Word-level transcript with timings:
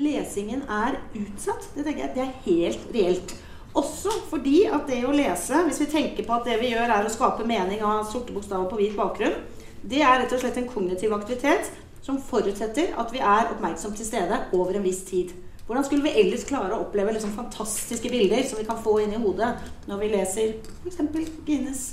lesingen 0.00 0.62
er 0.70 0.98
utsatt, 1.18 1.66
det 1.74 1.84
tenker 1.86 2.06
jeg 2.06 2.14
det 2.16 2.24
er 2.24 2.36
helt 2.46 2.86
reelt. 2.94 3.34
Også 3.78 4.12
fordi 4.28 4.66
at 4.68 4.84
det 4.88 5.00
å 5.08 5.14
lese, 5.16 5.62
hvis 5.66 5.80
vi 5.80 5.88
tenker 5.92 6.26
på 6.26 6.34
at 6.36 6.48
det 6.48 6.58
vi 6.60 6.72
gjør 6.74 6.92
er 6.92 7.08
å 7.08 7.12
skape 7.12 7.46
mening 7.48 7.80
av 7.84 8.04
sorte 8.08 8.34
bokstaver 8.34 8.68
på 8.68 8.80
hvit 8.80 8.98
bakgrunn, 8.98 9.38
det 9.82 10.02
er 10.04 10.20
rett 10.20 10.34
og 10.34 10.42
slett 10.42 10.58
en 10.60 10.68
kognitiv 10.70 11.14
aktivitet 11.16 11.72
som 12.04 12.20
forutsetter 12.22 12.92
at 12.98 13.14
vi 13.14 13.22
er 13.22 13.48
oppmerksom 13.54 13.94
til 13.96 14.06
stede 14.06 14.44
over 14.52 14.76
en 14.76 14.84
viss 14.84 15.02
tid. 15.08 15.32
Hvordan 15.66 15.84
skulle 15.86 16.04
vi 16.04 16.14
ellers 16.20 16.44
klare 16.44 16.74
å 16.74 16.82
oppleve 16.82 17.14
liksom 17.14 17.34
fantastiske 17.36 18.10
bilder 18.12 18.42
som 18.44 18.58
vi 18.58 18.66
kan 18.66 18.80
få 18.82 18.96
inn 19.04 19.14
i 19.14 19.20
hodet 19.22 19.52
når 19.88 20.00
vi 20.00 20.08
leser 20.12 20.56
f.eks. 20.82 20.98
Guinness 21.46 21.84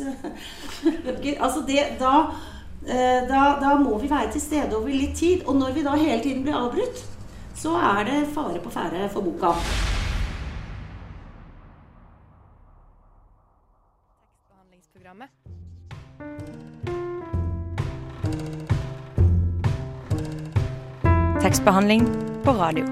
bøker? 1.05 1.37
altså 1.37 1.61
det, 1.67 1.83
da, 2.01 2.15
eh, 2.83 3.21
da, 3.29 3.43
da, 3.61 3.75
må 3.79 3.99
vi 4.01 4.09
være 4.09 4.33
til 4.33 4.43
stede 4.43 4.75
over 4.75 4.89
litt 4.89 5.15
tid. 5.21 5.45
Og 5.45 5.61
når 5.61 5.77
vi 5.77 5.85
da 5.85 5.93
hele 5.95 6.19
tiden 6.25 6.43
blir 6.43 6.57
avbrutt, 6.57 7.05
så 7.59 7.73
er 7.75 8.03
det 8.07 8.27
fare 8.33 8.59
på 8.63 8.69
ferde 8.71 9.09
for 9.11 9.21
boka. 9.21 9.51
Tekstbehandling 21.41 22.05
på 22.43 22.51
radio. 22.51 22.85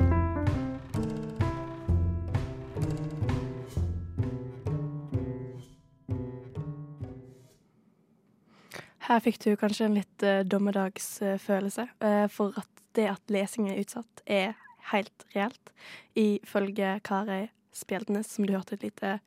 Her 9.08 9.20
fikk 9.24 9.40
du 9.40 9.54
kanskje 9.55 9.86
en 9.88 9.96
litt 9.96 10.24
uh, 10.24 10.41
dommedagsfølelse, 10.44 11.88
uh, 12.04 12.26
for 12.27 12.58
at 12.60 12.68
det 12.98 13.08
at 13.12 13.32
lesing 13.32 13.70
er 13.72 13.80
utsatt, 13.80 14.24
er 14.26 14.58
helt 14.91 15.26
reelt, 15.36 15.72
ifølge 16.16 17.00
Kari 17.04 17.48
Spjeldnes, 17.73 18.26
som 18.26 18.46
du 18.46 18.54
hørte 18.54 18.77
et 18.77 18.84
lite 18.88 19.20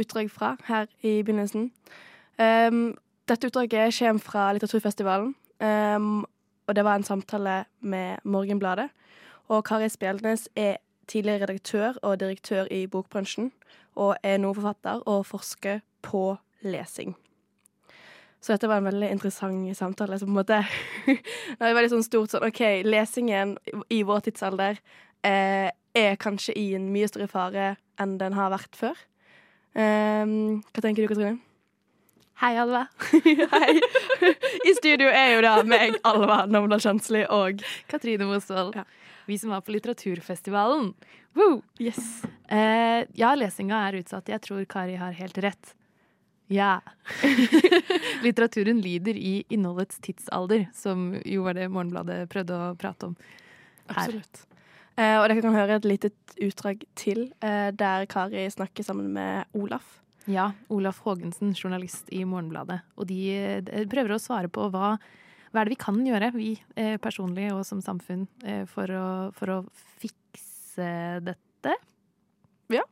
utdrag 0.00 0.30
fra 0.30 0.56
her 0.66 0.86
i 1.02 1.22
begynnelsen. 1.22 1.70
Um, 2.38 2.96
dette 3.28 3.48
utdraget 3.48 3.94
kommer 3.98 4.22
fra 4.22 4.52
Litteraturfestivalen, 4.52 5.34
um, 5.60 6.24
og 6.66 6.76
det 6.76 6.84
var 6.84 6.96
en 6.96 7.06
samtale 7.06 7.64
med 7.80 8.16
Morgenbladet. 8.24 8.88
Og 9.48 9.64
Kari 9.64 9.88
Spjeldnes 9.88 10.48
er 10.56 10.76
tidligere 11.08 11.42
redaktør 11.42 11.92
og 12.02 12.20
direktør 12.20 12.64
i 12.70 12.86
bokbransjen, 12.86 13.52
og 13.94 14.16
er 14.22 14.38
nå 14.38 14.54
forfatter 14.54 15.04
og 15.06 15.26
forsker 15.26 15.80
på 16.02 16.36
lesing. 16.62 17.14
Så 18.44 18.52
dette 18.52 18.68
var 18.68 18.82
en 18.82 18.90
veldig 18.90 19.08
interessant 19.08 19.76
samtale. 19.78 20.18
Så 20.20 20.26
på 20.28 20.34
en 20.34 20.36
måte 20.36 20.60
Det 21.06 21.62
var 21.62 21.78
veldig 21.78 21.94
sånn 21.94 22.04
stort 22.04 22.34
sånn 22.34 22.44
OK, 22.44 22.60
lesingen 22.84 23.56
i 23.88 24.02
vår 24.04 24.26
tidsalder 24.26 24.80
eh, 25.24 25.70
er 25.72 26.20
kanskje 26.20 26.52
i 26.58 26.66
en 26.76 26.90
mye 26.92 27.08
større 27.08 27.30
fare 27.30 27.68
enn 28.02 28.18
den 28.20 28.36
har 28.36 28.52
vært 28.52 28.76
før. 28.76 28.98
Um, 29.74 30.60
hva 30.74 30.82
tenker 30.82 31.04
du, 31.04 31.10
Katrine? 31.10 31.38
Hei, 32.42 32.52
Alva. 32.58 32.82
Hei. 33.54 33.78
I 34.66 34.74
studio 34.76 35.06
er 35.08 35.36
jo 35.36 35.44
da 35.46 35.54
meg, 35.66 35.96
Alva 36.06 36.42
Namdal 36.50 36.82
Kjensli 36.82 37.22
og 37.30 37.62
Katrine 37.90 38.26
Mosvold. 38.28 38.74
Ja. 38.76 38.84
Vi 39.30 39.38
som 39.40 39.54
var 39.54 39.62
på 39.64 39.72
Litteraturfestivalen. 39.72 40.90
Woo! 41.38 41.62
Yes. 41.80 42.26
Uh, 42.50 43.06
ja, 43.16 43.32
lesinga 43.38 43.86
er 43.86 44.02
utsatt. 44.02 44.28
Jeg 44.34 44.42
tror 44.44 44.66
Kari 44.68 44.98
har 45.00 45.16
helt 45.16 45.40
rett. 45.46 45.74
Ja. 46.52 46.80
Litteraturen 48.24 48.80
lider 48.84 49.16
i 49.16 49.44
innholdets 49.48 49.98
tidsalder, 50.04 50.66
som 50.76 51.14
jo 51.24 51.44
var 51.46 51.56
det 51.56 51.70
Morgenbladet 51.72 52.28
prøvde 52.32 52.58
å 52.58 52.74
prate 52.78 53.10
om 53.10 53.16
her. 53.88 54.04
Absolutt. 54.04 54.44
Eh, 54.94 55.16
og 55.18 55.26
dere 55.26 55.42
kan 55.42 55.56
høre 55.56 55.78
et 55.80 55.88
lite 55.88 56.12
utdrag 56.44 56.84
til 56.98 57.26
eh, 57.42 57.70
der 57.74 58.06
Kari 58.10 58.46
snakker 58.52 58.86
sammen 58.86 59.10
med 59.16 59.56
Olaf. 59.56 59.98
Ja, 60.30 60.52
Olaf 60.72 61.02
Haagensen, 61.04 61.52
journalist 61.56 62.08
i 62.14 62.22
Morgenbladet. 62.28 62.80
Og 62.96 63.08
de, 63.10 63.20
de 63.66 63.82
eh, 63.82 63.88
prøver 63.90 64.14
å 64.14 64.22
svare 64.22 64.52
på 64.52 64.68
hva, 64.72 64.94
hva 65.50 65.62
er 65.62 65.68
det 65.68 65.74
vi 65.74 65.80
kan 65.82 65.98
gjøre, 66.06 66.32
vi 66.36 66.54
eh, 66.80 66.96
personlig 67.02 67.50
og 67.52 67.64
som 67.68 67.82
samfunn, 67.84 68.28
eh, 68.46 68.62
for 68.70 68.92
å, 68.94 69.06
for 69.36 69.58
å 69.58 69.60
fikse 70.00 70.90
dette. 71.24 71.78
Ja, 72.72 72.86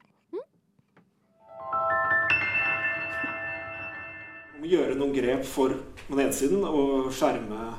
må 4.63 4.69
gjøre 4.71 4.95
noen 4.95 5.11
grep 5.11 5.43
for 5.43 5.73
på 6.07 6.15
den 6.15 6.21
ene 6.23 6.35
siden 6.37 6.61
å 6.63 7.11
skjerme 7.11 7.73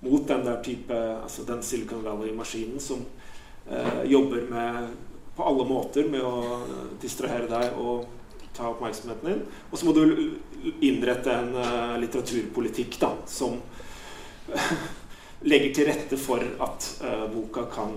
mot 0.00 0.22
den 0.24 0.44
der 0.46 0.62
type 0.64 0.96
altså 0.96 1.44
den 1.44 1.60
Silicon 1.60 2.00
Valley-maskinen 2.00 2.80
som 2.80 3.02
eh, 3.68 4.06
jobber 4.08 4.46
med 4.48 4.94
på 5.36 5.44
alle 5.44 5.66
måter 5.68 6.08
med 6.08 6.24
å 6.24 6.62
distrahere 7.02 7.44
deg 7.50 7.76
og 7.76 8.06
ta 8.56 8.70
oppmerksomheten 8.70 9.28
din. 9.28 9.42
Og 9.68 9.76
så 9.78 9.86
må 9.86 9.92
du 9.96 10.00
innrette 10.84 11.32
en 11.32 11.52
uh, 11.54 11.94
litteraturpolitikk 12.00 12.98
da, 13.00 13.12
som 13.30 13.54
uh, 14.50 14.72
legger 15.50 15.76
til 15.76 15.88
rette 15.88 16.18
for 16.20 16.44
at 16.44 16.88
uh, 17.04 17.24
boka 17.32 17.68
kan 17.72 17.94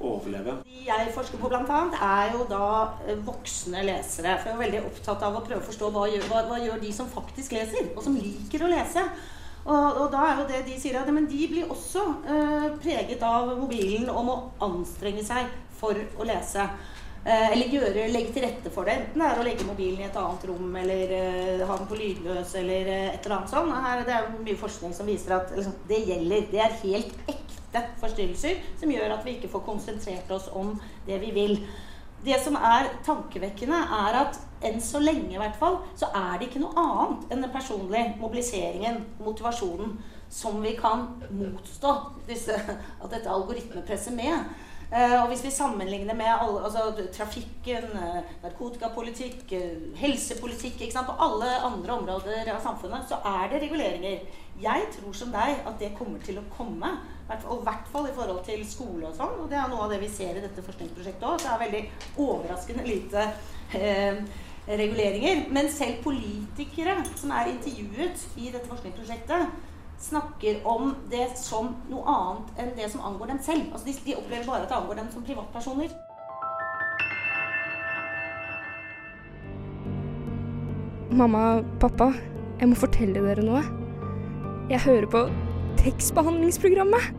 overleve. 0.00 0.58
De 0.66 0.82
jeg 0.86 1.12
forsker 1.14 1.40
på 1.40 1.50
annet, 1.56 1.96
er 2.02 2.34
jo 2.34 2.44
da 2.50 2.66
eh, 3.06 3.16
voksne 3.26 3.84
lesere. 3.86 4.36
For 4.40 4.50
jeg 4.50 4.56
er 4.56 4.64
veldig 4.64 4.82
opptatt 4.90 5.24
av 5.26 5.38
å 5.38 5.44
prøve 5.46 5.62
å 5.62 5.68
forstå 5.70 5.90
hva 5.94 6.06
gjør, 6.10 6.28
hva, 6.30 6.42
hva 6.50 6.60
gjør 6.62 6.82
de 6.82 6.92
som 6.94 7.08
faktisk 7.10 7.56
leser, 7.56 7.90
og 7.94 8.04
som 8.04 8.18
liker 8.18 8.66
å 8.66 8.72
lese. 8.72 9.06
Og, 9.66 9.86
og, 9.98 10.04
da 10.12 10.26
er 10.28 10.40
jo 10.40 10.50
det 10.50 10.60
de 10.68 10.76
sier 10.78 10.98
at 11.00 11.08
men 11.10 11.26
de 11.26 11.46
blir 11.50 11.70
også 11.72 12.04
eh, 12.30 12.68
preget 12.82 13.22
av 13.26 13.50
mobilen 13.58 14.06
og 14.12 14.28
må 14.28 14.36
anstrenge 14.62 15.24
seg 15.26 15.48
for 15.80 15.96
å 15.96 16.26
lese. 16.28 16.68
Eh, 17.26 17.48
eller 17.56 17.72
gjøre, 17.74 18.04
legge 18.14 18.36
til 18.36 18.44
rette 18.46 18.70
for 18.70 18.86
det. 18.86 18.94
Enten 19.00 19.24
det 19.24 19.26
er 19.26 19.40
å 19.42 19.46
legge 19.48 19.66
mobilen 19.66 20.04
i 20.04 20.06
et 20.06 20.20
annet 20.20 20.46
rom, 20.46 20.68
eller 20.78 21.16
eh, 21.16 21.64
ha 21.66 21.78
den 21.80 21.90
på 21.90 21.98
lydløs, 21.98 22.54
eller 22.60 22.92
et 22.94 23.26
eller 23.26 23.36
annet 23.40 23.50
sånt. 23.56 23.74
Her, 23.88 24.04
det 24.06 24.14
er 24.14 24.30
mye 24.36 24.60
forskning 24.60 24.94
som 24.94 25.10
viser 25.10 25.34
at 25.40 25.50
liksom, 25.56 25.74
det 25.90 26.04
gjelder. 26.12 26.46
Det 26.52 26.62
er 26.62 26.78
helt 26.84 27.18
ekte 27.26 27.45
ekte 27.66 27.82
forstyrrelser 28.00 28.62
som 28.80 28.90
gjør 28.92 29.16
at 29.16 29.24
vi 29.26 29.36
ikke 29.36 29.50
får 29.52 29.64
konsentrert 29.66 30.30
oss 30.34 30.48
om 30.52 30.76
det 31.06 31.20
vi 31.22 31.32
vil. 31.34 31.56
Det 32.24 32.38
som 32.42 32.56
er 32.56 32.88
tankevekkende, 33.06 33.76
er 33.76 34.20
at 34.24 34.38
enn 34.64 34.80
så 34.82 34.98
lenge 35.02 35.34
i 35.34 35.38
hvert 35.38 35.58
fall, 35.60 35.78
så 35.98 36.08
er 36.16 36.38
det 36.38 36.48
ikke 36.48 36.62
noe 36.62 36.74
annet 36.80 37.30
enn 37.30 37.44
den 37.44 37.52
personlige 37.52 38.16
mobiliseringen, 38.18 39.04
motivasjonen, 39.22 39.98
som 40.32 40.58
vi 40.62 40.72
kan 40.78 41.06
motstå 41.30 41.92
disse, 42.26 42.56
at 42.56 43.12
dette 43.12 43.30
algoritmepresset 43.30 44.16
med. 44.16 44.48
Uh, 44.86 45.22
og 45.22 45.32
hvis 45.32 45.42
vi 45.42 45.50
sammenligner 45.50 46.14
med 46.14 46.28
alle, 46.30 46.60
altså, 46.64 47.06
trafikken, 47.12 47.88
uh, 47.98 48.20
narkotikapolitikk, 48.44 49.42
uh, 49.58 49.96
helsepolitikk 49.98 50.84
og 51.00 51.24
alle 51.26 51.48
andre 51.66 51.96
områder 51.96 52.52
av 52.52 52.60
samfunnet, 52.62 53.08
så 53.10 53.18
er 53.26 53.50
det 53.50 53.64
reguleringer. 53.64 54.22
Jeg 54.62 54.86
tror 54.94 55.12
som 55.12 55.34
deg 55.34 55.58
at 55.66 55.76
det 55.82 55.90
kommer 55.98 56.22
til 56.22 56.38
å 56.38 56.46
komme. 56.54 56.94
Og 57.26 57.58
i 57.58 57.64
hvert 57.66 57.88
fall 57.90 58.06
i 58.06 58.14
forhold 58.14 58.44
til 58.46 58.62
skole 58.62 59.08
og 59.08 59.16
sånn. 59.18 59.34
Og 59.42 59.50
det 59.50 59.58
er 59.58 59.66
noe 59.72 59.88
av 59.88 59.90
det 59.90 59.98
vi 60.04 60.08
ser 60.08 60.38
i 60.38 60.44
dette 60.44 60.62
forskningsprosjektet 60.62 61.26
òg. 61.26 61.42
Det 61.42 61.50
er 61.50 61.64
veldig 61.64 61.80
overraskende 62.22 62.86
lite 62.86 63.24
reguleringer. 64.70 65.48
Men 65.50 65.66
selv 65.74 65.98
politikere 66.06 66.94
som 67.18 67.34
er 67.34 67.50
intervjuet 67.50 68.22
i 68.38 68.52
dette 68.54 68.70
forskningsprosjektet, 68.70 69.58
snakker 69.98 70.60
om 70.66 70.94
det 71.10 71.30
som 71.38 71.72
noe 71.90 72.04
annet 72.10 72.60
enn 72.60 72.72
det 72.76 72.90
som 72.92 73.04
angår 73.04 73.32
dem 73.32 73.40
selv. 73.42 73.72
Altså 73.72 73.86
de, 73.88 73.96
de 74.04 74.16
opplever 74.18 74.46
bare 74.46 74.62
at 74.66 74.70
det 74.70 74.76
angår 74.76 75.00
dem 75.00 75.10
som 75.12 75.24
privatpersoner. 75.26 75.94
Mamma, 81.16 81.62
pappa, 81.80 82.10
jeg 82.60 82.68
må 82.68 82.76
fortelle 82.76 83.22
dere 83.24 83.44
noe. 83.46 83.62
Jeg 84.70 84.82
hører 84.82 85.06
på 85.08 85.22
tekstbehandlingsprogrammet. 85.80 87.14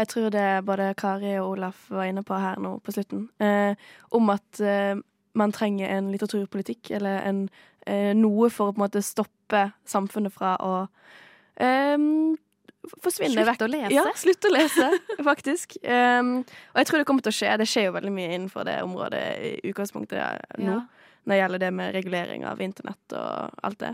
Jeg 0.00 0.08
tror 0.08 0.30
det 0.32 0.64
både 0.64 0.94
Kari 0.96 1.34
og 1.38 1.50
Olaf 1.50 1.84
var 1.92 2.08
inne 2.08 2.22
på 2.24 2.38
her 2.40 2.60
nå 2.62 2.78
på 2.80 2.94
slutten, 2.94 3.26
eh, 3.42 3.76
om 4.16 4.30
at 4.32 4.60
eh, 4.64 4.96
man 5.36 5.52
trenger 5.52 5.90
en 5.92 6.08
litteraturpolitikk, 6.12 6.90
eller 6.96 7.20
en 7.28 7.42
noe 7.88 8.50
for 8.52 8.70
å 8.70 8.74
på 8.74 8.80
en 8.80 8.84
måte 8.84 9.00
stoppe 9.02 9.62
samfunnet 9.88 10.34
fra 10.34 10.54
å 10.60 10.72
eh, 11.56 11.96
forsvinne 13.04 13.44
vekk. 13.44 13.58
Slutte 13.60 13.66
å 13.66 13.72
lese? 13.72 13.94
Ja, 13.94 14.04
slutte 14.16 14.50
å 14.50 14.54
lese, 14.54 14.88
faktisk. 15.30 15.76
Um, 15.84 16.32
og 16.72 16.80
jeg 16.80 16.88
tror 16.88 17.02
det 17.02 17.08
kommer 17.08 17.26
til 17.26 17.32
å 17.32 17.36
skje. 17.36 17.52
Det 17.60 17.68
skjer 17.68 17.88
jo 17.88 17.96
veldig 17.96 18.14
mye 18.14 18.32
innenfor 18.34 18.66
det 18.68 18.78
området 18.86 19.24
i 19.46 19.52
utgangspunktet 19.70 20.56
nå. 20.60 20.78
Ja. 20.78 21.08
Når 21.20 21.34
det 21.34 21.40
gjelder 21.42 21.60
det 21.60 21.70
med 21.76 21.94
regulering 21.94 22.46
av 22.48 22.62
internett 22.64 23.14
og 23.16 23.58
alt 23.66 23.80
det. 23.82 23.92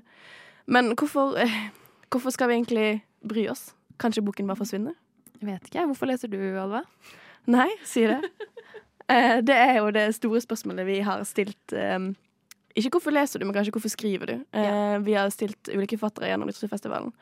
Men 0.71 0.93
hvorfor, 0.94 1.35
eh, 1.43 1.56
hvorfor 2.12 2.35
skal 2.35 2.50
vi 2.50 2.61
egentlig 2.61 2.91
bry 3.27 3.49
oss? 3.50 3.73
Kanskje 4.03 4.25
boken 4.25 4.47
bare 4.47 4.61
forsvinner? 4.61 4.94
Jeg 5.41 5.50
vet 5.50 5.71
ikke. 5.71 5.88
Hvorfor 5.91 6.09
leser 6.09 6.31
du, 6.33 6.38
Alva? 6.61 6.85
Nei, 7.50 7.71
si 7.87 8.06
det. 8.09 8.23
Eh, 9.06 9.37
det 9.38 9.55
er 9.55 9.77
jo 9.77 9.93
det 9.94 10.17
store 10.17 10.41
spørsmålet 10.43 10.83
vi 10.88 10.97
har 11.06 11.21
stilt 11.23 11.75
um, 11.79 12.09
ikke 12.76 12.96
hvorfor 12.96 13.14
leser 13.14 13.40
du, 13.40 13.46
men 13.46 13.56
kanskje 13.56 13.75
hvorfor 13.75 13.93
skriver 13.93 14.31
du. 14.31 14.37
Ja. 14.52 14.69
Eh, 14.69 14.99
vi 15.06 15.17
har 15.17 15.32
stilt 15.34 15.70
ulike 15.73 15.99
forfattere 15.99 16.31
gjennom 16.31 16.50
Litteraturfestivalen. 16.50 17.14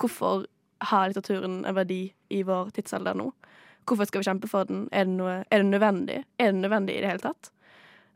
Hvorfor 0.00 0.46
har 0.90 1.10
litteraturen 1.10 1.60
en 1.68 1.76
verdi 1.76 2.02
i 2.32 2.42
vår 2.46 2.70
tidsalder 2.76 3.18
nå? 3.18 3.30
Hvorfor 3.88 4.08
skal 4.08 4.22
vi 4.22 4.28
kjempe 4.30 4.48
for 4.50 4.68
den? 4.68 4.86
Er 4.92 5.08
det, 5.08 5.16
noe, 5.18 5.40
er 5.50 5.62
det 5.62 5.68
nødvendig? 5.68 6.22
Er 6.38 6.52
det 6.52 6.62
nødvendig 6.62 6.96
i 6.96 7.02
det 7.02 7.10
hele 7.10 7.24
tatt? 7.24 7.50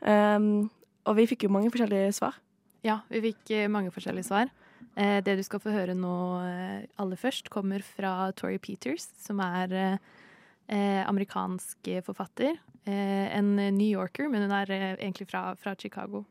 Um, 0.04 0.70
og 1.08 1.16
vi 1.18 1.26
fikk 1.28 1.46
jo 1.46 1.52
mange 1.52 1.72
forskjellige 1.72 2.12
svar. 2.16 2.38
Ja, 2.84 3.00
vi 3.08 3.22
fikk 3.30 3.50
eh, 3.56 3.70
mange 3.72 3.92
forskjellige 3.92 4.28
svar. 4.28 4.52
Eh, 4.94 5.18
det 5.24 5.38
du 5.38 5.42
skal 5.44 5.60
få 5.62 5.72
høre 5.72 5.96
nå 5.96 6.14
eh, 6.44 6.84
aller 7.00 7.20
først, 7.20 7.50
kommer 7.52 7.84
fra 7.84 8.30
Tori 8.36 8.60
Peters, 8.62 9.08
som 9.20 9.40
er 9.44 9.72
eh, 9.74 11.02
amerikansk 11.04 11.90
forfatter. 12.06 12.60
Eh, 12.84 13.26
en 13.38 13.54
New 13.56 13.88
Yorker, 13.88 14.28
men 14.28 14.44
hun 14.44 14.56
er 14.56 14.72
egentlig 14.76 15.28
fra, 15.30 15.50
fra 15.60 15.74
Chicago. 15.80 16.24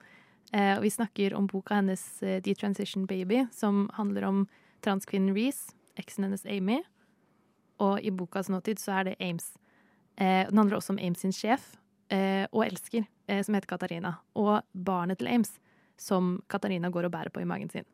Og 0.54 0.84
vi 0.84 0.92
snakker 0.94 1.34
om 1.34 1.48
boka 1.50 1.80
hennes 1.80 2.02
The 2.22 2.54
Transition 2.54 3.08
Baby, 3.10 3.48
som 3.50 3.88
handler 3.98 4.28
om 4.28 4.44
transkvinnen 4.86 5.34
Reece, 5.34 5.74
eksen 5.98 6.28
hennes 6.28 6.46
Amy. 6.46 6.78
Og 7.82 7.98
i 8.06 8.12
bokas 8.14 8.52
nåtid 8.54 8.78
så 8.78 9.00
er 9.00 9.08
det 9.08 9.16
Ames. 9.18 9.48
den 10.18 10.58
handler 10.58 10.78
også 10.78 10.94
om 10.94 11.00
Ames 11.02 11.26
sin 11.26 11.34
sjef 11.34 11.72
og 12.54 12.62
elsker, 12.68 13.08
som 13.42 13.58
heter 13.58 13.72
Katarina. 13.72 14.14
Og 14.38 14.62
barnet 14.74 15.18
til 15.18 15.32
Ames, 15.34 15.56
som 15.98 16.38
Katarina 16.48 16.94
går 16.94 17.10
og 17.10 17.16
bærer 17.16 17.34
på 17.34 17.42
i 17.42 17.50
magen 17.50 17.74
sin. 17.74 17.90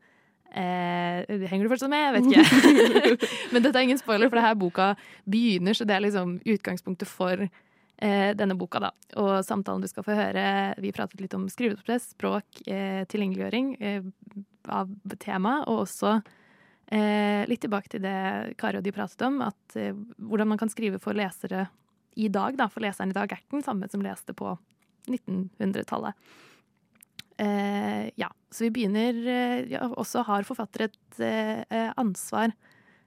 Eh, 0.50 1.46
henger 1.46 1.64
du 1.64 1.70
fortsatt 1.70 1.92
med? 1.92 2.02
Jeg 2.02 2.14
vet 2.16 2.30
ikke. 2.30 3.28
Men 3.54 3.66
dette 3.66 3.78
er 3.78 3.86
ingen 3.86 4.02
spoiler, 4.02 4.30
for 4.30 4.40
det 4.40 4.46
her 4.48 4.58
boka 4.58 4.94
begynner, 5.30 5.78
så 5.78 5.86
det 5.86 5.96
er 5.96 6.06
liksom 6.08 6.40
utgangspunktet 6.42 7.10
for 7.10 7.46
eh, 7.46 7.52
denne 8.00 8.56
boka. 8.56 8.80
da. 8.80 8.90
Og 9.20 9.42
samtalen 9.44 9.82
du 9.84 9.90
skal 9.92 10.06
få 10.08 10.16
høre 10.16 10.44
Vi 10.80 10.94
pratet 10.96 11.20
litt 11.20 11.34
om 11.36 11.50
skriveprosess, 11.52 12.14
språk, 12.14 12.62
eh, 12.66 13.02
tilgjengeliggjøring 13.12 13.74
eh, 13.84 14.06
av 14.72 14.94
tema, 15.20 15.60
og 15.68 15.84
også 15.84 16.14
eh, 16.92 17.44
litt 17.50 17.64
tilbake 17.66 17.92
til 17.92 18.04
det 18.06 18.56
Kari 18.60 18.80
og 18.80 18.86
de 18.86 18.94
pratet 18.96 19.26
om, 19.28 19.42
at 19.46 19.80
eh, 19.80 19.98
hvordan 20.18 20.54
man 20.54 20.62
kan 20.62 20.72
skrive 20.72 21.02
for 21.02 21.18
lesere 21.18 21.68
i 22.20 22.30
dag, 22.32 22.58
da, 22.60 22.68
for 22.72 22.84
leseren 22.84 23.14
i 23.14 23.18
dag 23.18 23.32
er 23.32 23.42
ikke 23.42 23.60
den 23.60 23.66
samme 23.66 23.90
som 23.92 24.04
leste 24.04 24.36
på 24.38 24.54
1900-tallet. 25.10 26.18
Eh, 27.40 28.10
ja, 28.20 28.30
så 28.52 28.66
vi 28.66 28.74
begynner 28.76 29.16
eh, 29.16 29.62
ja, 29.72 29.86
Også 29.96 30.26
har 30.28 30.44
forfattere 30.44 30.90
et 30.90 31.22
eh, 31.24 31.86
ansvar 31.96 32.52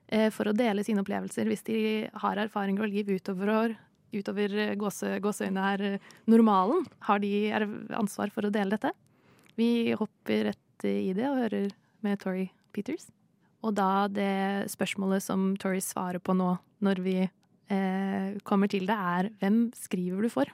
eh, 0.09 0.31
for 0.33 0.49
å 0.49 0.55
dele 0.57 0.85
sine 0.87 1.05
opplevelser 1.05 1.51
hvis 1.51 1.67
de 1.67 1.81
har 2.23 2.41
erfaringer 2.41 2.87
og 2.87 2.95
liv 2.95 3.11
utover, 3.13 3.75
utover 4.13 4.55
eh, 4.59 4.75
gåse, 4.79 5.17
gåseøynene 5.25 5.67
er 5.75 5.85
eh, 5.89 6.11
normalen. 6.31 6.87
Har 7.09 7.23
de 7.23 7.33
ansvar 7.97 8.33
for 8.35 8.47
å 8.47 8.53
dele 8.55 8.77
dette? 8.77 8.93
Vi 9.59 9.93
hopper 9.99 10.51
rett 10.51 10.89
i 10.89 11.13
det 11.17 11.29
og 11.29 11.43
hører 11.45 11.69
med 12.03 12.23
Tori 12.23 12.49
Peters. 12.75 13.11
Og 13.63 13.77
da 13.79 14.09
det 14.11 14.73
spørsmålet 14.73 15.23
som 15.23 15.53
Tori 15.61 15.83
svarer 15.85 16.23
på 16.23 16.35
nå, 16.35 16.57
når 16.83 17.05
vi 17.05 17.21
kommer 18.45 18.69
til 18.69 18.85
det, 18.85 18.93
er 18.93 19.29
hvem 19.41 19.71
skriver 19.79 20.27
du 20.27 20.29
for? 20.29 20.51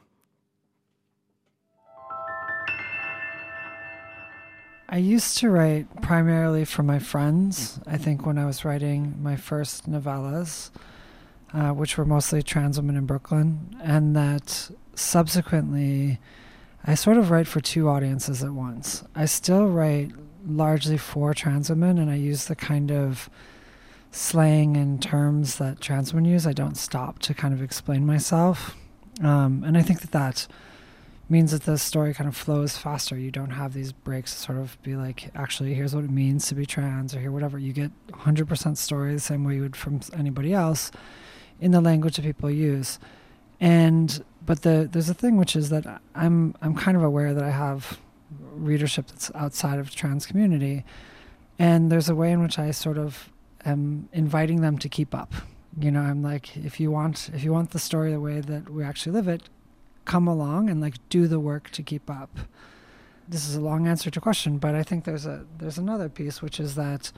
I 4.90 4.96
used 4.98 5.36
to 5.38 5.50
write 5.50 5.86
primarily 6.00 6.64
for 6.64 6.82
my 6.82 6.98
friends. 6.98 7.78
I 7.86 7.98
think 7.98 8.24
when 8.24 8.38
I 8.38 8.46
was 8.46 8.64
writing 8.64 9.14
my 9.22 9.36
first 9.36 9.86
novellas, 9.86 10.70
uh, 11.52 11.70
which 11.70 11.96
were 11.96 12.04
mostly 12.04 12.42
trans 12.42 12.78
women 12.78 12.96
in 12.96 13.06
Brooklyn, 13.06 13.76
and 13.82 14.14
that 14.16 14.70
subsequently 14.94 16.18
I 16.84 16.94
sort 16.94 17.16
of 17.16 17.30
write 17.30 17.46
for 17.46 17.60
two 17.60 17.88
audiences 17.88 18.42
at 18.42 18.52
once. 18.52 19.04
I 19.14 19.26
still 19.26 19.66
write 19.66 20.12
largely 20.46 20.96
for 20.96 21.34
trans 21.34 21.70
women, 21.70 21.98
and 21.98 22.10
I 22.10 22.14
use 22.14 22.46
the 22.46 22.56
kind 22.56 22.90
of 22.90 23.28
slang 24.10 24.76
and 24.76 25.02
terms 25.02 25.58
that 25.58 25.80
trans 25.80 26.14
women 26.14 26.30
use. 26.30 26.46
I 26.46 26.52
don't 26.52 26.76
stop 26.76 27.18
to 27.20 27.34
kind 27.34 27.52
of 27.52 27.62
explain 27.62 28.06
myself. 28.06 28.76
Um, 29.22 29.64
and 29.64 29.76
I 29.76 29.82
think 29.82 30.00
that 30.00 30.12
that 30.12 30.46
means 31.28 31.50
that 31.50 31.64
the 31.64 31.76
story 31.76 32.14
kind 32.14 32.28
of 32.28 32.36
flows 32.36 32.78
faster. 32.78 33.18
You 33.18 33.30
don't 33.30 33.50
have 33.50 33.74
these 33.74 33.92
breaks 33.92 34.34
to 34.34 34.40
sort 34.40 34.58
of 34.58 34.80
be 34.82 34.96
like, 34.96 35.30
actually, 35.34 35.74
here's 35.74 35.94
what 35.94 36.04
it 36.04 36.10
means 36.10 36.46
to 36.48 36.54
be 36.54 36.64
trans, 36.64 37.14
or 37.14 37.20
here, 37.20 37.32
whatever. 37.32 37.58
You 37.58 37.72
get 37.72 37.90
100% 38.12 38.76
story 38.76 39.12
the 39.12 39.20
same 39.20 39.44
way 39.44 39.56
you 39.56 39.62
would 39.62 39.76
from 39.76 40.00
anybody 40.14 40.54
else 40.54 40.90
in 41.60 41.72
the 41.72 41.80
language 41.80 42.16
that 42.16 42.22
people 42.22 42.50
use. 42.50 42.98
And 43.60 44.24
but 44.44 44.62
the 44.62 44.88
there's 44.90 45.08
a 45.08 45.14
thing 45.14 45.36
which 45.36 45.56
is 45.56 45.70
that 45.70 46.00
I'm 46.14 46.54
I'm 46.62 46.74
kind 46.74 46.96
of 46.96 47.02
aware 47.02 47.34
that 47.34 47.44
I 47.44 47.50
have 47.50 47.98
readership 48.52 49.08
that's 49.08 49.30
outside 49.34 49.78
of 49.78 49.94
trans 49.94 50.26
community, 50.26 50.84
and 51.58 51.90
there's 51.90 52.08
a 52.08 52.14
way 52.14 52.32
in 52.32 52.42
which 52.42 52.58
I 52.58 52.70
sort 52.70 52.98
of 52.98 53.30
am 53.64 54.08
inviting 54.12 54.60
them 54.60 54.78
to 54.78 54.88
keep 54.88 55.14
up. 55.14 55.32
You 55.78 55.90
know, 55.90 56.00
I'm 56.00 56.22
like, 56.22 56.56
if 56.56 56.80
you 56.80 56.90
want 56.90 57.30
if 57.34 57.42
you 57.42 57.52
want 57.52 57.70
the 57.70 57.78
story 57.78 58.12
the 58.12 58.20
way 58.20 58.40
that 58.40 58.70
we 58.70 58.84
actually 58.84 59.12
live 59.12 59.28
it, 59.28 59.48
come 60.04 60.26
along 60.28 60.70
and 60.70 60.80
like 60.80 60.96
do 61.08 61.26
the 61.26 61.40
work 61.40 61.70
to 61.70 61.82
keep 61.82 62.08
up. 62.08 62.38
This 63.28 63.46
is 63.46 63.56
a 63.56 63.60
long 63.60 63.86
answer 63.86 64.10
to 64.10 64.18
a 64.18 64.22
question, 64.22 64.58
but 64.58 64.74
I 64.74 64.82
think 64.82 65.04
there's 65.04 65.26
a 65.26 65.44
there's 65.58 65.78
another 65.78 66.08
piece 66.08 66.40
which 66.40 66.58
is 66.58 66.74
that 66.76 67.12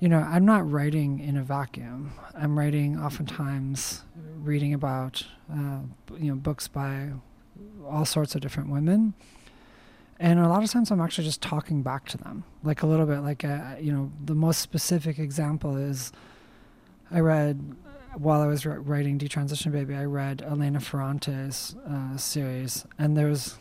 you 0.00 0.08
know, 0.08 0.18
I'm 0.18 0.44
not 0.44 0.70
writing 0.70 1.20
in 1.20 1.36
a 1.36 1.42
vacuum. 1.42 2.12
I'm 2.34 2.58
writing 2.58 2.98
oftentimes 2.98 4.02
reading 4.36 4.74
about 4.74 5.24
uh, 5.52 5.80
you 6.18 6.28
know 6.28 6.34
books 6.34 6.68
by 6.68 7.10
all 7.86 8.04
sorts 8.04 8.34
of 8.34 8.40
different 8.40 8.70
women. 8.70 9.14
And 10.18 10.38
a 10.38 10.48
lot 10.48 10.62
of 10.62 10.70
times 10.70 10.90
I'm 10.90 11.00
actually 11.00 11.24
just 11.24 11.42
talking 11.42 11.82
back 11.82 12.06
to 12.06 12.18
them, 12.18 12.44
like 12.62 12.82
a 12.82 12.86
little 12.86 13.06
bit 13.06 13.20
like, 13.20 13.42
a, 13.42 13.76
uh, 13.76 13.80
you 13.80 13.92
know, 13.92 14.12
the 14.24 14.34
most 14.34 14.60
specific 14.60 15.18
example 15.18 15.76
is 15.76 16.12
I 17.10 17.18
read 17.18 17.74
while 18.16 18.40
I 18.40 18.46
was 18.46 18.64
writing 18.64 19.18
Detransition 19.18 19.72
Baby, 19.72 19.94
I 19.94 20.04
read 20.04 20.42
Elena 20.42 20.78
Ferrante's 20.78 21.74
uh, 21.88 22.16
series, 22.16 22.86
and 22.98 23.16
there's 23.16 23.58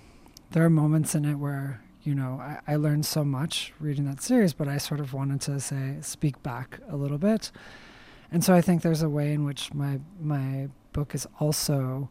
there 0.52 0.64
are 0.64 0.70
moments 0.70 1.16
in 1.16 1.26
it 1.26 1.36
where 1.36 1.82
you 2.04 2.16
know 2.16 2.40
I, 2.42 2.60
I 2.74 2.76
learned 2.76 3.06
so 3.06 3.24
much 3.24 3.74
reading 3.80 4.06
that 4.06 4.22
series, 4.22 4.54
but 4.54 4.68
I 4.68 4.78
sort 4.78 5.00
of 5.00 5.14
wanted 5.14 5.42
to 5.42 5.60
say 5.60 5.98
speak 6.02 6.42
back 6.44 6.80
a 6.90 6.96
little 6.96 7.18
bit, 7.18 7.52
and 8.32 8.44
so 8.44 8.54
I 8.54 8.62
think 8.62 8.82
there's 8.82 9.02
a 9.02 9.10
way 9.10 9.34
in 9.34 9.46
which 9.46 9.74
my 9.74 10.00
my 10.20 10.70
book 10.92 11.16
is 11.16 11.28
also 11.40 12.10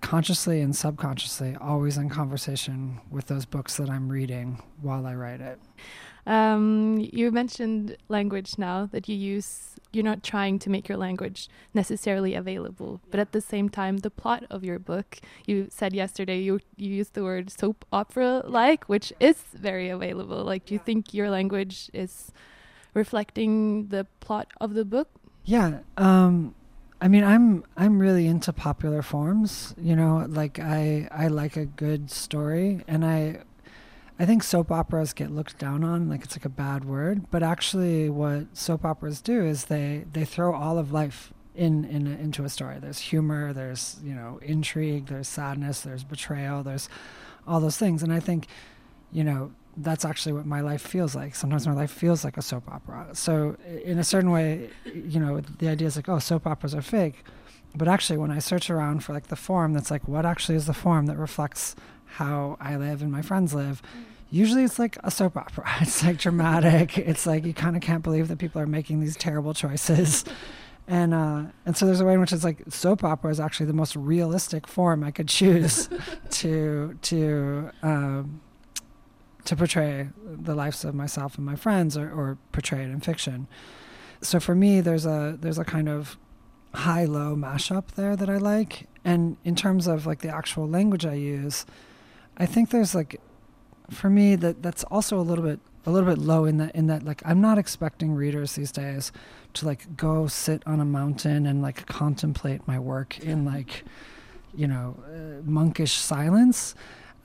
consciously 0.00 0.60
and 0.60 0.74
subconsciously 0.74 1.56
always 1.60 1.98
in 1.98 2.08
conversation 2.08 3.00
with 3.10 3.26
those 3.26 3.44
books 3.44 3.76
that 3.76 3.90
I'm 3.90 4.08
reading 4.08 4.62
while 4.80 5.06
I 5.06 5.14
write 5.14 5.40
it. 5.40 5.58
Um, 6.26 7.06
you 7.12 7.30
mentioned 7.30 7.96
language 8.08 8.56
now 8.56 8.86
that 8.92 9.08
you 9.08 9.16
use. 9.16 9.73
You're 9.94 10.04
not 10.04 10.22
trying 10.22 10.58
to 10.60 10.70
make 10.70 10.88
your 10.88 10.98
language 10.98 11.48
necessarily 11.72 12.34
available, 12.34 13.00
but 13.10 13.20
at 13.20 13.32
the 13.32 13.40
same 13.40 13.68
time, 13.68 13.98
the 13.98 14.10
plot 14.10 14.44
of 14.50 14.64
your 14.64 14.78
book. 14.78 15.18
You 15.46 15.68
said 15.70 15.94
yesterday 15.94 16.40
you 16.40 16.60
you 16.76 16.90
used 16.90 17.14
the 17.14 17.22
word 17.22 17.50
soap 17.50 17.84
opera 17.92 18.42
like, 18.46 18.84
which 18.88 19.12
is 19.20 19.36
very 19.54 19.88
available. 19.88 20.44
Like, 20.44 20.66
do 20.66 20.74
you 20.74 20.80
think 20.80 21.14
your 21.14 21.30
language 21.30 21.90
is 21.92 22.32
reflecting 22.94 23.88
the 23.88 24.06
plot 24.20 24.48
of 24.60 24.74
the 24.74 24.84
book? 24.84 25.08
Yeah. 25.44 25.80
Um, 25.96 26.54
I 27.00 27.08
mean, 27.08 27.24
I'm 27.24 27.64
I'm 27.76 27.98
really 27.98 28.26
into 28.26 28.52
popular 28.52 29.02
forms. 29.02 29.74
You 29.78 29.94
know, 29.94 30.26
like 30.28 30.58
I 30.58 31.08
I 31.10 31.28
like 31.28 31.56
a 31.56 31.66
good 31.66 32.10
story, 32.10 32.82
and 32.88 33.04
I 33.04 33.42
I 34.18 34.26
think 34.26 34.42
soap 34.44 34.70
operas 34.70 35.12
get 35.12 35.30
looked 35.30 35.58
down 35.58 35.82
on, 35.82 36.08
like 36.08 36.22
it's 36.22 36.36
like 36.36 36.44
a 36.44 36.50
bad 36.50 36.84
word. 36.84 37.30
But 37.30 37.42
actually, 37.42 38.08
what 38.08 38.56
soap 38.56 38.84
operas 38.84 39.20
do 39.20 39.44
is 39.44 39.64
they 39.64 40.04
they 40.12 40.24
throw 40.24 40.54
all 40.54 40.78
of 40.78 40.92
life 40.92 41.32
in, 41.54 41.84
in 41.84 42.06
into 42.06 42.44
a 42.44 42.48
story. 42.48 42.78
There's 42.78 42.98
humor, 42.98 43.52
there's 43.52 43.98
you 44.04 44.14
know 44.14 44.38
intrigue, 44.42 45.06
there's 45.06 45.28
sadness, 45.28 45.80
there's 45.80 46.04
betrayal, 46.04 46.62
there's 46.62 46.88
all 47.46 47.60
those 47.60 47.76
things. 47.76 48.02
And 48.02 48.12
I 48.12 48.20
think, 48.20 48.46
you 49.12 49.24
know, 49.24 49.52
that's 49.76 50.04
actually 50.04 50.32
what 50.32 50.46
my 50.46 50.60
life 50.60 50.82
feels 50.82 51.14
like. 51.14 51.34
Sometimes 51.34 51.66
my 51.66 51.72
life 51.72 51.90
feels 51.90 52.24
like 52.24 52.36
a 52.36 52.42
soap 52.42 52.70
opera. 52.70 53.08
So 53.12 53.56
in 53.84 53.98
a 53.98 54.04
certain 54.04 54.30
way, 54.30 54.70
you 54.84 55.18
know, 55.20 55.40
the 55.40 55.68
idea 55.68 55.86
is 55.88 55.96
like, 55.96 56.08
oh, 56.08 56.18
soap 56.18 56.46
operas 56.46 56.74
are 56.74 56.82
fake. 56.82 57.24
But 57.74 57.88
actually, 57.88 58.18
when 58.18 58.30
I 58.30 58.38
search 58.38 58.70
around 58.70 59.02
for 59.02 59.12
like 59.12 59.26
the 59.26 59.36
form 59.36 59.72
that's 59.72 59.90
like, 59.90 60.06
what 60.06 60.24
actually 60.24 60.54
is 60.54 60.66
the 60.66 60.74
form 60.74 61.06
that 61.06 61.16
reflects 61.16 61.74
how 62.14 62.56
I 62.60 62.76
live 62.76 63.02
and 63.02 63.10
my 63.10 63.22
friends 63.22 63.54
live, 63.54 63.82
usually 64.30 64.64
it's 64.64 64.78
like 64.78 64.98
a 65.04 65.10
soap 65.10 65.36
opera. 65.36 65.64
It's 65.80 66.02
like 66.02 66.18
dramatic. 66.18 66.98
it's 66.98 67.26
like 67.26 67.44
you 67.44 67.54
kind 67.54 67.76
of 67.76 67.82
can't 67.82 68.02
believe 68.02 68.28
that 68.28 68.38
people 68.38 68.60
are 68.60 68.66
making 68.66 69.00
these 69.00 69.16
terrible 69.16 69.54
choices. 69.54 70.24
And 70.86 71.14
uh, 71.14 71.44
and 71.64 71.74
so 71.74 71.86
there's 71.86 72.00
a 72.00 72.04
way 72.04 72.12
in 72.12 72.20
which 72.20 72.30
it's 72.30 72.44
like 72.44 72.62
soap 72.68 73.04
opera 73.04 73.30
is 73.30 73.40
actually 73.40 73.64
the 73.64 73.72
most 73.72 73.96
realistic 73.96 74.66
form 74.66 75.02
I 75.02 75.12
could 75.12 75.28
choose 75.28 75.88
to 76.30 76.98
to 77.00 77.70
um, 77.82 78.42
to 79.46 79.56
portray 79.56 80.10
the 80.22 80.54
lives 80.54 80.84
of 80.84 80.94
myself 80.94 81.36
and 81.36 81.46
my 81.46 81.56
friends 81.56 81.96
or, 81.96 82.10
or 82.10 82.36
portray 82.52 82.82
it 82.82 82.90
in 82.90 83.00
fiction. 83.00 83.46
So 84.20 84.38
for 84.40 84.54
me, 84.54 84.82
there's 84.82 85.06
a 85.06 85.38
there's 85.40 85.58
a 85.58 85.64
kind 85.64 85.88
of 85.88 86.18
high 86.74 87.04
low 87.04 87.34
mashup 87.34 87.92
there 87.92 88.16
that 88.16 88.28
I 88.28 88.36
like. 88.36 88.86
And 89.04 89.36
in 89.44 89.54
terms 89.54 89.86
of 89.86 90.06
like 90.06 90.20
the 90.20 90.28
actual 90.28 90.68
language 90.68 91.06
I 91.06 91.14
use, 91.14 91.66
I 92.36 92.46
think 92.46 92.70
there's 92.70 92.94
like, 92.94 93.20
for 93.90 94.10
me, 94.10 94.36
that 94.36 94.62
that's 94.62 94.84
also 94.84 95.18
a 95.18 95.22
little 95.22 95.44
bit 95.44 95.60
a 95.86 95.90
little 95.90 96.08
bit 96.08 96.18
low 96.18 96.44
in 96.44 96.56
that 96.58 96.74
in 96.74 96.86
that 96.86 97.02
like 97.02 97.22
I'm 97.24 97.40
not 97.40 97.58
expecting 97.58 98.14
readers 98.14 98.54
these 98.54 98.72
days 98.72 99.12
to 99.54 99.66
like 99.66 99.96
go 99.96 100.26
sit 100.26 100.62
on 100.66 100.80
a 100.80 100.84
mountain 100.84 101.46
and 101.46 101.60
like 101.60 101.86
contemplate 101.86 102.66
my 102.66 102.78
work 102.78 103.18
in 103.18 103.44
like 103.44 103.84
you 104.54 104.66
know 104.66 104.96
uh, 105.06 105.42
monkish 105.44 105.92
silence. 105.92 106.74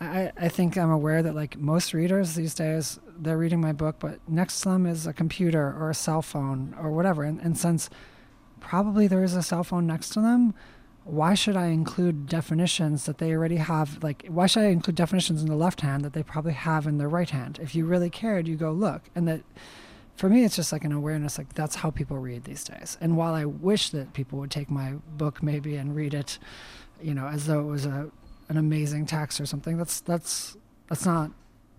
I, 0.01 0.31
I 0.37 0.47
think 0.47 0.77
I'm 0.77 0.91
aware 0.91 1.21
that 1.21 1.35
like 1.35 1.57
most 1.57 1.93
readers 1.93 2.35
these 2.35 2.53
days 2.53 2.99
they're 3.17 3.37
reading 3.37 3.59
my 3.59 3.73
book, 3.73 3.97
but 3.99 4.19
next 4.27 4.61
to 4.61 4.69
them 4.69 4.85
is 4.85 5.05
a 5.05 5.13
computer 5.13 5.75
or 5.77 5.89
a 5.89 5.95
cell 5.95 6.21
phone 6.21 6.73
or 6.79 6.91
whatever. 6.91 7.23
And, 7.23 7.39
and 7.41 7.57
since 7.57 7.89
probably 8.61 9.07
there 9.07 9.23
is 9.23 9.35
a 9.35 9.43
cell 9.43 9.63
phone 9.63 9.85
next 9.85 10.09
to 10.09 10.21
them, 10.21 10.53
why 11.03 11.33
should 11.33 11.55
I 11.55 11.67
include 11.67 12.27
definitions 12.27 13.05
that 13.05 13.17
they 13.17 13.33
already 13.33 13.55
have? 13.55 14.03
Like, 14.03 14.25
why 14.27 14.45
should 14.47 14.63
I 14.63 14.67
include 14.67 14.95
definitions 14.95 15.41
in 15.41 15.47
the 15.47 15.55
left 15.55 15.81
hand 15.81 16.03
that 16.05 16.13
they 16.13 16.23
probably 16.23 16.53
have 16.53 16.85
in 16.85 16.97
their 16.97 17.09
right 17.09 17.29
hand? 17.29 17.59
If 17.61 17.73
you 17.73 17.85
really 17.85 18.09
cared, 18.09 18.47
you 18.47 18.55
go 18.55 18.71
look. 18.71 19.03
And 19.15 19.27
that, 19.27 19.41
for 20.15 20.29
me, 20.29 20.43
it's 20.43 20.55
just 20.55 20.71
like 20.71 20.83
an 20.83 20.91
awareness. 20.91 21.37
Like 21.37 21.53
that's 21.53 21.75
how 21.75 21.89
people 21.89 22.17
read 22.17 22.43
these 22.43 22.63
days. 22.63 22.97
And 23.01 23.17
while 23.17 23.33
I 23.33 23.45
wish 23.45 23.89
that 23.89 24.13
people 24.13 24.39
would 24.39 24.51
take 24.51 24.69
my 24.69 24.93
book 25.17 25.41
maybe 25.41 25.75
and 25.75 25.95
read 25.95 26.13
it, 26.13 26.37
you 27.01 27.13
know, 27.13 27.27
as 27.27 27.47
though 27.47 27.61
it 27.61 27.71
was 27.71 27.85
a 27.85 28.11
an 28.49 28.57
amazing 28.57 29.05
text 29.05 29.39
or 29.39 29.45
something, 29.45 29.77
that's 29.77 30.01
that's 30.01 30.57
that's 30.89 31.05
not 31.05 31.31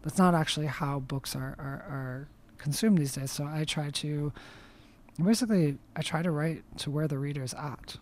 that's 0.03 0.19
not 0.19 0.35
actually 0.35 0.67
how 0.67 1.01
books 1.01 1.37
are 1.37 1.55
are, 1.59 1.85
are 1.89 2.29
consumed 2.59 2.99
these 2.99 3.13
days. 3.13 3.31
So 3.31 3.45
I 3.45 3.65
try 3.65 3.91
to 3.91 4.33
basically 5.23 5.79
I 5.95 6.03
try 6.03 6.23
to 6.23 6.31
write 6.31 6.63
to 6.79 6.91
where 6.91 7.07
the 7.07 7.19
reader's 7.19 7.55
at 7.55 7.99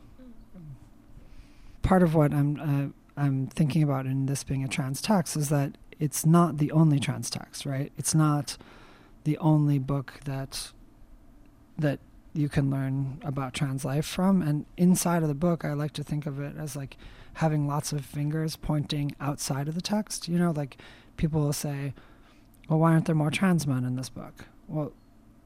part 1.83 2.03
of 2.03 2.15
what 2.15 2.33
I'm 2.33 2.61
uh, 2.61 3.21
I'm 3.21 3.47
thinking 3.49 3.83
about 3.83 4.07
in 4.07 4.27
this 4.27 4.45
being 4.45 4.63
a 4.65 4.69
trans 4.69 5.03
text 5.03 5.37
is 5.37 5.49
that 5.49 5.77
it's 5.99 6.25
not 6.25 6.59
the 6.59 6.71
only 6.71 7.01
trans 7.01 7.31
text, 7.31 7.67
right? 7.67 7.93
It's 7.97 8.15
not 8.15 8.57
the 9.25 9.37
only 9.39 9.79
book 9.79 10.21
that 10.25 10.73
that 11.79 11.99
you 12.33 12.49
can 12.49 12.71
learn 12.71 13.21
about 13.25 13.55
trans 13.55 13.85
life 13.85 14.07
from. 14.07 14.43
And 14.43 14.67
inside 14.77 15.23
of 15.23 15.29
the 15.29 15.35
book, 15.35 15.65
I 15.65 15.73
like 15.73 15.93
to 15.95 16.05
think 16.05 16.27
of 16.27 16.41
it 16.41 16.57
as 16.57 16.77
like 16.77 16.97
having 17.35 17.67
lots 17.67 17.93
of 17.93 18.05
fingers 18.05 18.57
pointing 18.57 19.15
outside 19.21 19.69
of 19.69 19.75
the 19.75 19.81
text. 19.81 20.29
You 20.29 20.39
know, 20.39 20.53
like 20.53 20.77
people 21.17 21.41
will 21.41 21.53
say, 21.53 21.95
"Well, 22.69 22.79
why 22.79 22.93
aren't 22.93 23.07
there 23.07 23.15
more 23.15 23.31
trans 23.31 23.67
men 23.67 23.85
in 23.85 23.97
this 23.97 24.09
book?" 24.09 24.47
Well, 24.69 24.93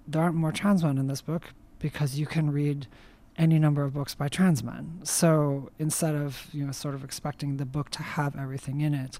there 0.06 0.22
aren't 0.22 0.36
more 0.36 0.52
trans 0.52 0.82
men 0.82 0.98
in 0.98 1.06
this 1.06 1.22
book 1.22 1.54
because 1.78 2.18
you 2.18 2.26
can 2.26 2.50
read 2.50 2.86
any 3.36 3.58
number 3.58 3.82
of 3.84 3.94
books 3.94 4.14
by 4.14 4.28
trans 4.28 4.62
men. 4.62 5.00
So 5.04 5.70
instead 5.78 6.14
of 6.14 6.46
you 6.52 6.64
know 6.64 6.72
sort 6.72 6.94
of 6.94 7.04
expecting 7.04 7.56
the 7.56 7.66
book 7.66 7.90
to 7.90 8.02
have 8.02 8.36
everything 8.36 8.80
in 8.80 8.94
it, 8.94 9.18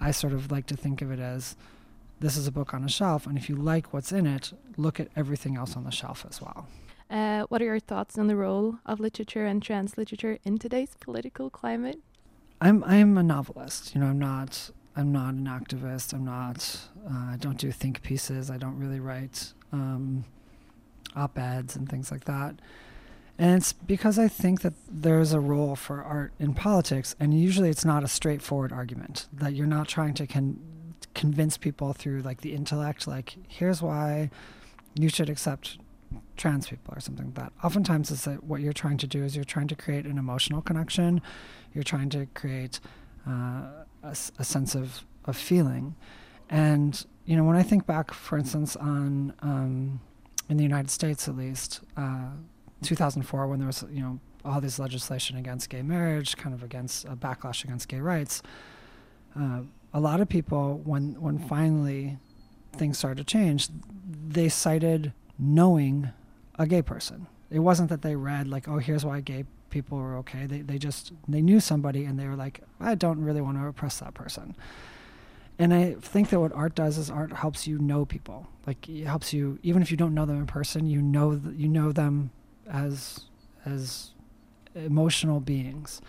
I 0.00 0.10
sort 0.10 0.32
of 0.32 0.50
like 0.50 0.66
to 0.66 0.76
think 0.76 1.02
of 1.02 1.10
it 1.10 1.20
as 1.20 1.56
this 2.20 2.36
is 2.36 2.46
a 2.46 2.52
book 2.52 2.72
on 2.72 2.84
a 2.84 2.88
shelf, 2.88 3.26
and 3.26 3.36
if 3.36 3.48
you 3.48 3.56
like 3.56 3.92
what's 3.92 4.12
in 4.12 4.26
it, 4.26 4.52
look 4.76 4.98
at 5.00 5.08
everything 5.16 5.56
else 5.56 5.76
on 5.76 5.84
the 5.84 5.90
shelf 5.90 6.24
as 6.28 6.40
well. 6.40 6.68
Uh, 7.10 7.42
what 7.48 7.60
are 7.60 7.66
your 7.66 7.78
thoughts 7.78 8.18
on 8.18 8.28
the 8.28 8.36
role 8.36 8.78
of 8.86 8.98
literature 8.98 9.44
and 9.44 9.62
trans 9.62 9.98
literature 9.98 10.38
in 10.44 10.58
today's 10.58 10.96
political 11.00 11.50
climate? 11.50 12.00
I'm 12.60 12.82
I'm 12.84 13.18
a 13.18 13.22
novelist. 13.22 13.94
You 13.94 14.00
know, 14.00 14.06
I'm 14.06 14.18
not 14.18 14.70
I'm 14.96 15.12
not 15.12 15.34
an 15.34 15.46
activist. 15.46 16.12
I'm 16.12 16.24
not. 16.24 16.88
Uh, 17.06 17.32
I 17.32 17.36
don't 17.38 17.58
do 17.58 17.70
think 17.72 18.02
pieces. 18.02 18.50
I 18.50 18.56
don't 18.56 18.78
really 18.78 19.00
write 19.00 19.52
um, 19.72 20.24
op 21.16 21.38
eds 21.38 21.76
and 21.76 21.88
things 21.88 22.10
like 22.10 22.24
that. 22.24 22.54
And 23.38 23.56
it's 23.56 23.72
because 23.72 24.18
I 24.18 24.28
think 24.28 24.60
that 24.62 24.74
there's 24.88 25.32
a 25.32 25.40
role 25.40 25.74
for 25.74 26.02
art 26.02 26.32
in 26.38 26.54
politics, 26.54 27.16
and 27.18 27.38
usually 27.38 27.68
it's 27.68 27.84
not 27.84 28.04
a 28.04 28.08
straightforward 28.08 28.72
argument 28.72 29.26
that 29.32 29.54
you're 29.54 29.66
not 29.66 29.88
trying 29.88 30.14
to 30.14 30.26
con- 30.26 30.60
convince 31.14 31.56
people 31.56 31.92
through 31.92 32.22
like 32.22 32.42
the 32.42 32.54
intellect, 32.54 33.06
like 33.06 33.36
here's 33.48 33.82
why 33.82 34.30
you 34.94 35.08
should 35.08 35.28
accept 35.28 35.78
trans 36.36 36.68
people 36.68 36.94
or 36.94 37.00
something 37.00 37.26
like 37.26 37.34
that. 37.34 37.52
Oftentimes, 37.64 38.10
it's 38.10 38.24
that 38.24 38.44
what 38.44 38.60
you're 38.60 38.72
trying 38.72 38.98
to 38.98 39.06
do 39.06 39.24
is 39.24 39.34
you're 39.34 39.44
trying 39.44 39.68
to 39.68 39.76
create 39.76 40.06
an 40.06 40.16
emotional 40.18 40.62
connection, 40.62 41.20
you're 41.72 41.84
trying 41.84 42.10
to 42.10 42.26
create 42.34 42.78
uh, 43.28 43.84
a, 44.02 44.16
a, 44.38 44.44
sense 44.44 44.74
of 44.74 45.04
of 45.24 45.36
feeling, 45.36 45.96
and 46.48 47.04
you 47.24 47.36
know 47.36 47.44
when 47.44 47.56
I 47.56 47.64
think 47.64 47.86
back, 47.86 48.12
for 48.12 48.38
instance, 48.38 48.76
on 48.76 49.34
um, 49.40 50.00
in 50.48 50.56
the 50.56 50.62
United 50.62 50.90
States 50.90 51.26
at 51.26 51.36
least. 51.36 51.80
Uh, 51.96 52.30
2004 52.82 53.46
when 53.46 53.58
there 53.58 53.66
was 53.66 53.84
you 53.90 54.00
know 54.00 54.20
all 54.44 54.60
this 54.60 54.78
legislation 54.78 55.36
against 55.36 55.70
gay 55.70 55.82
marriage, 55.82 56.36
kind 56.36 56.54
of 56.54 56.62
against 56.62 57.04
a 57.06 57.16
backlash 57.16 57.64
against 57.64 57.88
gay 57.88 58.00
rights. 58.00 58.42
Uh, 59.38 59.62
a 59.92 60.00
lot 60.00 60.20
of 60.20 60.28
people, 60.28 60.80
when 60.84 61.20
when 61.20 61.38
finally 61.38 62.18
things 62.76 62.98
started 62.98 63.26
to 63.26 63.32
change, 63.32 63.68
they 64.28 64.48
cited 64.48 65.12
knowing 65.38 66.10
a 66.58 66.66
gay 66.66 66.82
person. 66.82 67.26
It 67.50 67.60
wasn't 67.60 67.88
that 67.90 68.02
they 68.02 68.16
read 68.16 68.48
like, 68.48 68.68
oh, 68.68 68.78
here's 68.78 69.04
why 69.04 69.20
gay 69.20 69.44
people 69.70 69.98
were 69.98 70.16
okay. 70.16 70.46
They 70.46 70.60
they 70.60 70.78
just 70.78 71.12
they 71.28 71.40
knew 71.40 71.60
somebody 71.60 72.04
and 72.04 72.18
they 72.18 72.26
were 72.26 72.36
like, 72.36 72.60
I 72.80 72.94
don't 72.94 73.20
really 73.20 73.40
want 73.40 73.58
to 73.58 73.66
oppress 73.66 73.98
that 74.00 74.14
person. 74.14 74.56
And 75.58 75.72
I 75.72 75.94
think 76.00 76.30
that 76.30 76.40
what 76.40 76.52
art 76.52 76.74
does 76.74 76.98
is 76.98 77.10
art 77.10 77.32
helps 77.32 77.66
you 77.66 77.78
know 77.78 78.04
people. 78.04 78.48
Like 78.66 78.88
it 78.88 79.04
helps 79.04 79.32
you 79.32 79.58
even 79.62 79.82
if 79.82 79.90
you 79.90 79.96
don't 79.96 80.14
know 80.14 80.26
them 80.26 80.38
in 80.38 80.46
person, 80.46 80.86
you 80.86 81.00
know 81.00 81.38
th- 81.38 81.56
you 81.56 81.68
know 81.68 81.92
them 81.92 82.30
as 82.68 83.26
as 83.64 84.10
emotional 84.74 85.40
beings. 85.40 86.00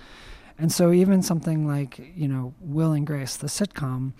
And 0.57 0.71
so 0.71 0.91
even 0.91 1.21
something 1.21 1.67
like, 1.67 1.99
you 2.15 2.27
know, 2.27 2.53
Will 2.61 2.93
and 2.93 3.05
Grace, 3.05 3.35
the 3.35 3.47
sitcom, 3.47 4.13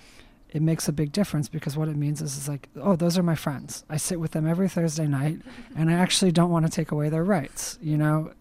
it 0.50 0.62
makes 0.62 0.88
a 0.88 0.94
big 0.94 1.12
difference 1.12 1.50
because 1.50 1.76
what 1.76 1.88
it 1.88 1.96
means 1.98 2.22
is 2.22 2.38
it's 2.38 2.48
like, 2.48 2.70
oh, 2.78 2.96
those 2.96 3.18
are 3.18 3.24
my 3.24 3.36
friends. 3.36 3.84
I 3.90 3.98
sit 3.98 4.20
with 4.20 4.32
them 4.32 4.48
every 4.48 4.70
Thursday 4.70 5.08
night 5.08 5.40
and 5.76 5.90
I 5.90 5.94
actually 5.94 6.32
don't 6.32 6.50
want 6.50 6.66
to 6.66 6.72
take 6.72 6.92
away 6.92 7.10
their 7.10 7.24
rights. 7.24 7.78
You 7.82 7.98
know, 7.98 8.32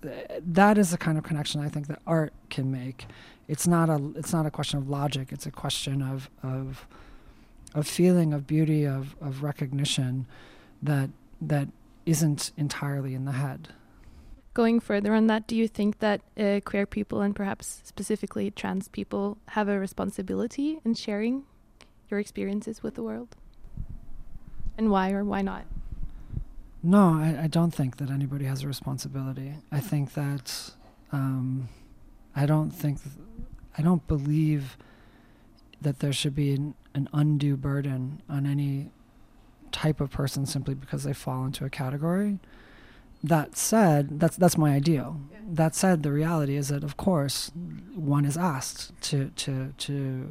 that 0.41 0.79
is 0.79 0.91
the 0.91 0.99
kind 0.99 1.19
of 1.19 1.25
connection 1.25 1.61
I 1.61 1.69
think 1.69 1.87
that 1.89 2.01
art 2.07 2.33
can 2.51 2.71
make. 2.71 3.07
It's 3.47 3.67
not 3.67 3.91
a 3.91 4.01
it's 4.17 4.33
not 4.33 4.47
a 4.47 4.51
question 4.51 4.79
of 4.79 4.89
logic, 4.89 5.31
it's 5.31 5.45
a 5.45 5.51
question 5.51 6.01
of 6.03 6.31
of 6.43 6.87
of 7.75 7.87
feeling 7.87 8.33
of 8.33 8.47
beauty 8.47 8.85
of 8.87 9.17
of 9.21 9.43
recognition 9.43 10.27
that 10.83 11.11
that 11.43 11.69
isn't 12.07 12.53
entirely 12.57 13.15
in 13.15 13.25
the 13.25 13.33
head 13.33 13.69
going 14.55 14.81
further 14.81 15.13
on 15.13 15.27
that, 15.27 15.47
do 15.47 15.57
you 15.57 15.69
think 15.69 15.99
that 15.99 16.23
uh, 16.39 16.61
queer 16.65 16.87
people 16.87 17.21
and 17.21 17.35
perhaps 17.35 17.83
specifically 17.85 18.51
trans 18.51 18.89
people 18.89 19.37
have 19.49 19.69
a 19.69 19.79
responsibility 19.79 20.79
in 20.85 20.95
sharing 20.95 21.43
your 22.09 22.21
experiences 22.21 22.83
with 22.83 22.95
the 22.95 23.03
world? 23.03 23.37
And 24.79 24.91
why 24.91 25.13
or 25.13 25.25
why 25.25 25.43
not? 25.43 25.65
No, 26.83 27.15
I, 27.15 27.45
I 27.45 27.47
don't 27.47 27.73
think 27.73 27.97
that 27.97 28.11
anybody 28.11 28.45
has 28.45 28.63
a 28.63 28.67
responsibility. 28.67 29.55
I 29.73 29.81
think 29.81 30.15
that 30.15 30.73
um, 31.13 31.69
I 32.37 32.47
don't 32.47 32.71
think 32.71 33.03
th- 33.03 33.15
I 33.77 33.83
don't 33.83 34.07
believe 34.07 34.77
that 35.81 35.99
there 35.99 36.13
should 36.13 36.35
be 36.35 36.55
an, 36.55 36.75
an 36.95 37.09
undue 37.13 37.57
burden 37.57 38.23
on 38.29 38.47
any 38.47 38.91
type 39.73 40.01
of 40.01 40.11
person 40.11 40.47
simply 40.47 40.75
because 40.75 41.05
they 41.05 41.13
fall 41.13 41.45
into 41.45 41.65
a 41.65 41.71
category 41.71 42.39
that 43.25 43.57
said, 43.57 44.21
that's 44.21 44.37
that's 44.37 44.59
my 44.59 44.75
ideal. 44.75 45.19
Yeah. 45.33 45.39
That 45.47 45.75
said, 45.75 46.03
the 46.03 46.13
reality 46.13 46.57
is 46.57 46.69
that 46.69 46.85
of 46.85 46.97
course 46.97 47.51
one 47.95 48.27
is 48.27 48.37
asked 48.37 48.93
to 49.09 49.31
to 49.37 49.73
to 49.79 50.31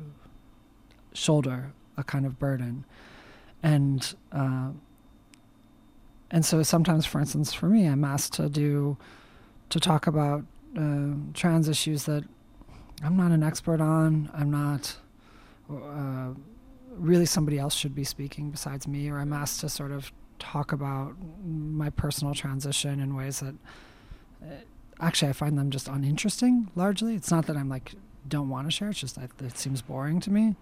shoulder 1.13 1.73
a 1.97 2.03
kind 2.03 2.25
of 2.25 2.37
burden, 2.37 2.85
and 3.63 4.15
uh, 4.31 4.69
and 6.29 6.45
so 6.45 6.61
sometimes, 6.61 7.05
for 7.05 7.19
instance, 7.19 7.51
for 7.51 7.67
me, 7.67 7.87
I'm 7.87 8.05
asked 8.05 8.33
to 8.33 8.47
do 8.47 8.97
to 9.69 9.79
talk 9.79 10.05
about 10.05 10.45
uh, 10.77 11.13
trans 11.33 11.67
issues 11.67 12.05
that 12.05 12.23
I'm 13.03 13.17
not 13.17 13.31
an 13.31 13.41
expert 13.41 13.81
on. 13.81 14.29
I'm 14.33 14.51
not. 14.51 14.97
Uh, 15.67 16.33
really, 16.91 17.25
somebody 17.25 17.57
else 17.57 17.73
should 17.73 17.95
be 17.95 18.03
speaking 18.03 18.51
besides 18.51 18.87
me, 18.87 19.09
or 19.09 19.17
I'm 19.17 19.33
asked 19.33 19.61
to 19.61 19.69
sort 19.69 19.91
of 19.91 20.11
talk 20.43 20.71
about 20.71 21.15
my 21.45 21.89
personal 21.89 22.33
transition 22.33 22.99
in 22.99 23.15
ways 23.15 23.39
that 23.39 23.55
uh, 24.43 24.47
actually 24.99 25.29
I 25.29 25.33
find 25.33 25.57
them 25.57 25.71
just 25.71 25.87
uninteresting 25.87 26.69
largely. 26.75 27.15
It's 27.15 27.31
not 27.31 27.45
that 27.47 27.55
I'm 27.55 27.69
like 27.69 27.93
don't 28.27 28.49
want 28.49 28.67
to 28.67 28.71
share. 28.71 28.89
It's 28.89 28.99
just 28.99 29.15
that 29.15 29.29
it 29.41 29.57
seems 29.57 29.81
boring 29.81 30.19
to 30.21 30.31
me. 30.31 30.55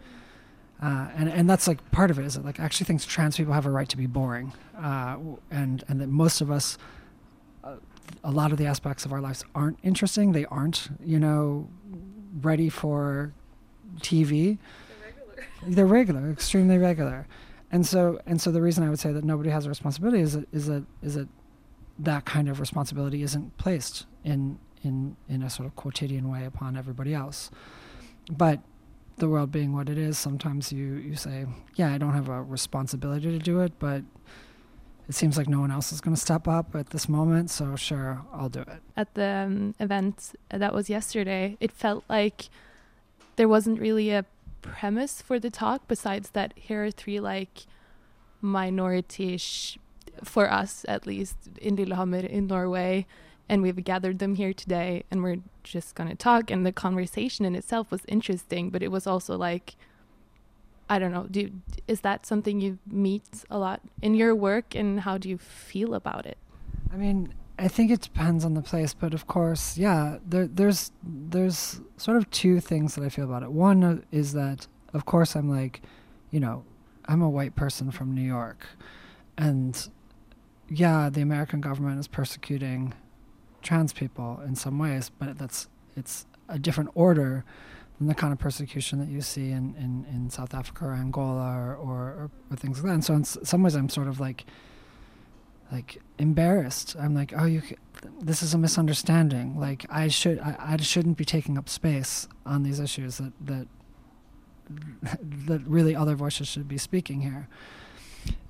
Uh, 0.81 1.09
and 1.15 1.29
and 1.29 1.49
that's 1.49 1.67
like 1.67 1.91
part 1.91 2.09
of 2.09 2.17
it 2.17 2.25
is 2.25 2.35
that 2.35 2.45
like 2.45 2.59
I 2.59 2.63
actually 2.63 2.85
think 2.85 3.01
trans 3.05 3.37
people 3.37 3.53
have 3.53 3.65
a 3.65 3.69
right 3.69 3.87
to 3.89 3.97
be 3.97 4.07
boring, 4.07 4.53
uh, 4.77 5.17
and 5.51 5.83
and 5.87 6.01
that 6.01 6.07
most 6.07 6.41
of 6.41 6.49
us, 6.49 6.77
uh, 7.63 7.75
a 8.23 8.31
lot 8.31 8.51
of 8.51 8.57
the 8.57 8.65
aspects 8.65 9.05
of 9.05 9.13
our 9.13 9.21
lives 9.21 9.43
aren't 9.53 9.77
interesting. 9.83 10.31
They 10.31 10.45
aren't 10.45 10.89
you 11.03 11.19
know 11.19 11.67
ready 12.41 12.67
for 12.67 13.31
TV. 13.99 14.57
They're 14.97 15.05
regular. 15.05 15.47
They're 15.67 15.85
regular, 15.85 16.31
extremely 16.31 16.79
regular 16.79 17.27
and 17.71 17.85
so 17.85 18.19
and 18.25 18.41
so 18.41 18.51
the 18.51 18.61
reason 18.61 18.83
I 18.83 18.89
would 18.89 18.99
say 18.99 19.11
that 19.11 19.23
nobody 19.23 19.49
has 19.49 19.65
a 19.65 19.69
responsibility 19.69 20.19
is 20.19 20.33
that 20.33 20.47
is 20.51 20.67
that 20.67 20.83
is 21.01 21.15
that 21.15 21.27
that 21.99 22.25
kind 22.25 22.49
of 22.49 22.59
responsibility 22.59 23.23
isn't 23.23 23.57
placed 23.57 24.05
in 24.23 24.59
in 24.83 25.15
in 25.29 25.41
a 25.43 25.49
sort 25.49 25.67
of 25.67 25.75
quotidian 25.75 26.29
way 26.29 26.45
upon 26.45 26.77
everybody 26.77 27.13
else. 27.13 27.49
But 28.29 28.59
the 29.17 29.29
world 29.29 29.51
being 29.51 29.73
what 29.73 29.87
it 29.87 29.97
is, 29.97 30.17
sometimes 30.17 30.71
you, 30.73 30.95
you 30.95 31.15
say, 31.15 31.45
yeah, 31.75 31.93
I 31.93 31.97
don't 31.97 32.13
have 32.13 32.27
a 32.27 32.41
responsibility 32.41 33.29
to 33.31 33.39
do 33.39 33.61
it, 33.61 33.73
but 33.77 34.03
it 35.07 35.15
seems 35.15 35.37
like 35.37 35.47
no 35.47 35.59
one 35.59 35.71
else 35.71 35.91
is 35.91 36.01
going 36.01 36.15
to 36.15 36.21
step 36.21 36.47
up 36.47 36.75
at 36.75 36.89
this 36.89 37.07
moment, 37.07 37.49
so 37.51 37.75
sure, 37.75 38.21
I'll 38.33 38.49
do 38.49 38.61
it. 38.61 38.81
At 38.97 39.13
the 39.13 39.25
um, 39.25 39.75
event 39.79 40.33
that 40.49 40.73
was 40.73 40.89
yesterday, 40.89 41.57
it 41.59 41.71
felt 41.71 42.03
like 42.09 42.49
there 43.35 43.47
wasn't 43.47 43.79
really 43.79 44.09
a 44.09 44.25
premise 44.61 45.21
for 45.21 45.39
the 45.39 45.49
talk 45.49 45.87
besides 45.87 46.31
that 46.31 46.53
here 46.55 46.85
are 46.85 46.91
three 46.91 47.19
like 47.19 47.65
minority 48.41 49.39
for 50.23 50.51
us 50.51 50.85
at 50.87 51.05
least 51.05 51.37
in 51.61 51.75
Lillehammer 51.75 52.19
in 52.19 52.47
Norway 52.47 53.05
and 53.49 53.61
we've 53.61 53.83
gathered 53.83 54.19
them 54.19 54.35
here 54.35 54.53
today 54.53 55.03
and 55.11 55.23
we're 55.23 55.39
just 55.63 55.95
going 55.95 56.09
to 56.09 56.15
talk 56.15 56.49
and 56.49 56.65
the 56.65 56.71
conversation 56.71 57.45
in 57.45 57.55
itself 57.55 57.91
was 57.91 58.01
interesting 58.07 58.69
but 58.69 58.81
it 58.81 58.89
was 58.89 59.05
also 59.05 59.37
like 59.37 59.75
I 60.89 60.99
don't 60.99 61.11
know 61.11 61.27
do 61.29 61.51
is 61.87 62.01
that 62.01 62.25
something 62.25 62.59
you 62.59 62.79
meet 62.85 63.45
a 63.49 63.57
lot 63.57 63.81
in 64.01 64.13
your 64.13 64.35
work 64.35 64.75
and 64.75 65.01
how 65.01 65.17
do 65.17 65.29
you 65.29 65.37
feel 65.37 65.93
about 65.93 66.25
it? 66.25 66.37
I 66.91 66.97
mean 66.97 67.33
I 67.61 67.67
think 67.67 67.91
it 67.91 68.01
depends 68.01 68.43
on 68.43 68.55
the 68.55 68.63
place, 68.63 68.95
but 68.95 69.13
of 69.13 69.27
course, 69.27 69.77
yeah, 69.77 70.17
there, 70.27 70.47
there's 70.47 70.91
there's 71.03 71.79
sort 71.95 72.17
of 72.17 72.29
two 72.31 72.59
things 72.59 72.95
that 72.95 73.03
I 73.03 73.09
feel 73.09 73.25
about 73.25 73.43
it. 73.43 73.51
One 73.51 73.83
uh, 73.83 73.97
is 74.11 74.33
that, 74.33 74.65
of 74.93 75.05
course, 75.05 75.35
I'm 75.35 75.47
like, 75.47 75.83
you 76.31 76.39
know, 76.39 76.63
I'm 77.05 77.21
a 77.21 77.29
white 77.29 77.55
person 77.55 77.91
from 77.91 78.15
New 78.15 78.23
York, 78.23 78.65
and 79.37 79.89
yeah, 80.69 81.11
the 81.11 81.21
American 81.21 81.61
government 81.61 81.99
is 81.99 82.07
persecuting 82.07 82.95
trans 83.61 83.93
people 83.93 84.41
in 84.43 84.55
some 84.55 84.79
ways, 84.79 85.11
but 85.19 85.37
that's 85.37 85.67
it's 85.95 86.25
a 86.49 86.57
different 86.57 86.89
order 86.95 87.45
than 87.99 88.07
the 88.07 88.15
kind 88.15 88.33
of 88.33 88.39
persecution 88.39 88.97
that 88.97 89.09
you 89.09 89.21
see 89.21 89.51
in, 89.51 89.75
in, 89.75 90.07
in 90.11 90.29
South 90.31 90.55
Africa 90.55 90.85
or 90.85 90.93
Angola 90.93 91.55
or, 91.55 91.75
or, 91.75 92.31
or 92.49 92.57
things 92.57 92.79
like 92.79 92.87
that. 92.87 92.93
And 92.93 93.05
so 93.05 93.13
in 93.13 93.23
some 93.23 93.61
ways, 93.61 93.75
I'm 93.75 93.89
sort 93.89 94.07
of 94.07 94.19
like 94.19 94.45
like 95.71 96.01
embarrassed. 96.17 96.95
I'm 96.99 97.15
like, 97.15 97.33
oh, 97.35 97.45
you, 97.45 97.61
this 98.19 98.43
is 98.43 98.53
a 98.53 98.57
misunderstanding. 98.57 99.59
Like 99.59 99.85
I 99.89 100.07
should, 100.07 100.39
I, 100.39 100.55
I 100.59 100.77
shouldn't 100.77 101.17
be 101.17 101.25
taking 101.25 101.57
up 101.57 101.69
space 101.69 102.27
on 102.45 102.63
these 102.63 102.79
issues 102.79 103.17
that 103.17 103.33
that 103.45 103.67
that 105.47 105.61
really 105.65 105.95
other 105.95 106.15
voices 106.15 106.47
should 106.47 106.67
be 106.67 106.77
speaking 106.77 107.21
here. 107.21 107.47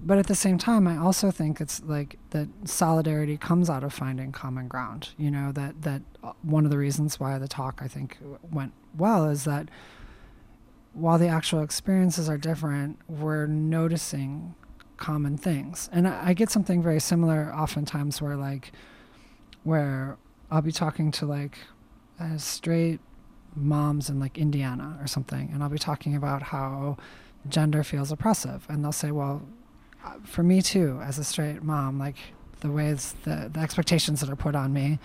But 0.01 0.17
at 0.17 0.27
the 0.27 0.35
same 0.35 0.57
time, 0.57 0.87
I 0.87 0.97
also 0.97 1.31
think 1.31 1.61
it's 1.61 1.81
like 1.83 2.17
that 2.31 2.49
solidarity 2.65 3.37
comes 3.37 3.69
out 3.69 3.83
of 3.83 3.93
finding 3.93 4.31
common 4.31 4.67
ground. 4.67 5.09
You 5.17 5.31
know 5.31 5.51
that 5.53 5.81
that 5.83 6.01
uh, 6.23 6.33
one 6.41 6.65
of 6.65 6.71
the 6.71 6.77
reasons 6.77 7.19
why 7.19 7.37
the 7.37 7.47
talk 7.47 7.81
I 7.81 7.87
think 7.87 8.17
went 8.51 8.73
well 8.97 9.29
is 9.29 9.43
that 9.45 9.69
while 10.93 11.17
the 11.17 11.27
actual 11.27 11.61
experiences 11.61 12.27
are 12.27 12.37
different, 12.37 12.99
we're 13.07 13.47
noticing 13.47 14.55
common 15.01 15.35
things. 15.35 15.89
And 15.91 16.07
I, 16.07 16.29
I, 16.29 16.33
get 16.33 16.49
something 16.49 16.81
very 16.81 16.99
similar 16.99 17.51
oftentimes 17.53 18.21
where 18.21 18.37
like 18.37 18.71
where 19.63 20.17
I'll 20.49 20.61
be 20.61 20.71
talking 20.71 21.11
to 21.13 21.25
like 21.25 21.57
uh, 22.19 22.37
straight 22.37 22.99
moms 23.55 24.09
in 24.09 24.19
like 24.19 24.37
Indiana 24.37 24.97
or 25.01 25.07
something, 25.07 25.49
and 25.51 25.61
I'll 25.61 25.69
be 25.69 25.79
talking 25.79 26.15
about 26.15 26.43
how 26.43 26.97
gender 27.49 27.83
feels 27.83 28.11
oppressive, 28.11 28.65
and 28.69 28.83
they'll 28.83 28.91
say, 28.91 29.11
"Well, 29.11 29.41
uh, 30.05 30.13
for 30.23 30.43
me 30.43 30.61
too, 30.61 31.01
as 31.03 31.17
a 31.17 31.23
straight 31.23 31.63
mom, 31.63 31.97
like 31.99 32.17
the 32.61 32.71
ways 32.71 33.15
the 33.23 33.49
the 33.51 33.59
expectations 33.59 34.21
that 34.21 34.29
are 34.29 34.37
put 34.37 34.55
on 34.55 34.71
me." 34.71 34.99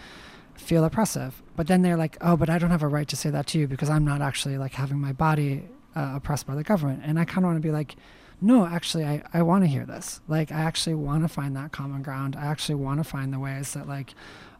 feel 0.58 0.84
oppressive 0.86 1.42
but 1.54 1.66
then 1.66 1.82
they're 1.82 1.98
like 1.98 2.16
oh 2.22 2.34
but 2.34 2.48
i 2.48 2.56
don't 2.56 2.70
have 2.70 2.82
a 2.82 2.88
right 2.88 3.08
to 3.08 3.14
say 3.14 3.28
that 3.28 3.46
to 3.46 3.58
you 3.58 3.66
because 3.68 3.90
i'm 3.90 4.06
not 4.06 4.22
actually 4.22 4.56
like 4.56 4.72
having 4.72 4.98
my 4.98 5.12
body 5.12 5.62
uh, 5.94 6.12
oppressed 6.16 6.46
by 6.46 6.54
the 6.54 6.62
government 6.62 7.02
and 7.04 7.18
i 7.18 7.26
kind 7.26 7.44
of 7.44 7.50
want 7.50 7.56
to 7.56 7.60
be 7.60 7.70
like 7.70 7.94
no, 8.40 8.66
actually, 8.66 9.04
I, 9.04 9.22
I 9.32 9.42
want 9.42 9.64
to 9.64 9.68
hear 9.68 9.86
this. 9.86 10.20
Like, 10.28 10.52
I 10.52 10.60
actually 10.60 10.94
want 10.94 11.22
to 11.24 11.28
find 11.28 11.56
that 11.56 11.72
common 11.72 12.02
ground. 12.02 12.36
I 12.36 12.46
actually 12.46 12.74
want 12.76 13.00
to 13.00 13.04
find 13.04 13.32
the 13.32 13.38
ways 13.38 13.72
that, 13.72 13.88
like, 13.88 14.14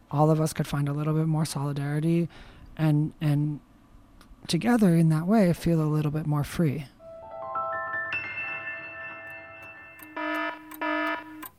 all 0.09 0.31
of 0.31 0.41
us 0.41 0.53
could 0.53 0.67
find 0.67 0.89
a 0.89 0.93
little 0.93 1.13
bit 1.13 1.27
more 1.27 1.45
solidarity 1.45 2.29
and, 2.75 3.13
and 3.19 3.59
together 4.47 4.95
in 4.95 5.09
that 5.09 5.27
way 5.27 5.51
feel 5.53 5.81
a 5.81 5.83
little 5.83 6.11
bit 6.11 6.25
more 6.25 6.43
free. 6.43 6.85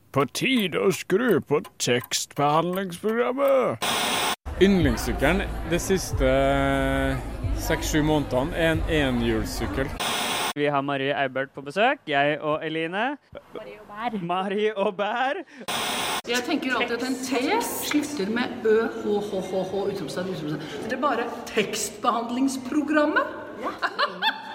På 0.08 0.22
tide 0.32 0.80
å 0.80 0.88
skru 0.88 1.36
på 1.44 1.58
tekstbehandlingsprogrammet! 1.84 3.84
Yndlingssykkelen 4.64 5.44
de 5.68 5.76
siste 5.84 6.24
seks-sju 7.60 8.00
månedene 8.08 8.56
er 8.56 8.72
en 8.72 8.80
enhjulssykkel. 8.88 9.84
Vi 10.56 10.64
har 10.72 10.80
Marie 10.82 11.12
Eibert 11.12 11.52
på 11.52 11.60
besøk. 11.66 11.98
Jeg 12.08 12.40
og 12.40 12.64
Eline. 12.64 13.18
Marie 13.52 13.76
og 13.76 13.84
Bær. 13.90 14.10
Marie 14.30 14.72
og 14.72 14.96
Bær. 14.96 15.44
Jeg 16.28 16.44
tenker 16.46 16.74
alltid 16.78 16.96
at 16.96 17.04
en 17.04 17.14
T 17.20 17.60
slutter 17.68 18.30
med 18.32 18.64
ø, 18.64 18.88
h, 18.88 19.04
h, 19.28 19.30
h, 19.50 19.52
h, 19.60 19.72
utropstegn, 19.92 20.32
utropstegn. 20.32 20.88
Det 20.88 20.96
er 20.96 21.04
bare 21.04 21.28
tekstbehandlingsprogrammet. 21.52 23.28
Ja. 23.60 23.76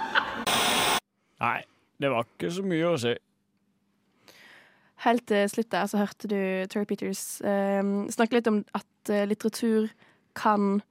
Nei, 1.45 1.61
det 2.01 2.09
var 2.09 2.25
ikke 2.25 2.49
så 2.57 2.65
mye 2.65 2.89
å 2.89 2.97
si. 3.05 3.13
Helt 5.03 5.25
til 5.27 5.49
slutt 5.51 5.71
der 5.73 5.87
så 5.89 5.99
hørte 5.99 6.29
du 6.31 6.39
Terry 6.71 6.87
Peters 6.87 7.41
eh, 7.43 7.83
snakke 8.13 8.37
litt 8.37 8.49
om 8.51 8.61
at 8.77 9.11
eh, 9.11 9.25
litteratur 9.27 9.89
kan 10.37 10.81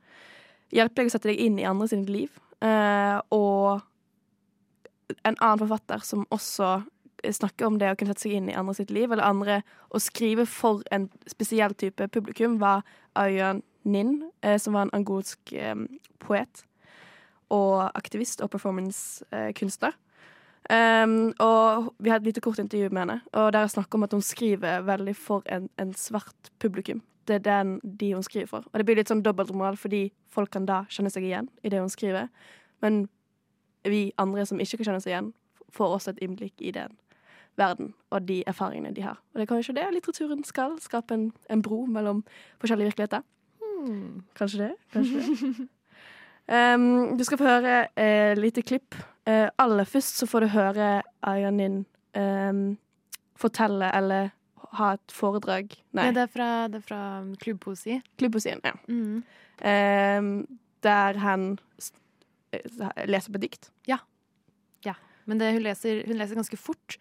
hjelpe 0.72 1.01
deg 1.01 1.11
å 1.11 1.14
sette 1.14 1.31
deg 1.31 1.40
inn 1.40 1.61
i 1.61 1.68
andre 1.68 1.88
sitt 1.90 2.11
liv. 2.12 2.33
Eh, 2.62 3.18
og 3.35 3.83
en 5.22 5.37
annen 5.37 5.62
forfatter 5.64 6.05
som 6.07 6.27
også 6.33 6.83
snakker 7.31 7.68
om 7.68 7.79
det 7.79 7.92
å 7.92 7.96
kunne 7.98 8.14
sette 8.14 8.27
seg 8.27 8.37
inn 8.38 8.51
i 8.51 8.57
andre 8.59 8.75
sitt 8.77 8.90
liv, 8.90 9.11
eller 9.11 9.27
andre 9.27 9.61
å 9.94 10.01
skrive 10.03 10.46
for 10.48 10.83
en 10.94 11.09
spesiell 11.31 11.75
type 11.79 12.09
publikum, 12.14 12.59
var 12.62 12.83
Ayan 13.18 13.62
Nin, 13.85 14.31
eh, 14.42 14.59
som 14.59 14.75
var 14.77 14.87
en 14.87 14.94
angolsk 14.96 15.53
eh, 15.53 15.77
poet 16.22 16.64
og 17.53 17.90
aktivist 17.98 18.40
og 18.40 18.51
performancekunstner. 18.55 19.96
Um, 20.70 21.33
og 21.42 21.94
vi 21.98 22.11
har 22.11 22.20
et 22.20 22.27
lite 22.27 22.40
kort 22.40 22.59
intervju 22.59 22.88
med 22.92 23.03
henne, 23.03 23.20
og 23.33 23.53
der 23.53 23.59
er 23.59 23.66
snakker 23.66 23.98
om 23.98 24.03
at 24.07 24.12
hun 24.12 24.22
skriver 24.22 24.85
veldig 24.87 25.16
for 25.16 25.42
en, 25.46 25.68
en 25.79 25.94
svart 25.94 26.53
publikum. 26.59 27.03
Det 27.29 27.35
er 27.35 27.38
den 27.38 27.81
de 27.98 28.12
hun 28.14 28.22
skriver 28.22 28.46
for. 28.46 28.64
Og 28.72 28.79
det 28.79 28.87
blir 28.87 28.96
litt 28.96 29.11
sånn 29.11 29.22
dobbeltmoral, 29.22 29.77
fordi 29.77 30.12
folk 30.31 30.51
kan 30.55 30.66
da 30.66 30.85
kjenne 30.90 31.11
seg 31.11 31.27
igjen 31.27 31.51
i 31.62 31.70
det 31.70 31.81
hun 31.83 31.90
skriver. 31.90 32.31
Men 32.83 33.09
vi 33.85 34.12
andre 34.18 34.46
som 34.46 34.61
ikke 34.61 34.81
kan 34.81 34.92
kjenne 34.92 35.03
seg 35.03 35.14
igjen, 35.14 35.33
får 35.72 35.96
også 35.96 36.14
et 36.14 36.22
innblikk 36.22 36.62
i 36.62 36.70
den 36.75 36.94
verden 37.57 37.92
og 38.11 38.29
de 38.29 38.42
erfaringene 38.46 38.94
de 38.94 39.05
har. 39.05 39.20
Og 39.33 39.40
det 39.40 39.46
er 39.46 39.51
kanskje 39.55 39.77
det 39.77 39.87
litteraturen 39.92 40.44
skal. 40.44 40.79
Skape 40.81 41.14
en, 41.14 41.31
en 41.51 41.62
bro 41.62 41.85
mellom 41.87 42.25
forskjellige 42.62 42.92
virkeligheter. 42.92 43.22
Hmm. 43.62 44.22
Kanskje 44.38 44.59
det. 44.66 44.72
Kanskje 44.92 45.20
det. 45.20 45.68
Um, 46.53 47.16
du 47.18 47.25
skal 47.25 47.38
få 47.38 47.48
høre 47.48 47.79
et 47.96 48.05
eh, 48.05 48.38
lite 48.40 48.62
klipp. 48.62 48.96
Uh, 49.28 49.48
aller 49.62 49.87
først 49.87 50.18
så 50.18 50.26
får 50.26 50.44
du 50.44 50.52
høre 50.54 50.87
Ayanin 51.22 51.85
um, 52.18 52.62
fortelle 53.38 53.90
eller 53.94 54.32
ha 54.78 54.94
et 54.96 55.12
foredrag 55.14 55.74
Nei. 55.94 56.08
Ja, 56.08 56.14
det, 56.16 56.24
er 56.24 56.32
fra, 56.32 56.48
det 56.72 56.80
er 56.80 56.87
fra 56.87 57.02
Klubbpoesi. 57.42 58.00
Klubbpoesien, 58.18 58.62
ja. 58.64 58.74
Mm. 58.88 59.22
Um, 59.62 60.32
der 60.82 61.20
han 61.22 61.52
Eh, 62.52 63.06
leser 63.08 63.32
på 63.32 63.40
dikt. 63.40 63.70
Ja. 63.88 63.98
ja. 64.85 64.94
Men 65.24 65.38
det, 65.38 65.52
hun, 65.56 65.64
leser, 65.64 66.04
hun, 66.06 66.18
leser, 66.18 66.38
ganske 66.38 66.58
fort. 66.61 66.98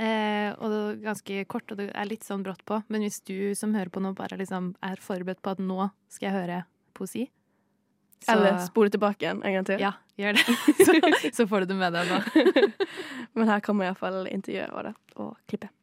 Eh, 0.00 0.52
og 0.62 1.02
ganske 1.04 1.44
kort, 1.50 1.68
og 1.72 1.80
det 1.80 1.90
er 1.90 2.08
litt 2.08 2.24
sånn 2.26 2.44
brått 2.46 2.62
på. 2.68 2.82
Men 2.92 3.04
hvis 3.04 3.20
du 3.26 3.52
som 3.58 3.74
hører 3.76 3.92
på 3.92 4.02
nå, 4.04 4.14
bare 4.18 4.38
liksom 4.40 4.74
er 4.86 5.02
forberedt 5.02 5.42
på 5.44 5.54
at 5.56 5.62
nå 5.62 5.90
skal 6.12 6.30
jeg 6.30 6.38
høre 6.38 6.64
poesi 6.96 7.28
så... 8.20 8.34
Eller 8.34 8.58
spole 8.60 8.92
tilbake 8.92 9.24
igjen 9.24 9.38
en 9.40 9.54
gang 9.56 9.64
til. 9.64 9.80
Ja, 9.80 9.94
gjør 10.20 10.38
det. 10.38 10.44
så, 10.86 10.94
så, 11.32 11.46
får 11.50 11.64
du 11.64 11.72
det 11.72 11.76
med 11.80 11.96
deg 11.96 12.10
nå. 12.10 12.20
Men 13.38 13.52
her 13.52 13.62
kommer 13.64 13.88
iallfall 13.88 14.24
intervjuet 14.30 14.72
og 14.74 14.88
det, 14.88 14.94
og 15.16 15.36
klippet. 15.48 15.76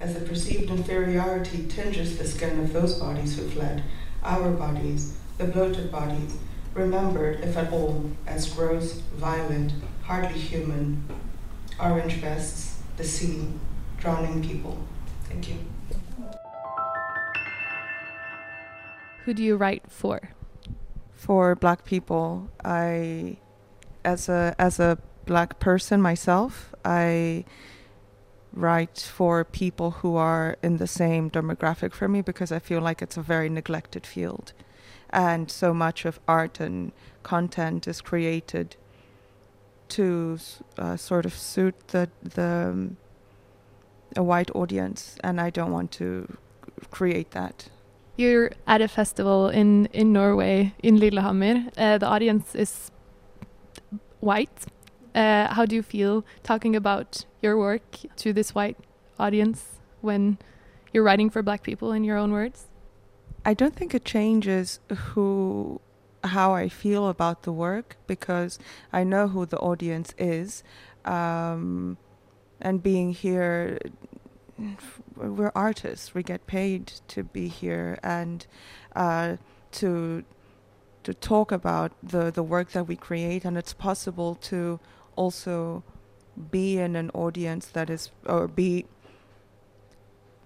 As 0.00 0.14
the 0.14 0.24
perceived 0.24 0.70
inferiority 0.70 1.66
tinges 1.68 2.16
the 2.16 2.26
skin 2.26 2.58
of 2.60 2.72
those 2.72 2.98
bodies 2.98 3.36
who 3.36 3.48
fled, 3.50 3.82
our 4.24 4.50
bodies, 4.50 5.16
the 5.36 5.44
bloated 5.44 5.92
bodies, 5.92 6.38
remembered, 6.74 7.40
if 7.40 7.56
at 7.56 7.70
all, 7.70 8.10
as 8.26 8.48
gross, 8.52 9.02
violent, 9.16 9.72
hardly 10.02 10.38
human, 10.38 11.04
orange 11.78 12.14
vests, 12.14 12.82
the 12.96 13.04
sea, 13.04 13.46
drowning 13.98 14.42
people. 14.42 14.78
Thank 15.24 15.50
you. 15.50 15.56
Who 19.24 19.34
do 19.34 19.42
you 19.42 19.56
write 19.56 19.84
for? 19.88 20.30
For 21.12 21.54
black 21.54 21.84
people, 21.84 22.50
I, 22.64 23.36
as 24.04 24.28
a 24.28 24.54
as 24.58 24.80
a 24.80 24.98
black 25.26 25.60
person 25.60 26.00
myself, 26.00 26.74
I 26.84 27.44
write 28.52 28.98
for 28.98 29.44
people 29.44 29.90
who 30.02 30.16
are 30.16 30.56
in 30.62 30.78
the 30.78 30.86
same 30.86 31.30
demographic 31.30 31.92
for 31.92 32.08
me 32.08 32.20
because 32.22 32.50
I 32.50 32.58
feel 32.58 32.80
like 32.80 33.00
it's 33.02 33.16
a 33.16 33.22
very 33.22 33.48
neglected 33.48 34.06
field. 34.06 34.52
and 35.10 35.50
so 35.50 35.74
much 35.74 36.04
of 36.04 36.20
art 36.26 36.60
and 36.60 36.92
content 37.22 37.86
is 37.88 38.00
created 38.00 38.76
to 39.88 40.38
uh, 40.78 40.96
sort 40.96 41.26
of 41.26 41.34
suit 41.34 41.74
the 41.88 42.08
the 42.22 42.70
um, 42.70 42.96
a 44.16 44.22
white 44.22 44.50
audience, 44.54 45.16
and 45.22 45.40
I 45.40 45.50
don't 45.50 45.70
want 45.72 45.90
to 45.92 46.36
create 46.90 47.30
that. 47.32 47.68
You're 48.20 48.50
at 48.66 48.82
a 48.82 48.88
festival 48.88 49.48
in, 49.48 49.86
in 49.94 50.12
Norway, 50.12 50.74
in 50.82 51.00
Lillehammer. 51.00 51.70
Uh, 51.78 51.96
the 51.96 52.04
audience 52.04 52.54
is 52.54 52.90
white. 54.20 54.66
Uh, 55.14 55.46
how 55.54 55.64
do 55.64 55.74
you 55.74 55.82
feel 55.82 56.22
talking 56.42 56.76
about 56.76 57.24
your 57.40 57.56
work 57.56 57.80
to 58.16 58.34
this 58.34 58.54
white 58.54 58.76
audience 59.18 59.80
when 60.02 60.36
you're 60.92 61.02
writing 61.02 61.30
for 61.30 61.42
black 61.42 61.62
people 61.62 61.92
in 61.92 62.04
your 62.04 62.18
own 62.18 62.30
words? 62.30 62.66
I 63.46 63.54
don't 63.54 63.74
think 63.74 63.94
it 63.94 64.04
changes 64.04 64.80
who 64.94 65.80
how 66.22 66.52
I 66.52 66.68
feel 66.68 67.08
about 67.08 67.44
the 67.44 67.52
work 67.52 67.96
because 68.06 68.58
I 68.92 69.02
know 69.02 69.28
who 69.28 69.46
the 69.46 69.56
audience 69.56 70.12
is. 70.18 70.62
Um, 71.06 71.96
and 72.60 72.82
being 72.82 73.14
here 73.14 73.78
we're 75.16 75.52
artists. 75.54 76.14
We 76.14 76.22
get 76.22 76.46
paid 76.46 76.86
to 77.08 77.22
be 77.24 77.48
here 77.48 77.98
and 78.02 78.46
uh, 78.94 79.36
to 79.72 80.24
to 81.02 81.14
talk 81.14 81.52
about 81.52 81.92
the 82.02 82.30
the 82.30 82.42
work 82.42 82.72
that 82.72 82.84
we 82.84 82.96
create. 82.96 83.44
And 83.44 83.56
it's 83.56 83.72
possible 83.72 84.34
to 84.36 84.80
also 85.16 85.82
be 86.50 86.78
in 86.78 86.96
an 86.96 87.10
audience 87.10 87.66
that 87.66 87.90
is 87.90 88.10
or 88.26 88.48
be 88.48 88.86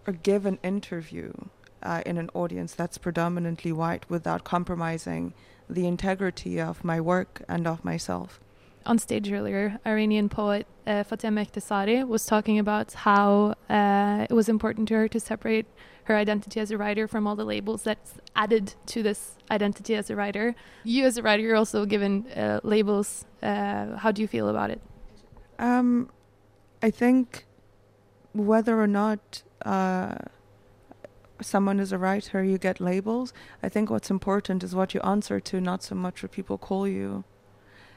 or 0.07 0.13
give 0.13 0.47
an 0.47 0.59
interview 0.63 1.33
uh, 1.83 2.03
in 2.07 2.19
an 2.19 2.31
audience 2.35 2.75
that's 2.75 2.99
predominantly 2.99 3.73
white 3.73 4.09
without 4.09 4.45
compromising 4.45 5.35
the 5.69 5.87
integrity 5.87 6.61
of 6.61 6.85
my 6.85 7.01
work 7.01 7.43
and 7.49 7.67
of 7.67 7.85
myself 7.85 8.41
on 8.87 8.99
stage 8.99 9.31
earlier, 9.33 9.79
Iranian 9.87 10.29
poet 10.29 10.67
uh, 10.87 11.05
Ekhtesari 11.05 12.07
was 12.07 12.27
talking 12.27 12.59
about 12.59 12.93
how 12.93 13.55
uh, 13.71 14.27
it 14.29 14.35
was 14.35 14.49
important 14.49 14.89
to 14.89 14.95
her 14.95 15.09
to 15.09 15.21
separate 15.21 15.67
her 16.05 16.17
identity 16.17 16.61
as 16.61 16.71
a 16.71 16.77
writer 16.77 17.09
from 17.09 17.27
all 17.27 17.35
the 17.35 17.45
labels 17.45 17.83
that's 17.83 18.15
added 18.37 18.75
to 18.87 19.03
this 19.03 19.37
identity 19.51 19.95
as 19.95 20.11
a 20.11 20.17
writer. 20.17 20.55
You, 20.85 21.07
as 21.07 21.17
a 21.17 21.23
writer, 21.23 21.43
you're 21.43 21.57
also 21.57 21.87
given 21.87 22.27
uh, 22.33 22.61
labels. 22.63 23.25
Uh, 23.43 23.97
how 23.97 24.13
do 24.13 24.21
you 24.21 24.29
feel 24.29 24.49
about 24.49 24.71
it? 24.71 24.81
Um, 25.59 26.11
I 26.83 26.91
think 26.91 27.47
whether 28.33 28.79
or 28.79 28.87
not 28.87 29.43
uh, 29.65 30.17
someone 31.41 31.81
is 31.81 31.93
a 31.93 31.99
writer, 31.99 32.45
you 32.45 32.59
get 32.59 32.81
labels. 32.81 33.33
I 33.63 33.71
think 33.71 33.89
what's 33.89 34.11
important 34.11 34.63
is 34.63 34.75
what 34.75 34.93
you 34.93 35.01
answer 35.01 35.41
to, 35.41 35.61
not 35.61 35.83
so 35.83 35.95
much 35.95 36.23
what 36.23 36.33
people 36.33 36.59
call 36.59 36.87
you 36.87 37.25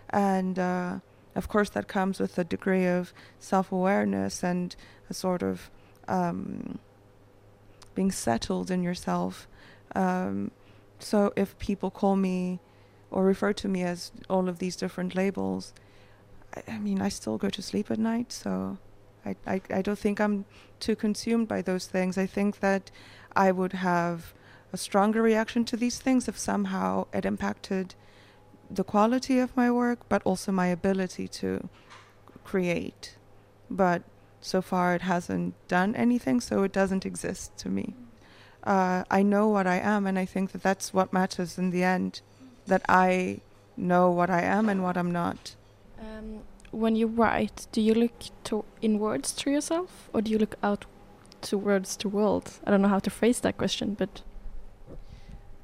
and 0.09 0.57
uh, 0.59 0.99
of 1.35 1.47
course 1.47 1.69
that 1.69 1.87
comes 1.87 2.19
with 2.19 2.37
a 2.37 2.43
degree 2.43 2.85
of 2.85 3.13
self-awareness 3.39 4.43
and 4.43 4.75
a 5.09 5.13
sort 5.13 5.43
of 5.43 5.69
um, 6.07 6.79
being 7.95 8.11
settled 8.11 8.71
in 8.71 8.83
yourself. 8.83 9.47
Um, 9.95 10.51
so 10.99 11.33
if 11.35 11.57
people 11.59 11.91
call 11.91 12.15
me 12.15 12.59
or 13.11 13.23
refer 13.23 13.53
to 13.53 13.67
me 13.67 13.83
as 13.83 14.11
all 14.29 14.49
of 14.49 14.59
these 14.59 14.75
different 14.75 15.15
labels, 15.15 15.73
I, 16.55 16.73
I 16.73 16.77
mean, 16.79 17.01
I 17.01 17.09
still 17.09 17.37
go 17.37 17.49
to 17.49 17.61
sleep 17.61 17.91
at 17.91 17.99
night, 17.99 18.31
so 18.31 18.77
I, 19.25 19.35
I, 19.45 19.61
I 19.69 19.81
don't 19.81 19.99
think 19.99 20.19
I'm 20.19 20.45
too 20.79 20.95
consumed 20.95 21.47
by 21.47 21.61
those 21.61 21.87
things. 21.87 22.17
I 22.17 22.25
think 22.25 22.59
that 22.59 22.91
I 23.35 23.51
would 23.51 23.73
have 23.73 24.33
a 24.73 24.77
stronger 24.77 25.21
reaction 25.21 25.65
to 25.65 25.77
these 25.77 25.99
things 25.99 26.27
if 26.27 26.37
somehow 26.37 27.07
it 27.13 27.25
impacted 27.25 27.95
the 28.69 28.83
quality 28.83 29.39
of 29.39 29.55
my 29.55 29.71
work, 29.71 29.99
but 30.09 30.21
also 30.23 30.51
my 30.51 30.67
ability 30.67 31.27
to 31.27 31.69
create. 32.43 33.15
But 33.69 34.03
so 34.41 34.61
far, 34.61 34.95
it 34.95 35.01
hasn't 35.01 35.55
done 35.67 35.95
anything, 35.95 36.41
so 36.41 36.63
it 36.63 36.71
doesn't 36.71 37.05
exist 37.05 37.57
to 37.57 37.69
me. 37.69 37.93
Uh, 38.63 39.03
I 39.09 39.23
know 39.23 39.47
what 39.47 39.67
I 39.67 39.77
am, 39.77 40.05
and 40.07 40.19
I 40.19 40.25
think 40.25 40.51
that 40.51 40.63
that's 40.63 40.93
what 40.93 41.13
matters 41.13 41.57
in 41.57 41.71
the 41.71 41.83
end. 41.83 42.21
That 42.65 42.83
I 42.89 43.41
know 43.75 44.11
what 44.11 44.29
I 44.29 44.41
am 44.41 44.69
and 44.69 44.83
what 44.83 44.97
I'm 44.97 45.11
not. 45.11 45.55
Um, 45.99 46.41
when 46.71 46.95
you 46.95 47.07
write, 47.07 47.67
do 47.71 47.81
you 47.81 47.93
look 47.93 48.11
to 48.45 48.65
inwards 48.81 49.31
to 49.33 49.49
yourself, 49.49 50.09
or 50.13 50.21
do 50.21 50.31
you 50.31 50.37
look 50.37 50.55
out 50.61 50.85
towards 51.41 51.95
the 51.97 52.09
world? 52.09 52.59
I 52.65 52.71
don't 52.71 52.81
know 52.81 52.87
how 52.89 52.99
to 52.99 53.09
phrase 53.09 53.39
that 53.41 53.57
question, 53.57 53.95
but 53.97 54.21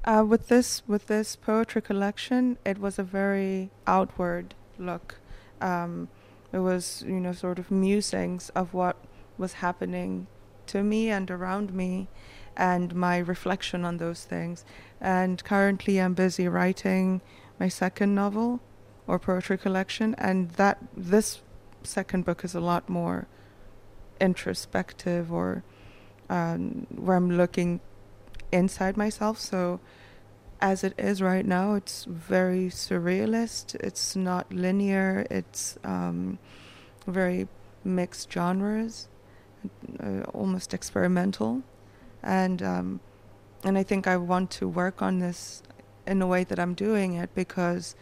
uh, 0.06 0.24
with 0.28 0.48
this 0.48 0.84
with 0.88 1.08
this 1.08 1.36
poetry 1.36 1.82
collection, 1.82 2.58
it 2.66 2.78
was 2.78 3.00
a 3.00 3.04
very 3.04 3.70
outward 3.88 4.54
look. 4.78 5.20
Um, 5.62 6.10
it 6.52 6.60
was 6.60 7.04
you 7.08 7.20
know 7.20 7.32
sort 7.32 7.60
of 7.60 7.72
musings 7.72 8.50
of 8.50 8.74
what 8.74 8.98
was 9.38 9.54
happening 9.54 10.28
to 10.68 10.84
me 10.84 11.10
and 11.10 11.30
around 11.32 11.74
me, 11.74 12.08
and 12.58 12.94
my 12.96 13.18
reflection 13.18 13.86
on 13.86 13.98
those 13.98 14.26
things. 14.26 14.66
And 15.00 15.44
currently, 15.44 16.00
I'm 16.00 16.14
busy 16.14 16.48
writing 16.48 17.22
my 17.60 17.70
second 17.70 18.14
novel 18.16 18.60
or 19.08 19.20
poetry 19.20 19.58
collection, 19.58 20.16
and 20.18 20.50
that 20.52 20.80
this 20.96 21.42
second 21.84 22.26
book 22.26 22.44
is 22.44 22.56
a 22.56 22.60
lot 22.62 22.90
more 22.90 23.28
introspective 24.20 25.32
or 25.32 25.64
um, 26.30 26.88
where 26.96 27.18
I'm 27.18 27.32
looking 27.32 27.82
inside 28.54 28.96
myself. 28.96 29.40
So, 29.40 29.80
as 30.62 30.84
it 30.84 30.94
is 30.98 31.22
right 31.22 31.46
now, 31.46 31.74
it's 31.74 32.06
very 32.06 32.68
surrealist. 32.70 33.76
It's 33.76 34.16
not 34.16 34.54
linear. 34.54 35.26
It's 35.30 35.78
um, 35.84 36.40
very 37.06 37.48
mixed 37.84 38.32
genres, 38.32 39.10
uh, 40.02 40.22
almost 40.34 40.74
experimental, 40.74 41.64
and 42.22 42.62
um, 42.62 43.00
and 43.66 43.78
I 43.78 43.84
think 43.84 44.08
I 44.08 44.16
want 44.18 44.52
to 44.52 44.68
work 44.68 45.02
on 45.02 45.20
this 45.20 45.64
in 46.06 46.22
a 46.22 46.28
way 46.28 46.44
that 46.46 46.60
I'm 46.60 46.74
doing 46.74 47.14
it 47.14 47.34
because 47.34 47.96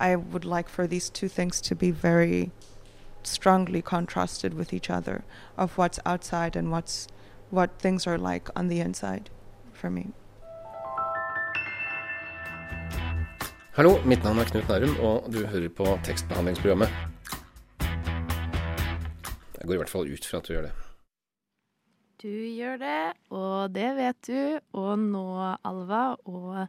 I 0.00 0.16
would 0.16 0.44
like 0.44 0.68
for 0.68 0.86
these 0.86 1.10
two 1.10 1.28
things 1.28 1.60
to 1.62 1.74
be 1.74 1.90
very 1.90 2.50
strongly 3.24 3.82
contrasted 3.82 4.54
with 4.54 4.72
each 4.72 4.88
other 4.88 5.24
of 5.56 5.76
what's 5.76 5.98
outside 6.06 6.56
and 6.56 6.70
what's 6.70 7.08
what 7.50 7.78
things 7.78 8.06
are 8.06 8.18
like 8.18 8.48
on 8.54 8.68
the 8.68 8.80
inside 8.80 9.28
for 9.78 9.90
me. 9.94 10.08
Hallo, 13.78 13.94
mitt 14.02 14.24
navn 14.26 14.42
er 14.42 14.48
Knut 14.50 14.66
Nærum, 14.66 14.96
og 15.06 15.28
du 15.30 15.44
hører 15.46 15.70
på 15.70 15.86
tekstbehandlingsprogrammet. 16.02 16.90
Jeg 19.58 19.66
går 19.66 19.76
i 19.76 19.80
hvert 19.84 19.92
fall 19.92 20.10
ut 20.10 20.26
fra 20.26 20.40
at 20.42 20.48
du 20.48 20.52
gjør 20.56 20.66
det. 20.66 20.72
Du 22.18 22.32
gjør 22.32 22.80
det, 22.82 23.02
og 23.30 23.70
det 23.70 23.90
vet 23.94 24.18
du. 24.26 24.40
Og 24.80 24.98
nå, 24.98 25.22
Alva, 25.70 26.02
og 26.26 26.64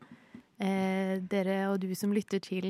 eh, 0.61 1.17
dere 1.31 1.57
og 1.71 1.79
du 1.81 1.89
som 1.97 2.13
lytter 2.13 2.43
til, 2.45 2.69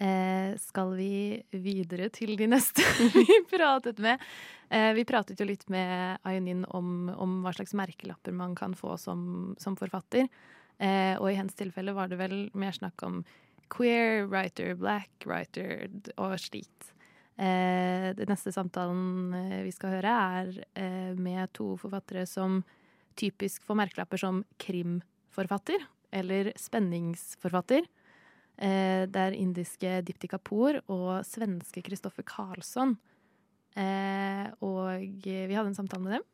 eh, 0.00 0.56
skal 0.60 0.94
vi 0.96 1.40
videre 1.52 2.08
til 2.14 2.34
de 2.40 2.48
neste 2.50 2.84
vi 3.28 3.40
pratet 3.52 4.00
med. 4.02 4.22
Eh, 4.70 4.92
vi 4.96 5.04
pratet 5.08 5.40
jo 5.40 5.48
litt 5.48 5.66
med 5.72 6.18
Ayunin 6.26 6.64
om, 6.68 7.10
om, 7.14 7.40
hva 7.44 7.52
slags 7.56 7.76
merkelapper 7.78 8.34
man 8.34 8.56
kan 8.58 8.74
få 8.78 8.96
som, 9.00 9.54
som 9.60 9.76
forfatter. 9.78 10.28
Eh, 10.80 11.14
og 11.20 11.28
i 11.30 11.36
hennes 11.36 11.56
tilfelle 11.56 11.94
var 11.96 12.08
det 12.10 12.20
vel 12.20 12.38
mer 12.56 12.72
snakk 12.76 13.04
om 13.06 13.20
queer 13.70 14.24
writer, 14.26 14.74
black 14.78 15.28
writer 15.28 15.86
og 16.16 16.38
slikt. 16.42 16.94
Eh, 17.40 18.10
den 18.16 18.28
neste 18.28 18.52
samtalen 18.52 19.32
eh, 19.36 19.60
vi 19.64 19.72
skal 19.72 19.96
høre, 19.96 20.12
er 20.12 20.50
eh, 20.76 21.12
med 21.16 21.52
to 21.56 21.72
forfattere 21.80 22.26
som 22.28 22.60
typisk 23.20 23.64
får 23.64 23.78
merkelapper 23.80 24.20
som 24.20 24.42
krimforfatter 24.60 25.86
eller 26.12 26.52
spenningsforfatter. 26.60 27.86
Eh, 28.60 29.06
det 29.08 29.20
er 29.20 29.36
indiske 29.38 30.00
Dipti 30.04 30.28
Kapoor 30.28 30.82
og 30.92 31.22
svenske 31.24 31.82
Kristoffer 31.84 32.26
Karlsson. 32.28 32.98
Eh, 33.78 34.46
og 34.60 35.00
vi 35.24 35.56
hadde 35.56 35.70
en 35.70 35.78
samtale 35.78 36.04
med 36.04 36.18
dem. 36.18 36.26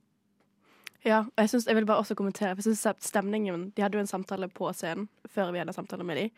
Ja, 1.07 1.23
jeg, 1.39 1.49
synes, 1.53 1.67
jeg 1.69 1.77
vil 1.79 1.87
bare 1.87 2.03
også 2.03 2.17
kommentere, 2.19 2.57
for 2.57 2.65
jeg 2.65 2.75
synes 2.75 3.05
stemningen 3.07 3.69
De 3.77 3.83
hadde 3.83 3.95
jo 3.95 4.03
en 4.03 4.11
samtale 4.11 4.49
på 4.51 4.73
scenen 4.75 5.07
før 5.31 5.53
vi 5.55 5.61
hadde 5.62 5.75
samtale 5.77 6.05
med 6.05 6.19
dem. 6.19 6.31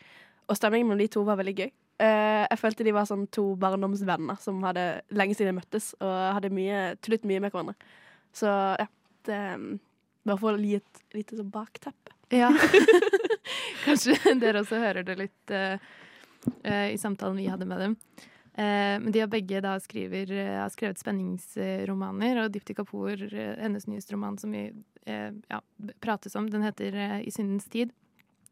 Og 0.49 0.57
stemningen 0.57 0.89
mellom 0.89 1.01
de 1.01 1.13
to 1.13 1.23
var 1.25 1.39
veldig 1.41 1.55
gøy. 1.57 1.71
Eh, 1.99 2.45
jeg 2.45 2.59
følte 2.61 2.85
de 2.85 2.95
var 2.95 3.09
sånn 3.09 3.25
to 3.33 3.55
barndomsvenner 3.59 4.37
som 4.43 4.61
hadde 4.67 4.85
lenge 5.11 5.35
siden 5.35 5.55
de 5.55 5.61
møttes, 5.63 5.95
og 5.99 6.15
hadde 6.37 6.53
mye, 6.55 6.83
tullet 7.01 7.25
mye 7.27 7.41
med 7.43 7.55
hverandre. 7.55 7.75
Så 8.37 8.53
ja, 8.79 8.89
det 9.29 9.43
Bare 10.29 10.37
for 10.37 10.59
å 10.59 10.61
gi 10.61 10.75
et 10.77 10.99
lite 11.17 11.39
sånn 11.39 11.49
bakteppe. 11.49 12.13
Ja. 12.35 12.51
Kanskje 13.85 14.17
dere 14.43 14.63
også 14.63 14.81
hører 14.83 15.07
det 15.07 15.19
litt 15.21 15.55
uh, 15.55 15.77
uh, 16.65 16.89
i 16.91 16.99
samtalen 17.01 17.39
vi 17.39 17.49
hadde 17.51 17.69
med 17.69 17.85
dem. 17.85 17.97
men 18.59 19.13
de 19.15 19.21
har 19.21 19.29
begge 19.31 19.61
da 19.63 19.77
skriver, 19.79 20.33
har 20.35 20.71
skrevet 20.75 20.99
spenningsromaner, 20.99 22.41
og 22.43 22.51
Dipti 22.51 22.75
Kapoor, 22.75 23.21
hennes 23.31 23.87
nyeste 23.87 24.17
roman 24.17 24.35
som 24.35 24.51
vi 24.51 24.65
ja, 25.07 25.61
prates 26.03 26.35
om, 26.35 26.49
den 26.51 26.65
heter 26.67 26.97
I 27.23 27.31
syndens 27.31 27.69
tid. 27.71 27.93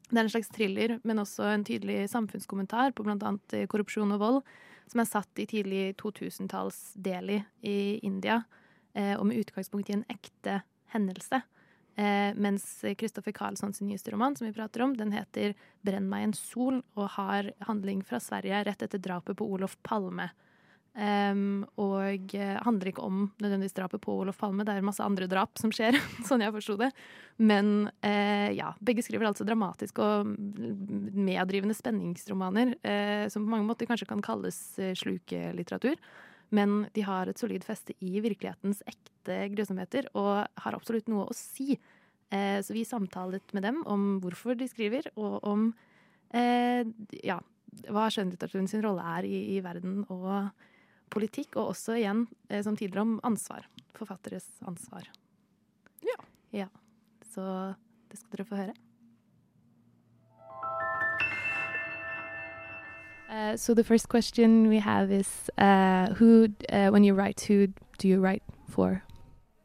Det 0.06 0.20
er 0.20 0.28
en 0.28 0.30
slags 0.30 0.52
thriller, 0.54 1.00
men 1.02 1.18
også 1.18 1.48
en 1.50 1.66
tydelig 1.66 2.04
samfunnskommentar 2.12 2.94
på 2.94 3.02
bl.a. 3.02 3.32
korrupsjon 3.66 4.14
og 4.14 4.22
vold, 4.22 4.38
som 4.86 5.02
er 5.02 5.10
satt 5.10 5.42
i 5.42 5.48
tidlig 5.50 5.96
2000-talls 5.98 6.94
Delhi 6.94 7.40
i 7.66 7.98
India, 8.06 8.44
og 8.94 9.26
med 9.26 9.42
utgangspunkt 9.42 9.90
i 9.90 9.98
en 9.98 10.06
ekte 10.14 10.60
hendelse. 10.94 11.42
Eh, 11.96 12.32
mens 12.36 12.84
Kristoffer 12.98 13.32
Karlssons 13.32 13.80
nyeste 13.80 14.12
roman, 14.12 14.36
som 14.36 14.46
vi 14.46 14.52
prater 14.52 14.82
om, 14.84 14.96
den 14.96 15.12
heter 15.16 15.54
'Brenn 15.80 16.08
meg 16.08 16.24
en 16.24 16.32
sol' 16.36 16.82
og 16.94 17.08
har 17.16 17.52
handling 17.64 18.02
fra 18.04 18.20
Sverige 18.20 18.64
rett 18.64 18.82
etter 18.82 19.00
drapet 19.00 19.36
på 19.36 19.48
Olof 19.48 19.78
Palme. 19.82 20.28
Um, 20.96 21.66
og 21.76 22.32
handler 22.64 22.88
ikke 22.88 23.04
om 23.04 23.26
nødvendigvis 23.36 23.74
drapet 23.76 24.00
på 24.00 24.14
Olof 24.16 24.38
Palme, 24.40 24.64
det 24.64 24.72
er 24.72 24.84
masse 24.84 25.04
andre 25.04 25.26
drap 25.28 25.58
som 25.60 25.68
skjer, 25.68 25.92
sånn 26.28 26.40
jeg 26.40 26.54
forsto 26.54 26.76
det. 26.80 26.88
Men 27.36 27.90
uh, 28.04 28.48
ja, 28.56 28.70
begge 28.80 29.04
skriver 29.04 29.28
altså 29.28 29.44
dramatiske 29.44 30.00
og 30.00 30.30
meddrivende 31.12 31.76
spenningsromaner, 31.76 32.78
uh, 32.80 33.28
som 33.28 33.44
på 33.44 33.52
mange 33.52 33.68
måter 33.68 33.88
kanskje 33.88 34.08
kan 34.08 34.24
kalles 34.24 34.58
slukelitteratur. 34.96 36.00
Men 36.54 36.86
de 36.94 37.02
har 37.06 37.28
et 37.28 37.40
solid 37.40 37.64
feste 37.66 37.94
i 38.04 38.20
virkelighetens 38.22 38.82
ekte 38.86 39.38
grusomheter, 39.54 40.08
og 40.14 40.46
har 40.62 40.76
absolutt 40.76 41.10
noe 41.10 41.26
å 41.26 41.36
si. 41.36 41.74
Eh, 42.30 42.60
så 42.62 42.74
vi 42.74 42.84
samtalet 42.86 43.54
med 43.54 43.66
dem 43.66 43.82
om 43.86 44.16
hvorfor 44.22 44.58
de 44.58 44.68
skriver, 44.70 45.10
og 45.18 45.42
om 45.46 45.68
eh, 46.34 46.86
ja, 47.26 47.40
hva 47.90 48.06
skjønnlitteraturen 48.12 48.70
sin 48.70 48.84
rolle 48.86 49.04
er 49.18 49.28
i, 49.28 49.36
i, 49.56 49.60
verden 49.64 50.04
og 50.06 50.50
politikk. 51.12 51.58
Og 51.58 51.74
også 51.74 51.98
igjen, 51.98 52.26
eh, 52.50 52.62
som 52.66 52.78
tidligere, 52.78 53.06
om 53.06 53.20
ansvar. 53.26 53.66
Forfatteres 53.98 54.48
ansvar. 54.66 55.10
Ja. 56.06 56.18
ja. 56.54 56.70
Så 57.34 57.42
det 58.10 58.20
skal 58.20 58.36
dere 58.36 58.48
få 58.48 58.60
høre. 58.62 58.76
Uh, 63.36 63.54
so 63.54 63.74
the 63.74 63.84
first 63.84 64.08
question 64.08 64.66
we 64.66 64.78
have 64.78 65.12
is 65.12 65.50
uh, 65.58 66.06
who, 66.14 66.48
uh, 66.72 66.88
when 66.88 67.04
you 67.04 67.12
write, 67.12 67.38
who 67.42 67.68
do 67.98 68.08
you 68.08 68.18
write 68.18 68.42
for? 68.70 69.02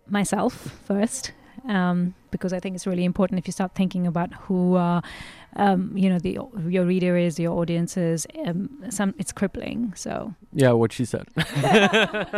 Myself 0.09 0.53
first, 0.85 1.31
um, 1.69 2.13
because 2.31 2.51
I 2.51 2.59
think 2.59 2.75
it's 2.75 2.85
really 2.85 3.05
important 3.05 3.39
if 3.39 3.47
you 3.47 3.53
start 3.53 3.73
thinking 3.73 4.05
about 4.05 4.33
who, 4.33 4.75
uh, 4.75 4.99
um, 5.55 5.95
you 5.95 6.09
know, 6.09 6.19
the 6.19 6.37
your 6.67 6.83
reader 6.83 7.15
is, 7.15 7.39
your 7.39 7.57
audience 7.57 7.95
is. 7.95 8.27
Um, 8.45 8.83
some 8.89 9.15
it's 9.17 9.31
crippling. 9.31 9.93
So 9.95 10.35
yeah, 10.51 10.73
what 10.73 10.91
she 10.91 11.05
said. 11.05 11.27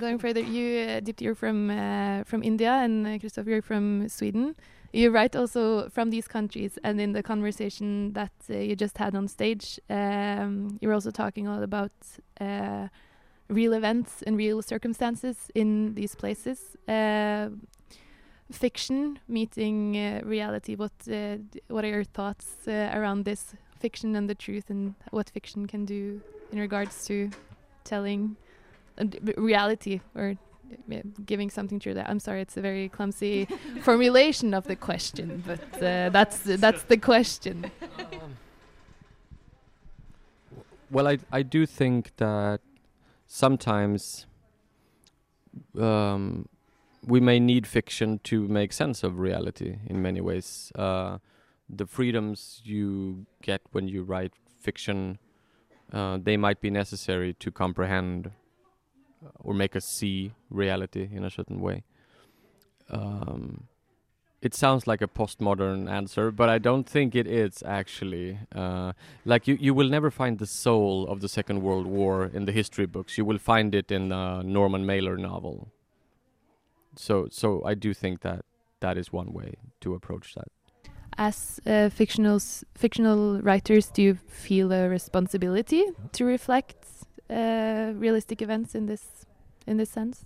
going 0.00 0.18
further, 0.18 0.40
you 0.40 0.88
uh, 0.88 0.98
Deep, 0.98 1.20
you're 1.20 1.36
from 1.36 1.70
uh, 1.70 2.24
from 2.24 2.42
India, 2.42 2.72
and 2.72 3.06
uh, 3.06 3.18
Christoph, 3.20 3.46
you're 3.46 3.62
from 3.62 4.08
Sweden. 4.08 4.56
You 4.94 5.10
write 5.10 5.34
also 5.34 5.88
from 5.88 6.10
these 6.10 6.28
countries, 6.28 6.78
and 6.84 7.00
in 7.00 7.14
the 7.14 7.22
conversation 7.22 8.12
that 8.12 8.30
uh, 8.48 8.58
you 8.58 8.76
just 8.76 8.96
had 8.96 9.16
on 9.16 9.26
stage, 9.26 9.80
um, 9.90 10.78
you 10.80 10.86
were 10.86 10.94
also 10.94 11.10
talking 11.10 11.48
a 11.48 11.52
lot 11.52 11.64
about 11.64 11.90
uh, 12.40 12.86
real 13.48 13.72
events 13.72 14.22
and 14.22 14.36
real 14.36 14.62
circumstances 14.62 15.50
in 15.52 15.96
these 15.96 16.14
places. 16.14 16.76
Uh, 16.86 17.48
fiction 18.52 19.18
meeting 19.26 19.96
uh, 19.96 20.20
reality. 20.24 20.76
What 20.76 20.92
uh, 21.10 21.38
what 21.66 21.84
are 21.84 21.88
your 21.88 22.04
thoughts 22.04 22.68
uh, 22.68 22.92
around 22.94 23.24
this 23.24 23.56
fiction 23.80 24.14
and 24.14 24.30
the 24.30 24.36
truth, 24.36 24.70
and 24.70 24.94
what 25.10 25.28
fiction 25.28 25.66
can 25.66 25.84
do 25.86 26.20
in 26.52 26.60
regards 26.60 27.04
to 27.06 27.30
telling 27.82 28.36
reality 29.36 30.02
or 30.14 30.36
giving 31.24 31.50
something 31.50 31.78
true 31.78 31.94
that 31.94 32.08
I'm 32.08 32.20
sorry 32.20 32.40
it's 32.40 32.56
a 32.56 32.60
very 32.60 32.88
clumsy 32.88 33.46
formulation 33.82 34.54
of 34.54 34.64
the 34.64 34.76
question 34.76 35.42
but 35.46 35.82
uh, 35.82 36.08
that's 36.10 36.38
that's 36.44 36.82
the 36.84 36.96
question. 36.96 37.70
Well 40.90 41.08
I 41.08 41.18
I 41.32 41.42
do 41.42 41.66
think 41.66 42.16
that 42.16 42.60
sometimes 43.26 44.26
um, 45.78 46.48
we 47.06 47.20
may 47.20 47.38
need 47.38 47.66
fiction 47.66 48.20
to 48.24 48.48
make 48.48 48.72
sense 48.72 49.02
of 49.02 49.18
reality 49.18 49.78
in 49.86 50.02
many 50.02 50.20
ways. 50.20 50.72
Uh, 50.74 51.18
the 51.68 51.86
freedoms 51.86 52.60
you 52.64 53.26
get 53.42 53.60
when 53.72 53.88
you 53.88 54.02
write 54.02 54.32
fiction 54.60 55.18
uh, 55.92 56.18
they 56.22 56.36
might 56.36 56.60
be 56.60 56.70
necessary 56.70 57.34
to 57.34 57.50
comprehend 57.50 58.30
or 59.40 59.54
make 59.54 59.76
us 59.76 59.84
see 59.84 60.32
reality 60.50 61.08
in 61.12 61.24
a 61.24 61.30
certain 61.30 61.60
way. 61.60 61.84
Um, 62.90 63.68
it 64.44 64.54
sounds 64.54 64.86
like 64.86 65.00
a 65.00 65.08
postmodern 65.08 65.90
answer, 65.90 66.30
but 66.30 66.50
I 66.50 66.58
don't 66.58 66.86
think 66.86 67.14
it 67.14 67.26
is 67.26 67.62
actually. 67.66 68.38
Uh, 68.54 68.92
like 69.24 69.48
you, 69.48 69.56
you 69.58 69.72
will 69.72 69.88
never 69.88 70.10
find 70.10 70.38
the 70.38 70.46
soul 70.46 71.08
of 71.08 71.20
the 71.22 71.28
Second 71.28 71.62
World 71.62 71.86
War 71.86 72.26
in 72.26 72.44
the 72.44 72.52
history 72.52 72.84
books. 72.86 73.16
You 73.16 73.24
will 73.24 73.38
find 73.38 73.74
it 73.74 73.90
in 73.90 74.12
a 74.12 74.42
Norman 74.42 74.84
Mailer 74.84 75.16
novel. 75.16 75.72
So, 76.94 77.28
so 77.30 77.64
I 77.64 77.74
do 77.74 77.94
think 77.94 78.20
that 78.20 78.44
that 78.80 78.98
is 78.98 79.12
one 79.12 79.32
way 79.32 79.54
to 79.80 79.94
approach 79.94 80.34
that. 80.34 80.48
As 81.16 81.60
uh, 81.64 81.88
fictional 81.88 82.40
fictional 82.74 83.40
writers, 83.40 83.86
do 83.86 84.02
you 84.02 84.14
feel 84.14 84.72
a 84.72 84.88
responsibility 84.88 85.84
to 86.12 86.24
reflect 86.24 86.93
realistic 87.30 88.42
events 88.42 88.74
in 88.74 88.86
this 88.86 89.26
in 89.66 89.76
this 89.76 89.90
sense? 89.90 90.24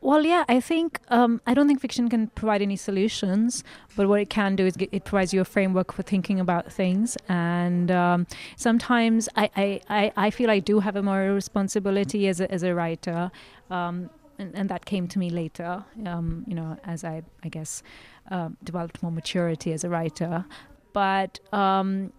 Well, 0.00 0.24
yeah, 0.24 0.44
I 0.48 0.60
think 0.60 1.00
um, 1.08 1.40
I 1.46 1.54
don't 1.54 1.68
think 1.68 1.80
fiction 1.80 2.08
can 2.08 2.28
provide 2.28 2.62
any 2.62 2.76
solutions, 2.76 3.62
but 3.96 4.08
what 4.08 4.20
it 4.20 4.30
can 4.30 4.56
do 4.56 4.66
is 4.66 4.76
get, 4.76 4.88
it 4.92 5.04
provides 5.04 5.32
you 5.32 5.40
a 5.40 5.44
framework 5.44 5.92
for 5.92 6.02
thinking 6.02 6.40
about 6.40 6.72
things. 6.72 7.16
And 7.28 7.90
um, 7.90 8.26
sometimes 8.56 9.28
I, 9.36 9.80
I, 9.88 10.12
I, 10.16 10.30
feel 10.30 10.50
I 10.50 10.58
do 10.58 10.80
have 10.80 10.96
a 10.96 11.02
moral 11.02 11.34
responsibility 11.34 12.26
as 12.28 12.40
a, 12.40 12.50
as 12.50 12.62
a 12.62 12.74
writer, 12.74 13.30
um, 13.70 14.10
and, 14.38 14.54
and, 14.54 14.68
that 14.70 14.86
came 14.86 15.06
to 15.08 15.18
me 15.18 15.30
later. 15.30 15.84
Um, 16.06 16.44
you 16.48 16.54
know, 16.54 16.76
as 16.84 17.04
I 17.04 17.22
I 17.44 17.48
guess 17.48 17.82
uh, 18.30 18.48
developed 18.64 19.02
more 19.02 19.12
maturity 19.12 19.72
as 19.72 19.84
a 19.84 19.90
writer. 19.90 20.44
But 20.92 21.38
um, 21.52 22.12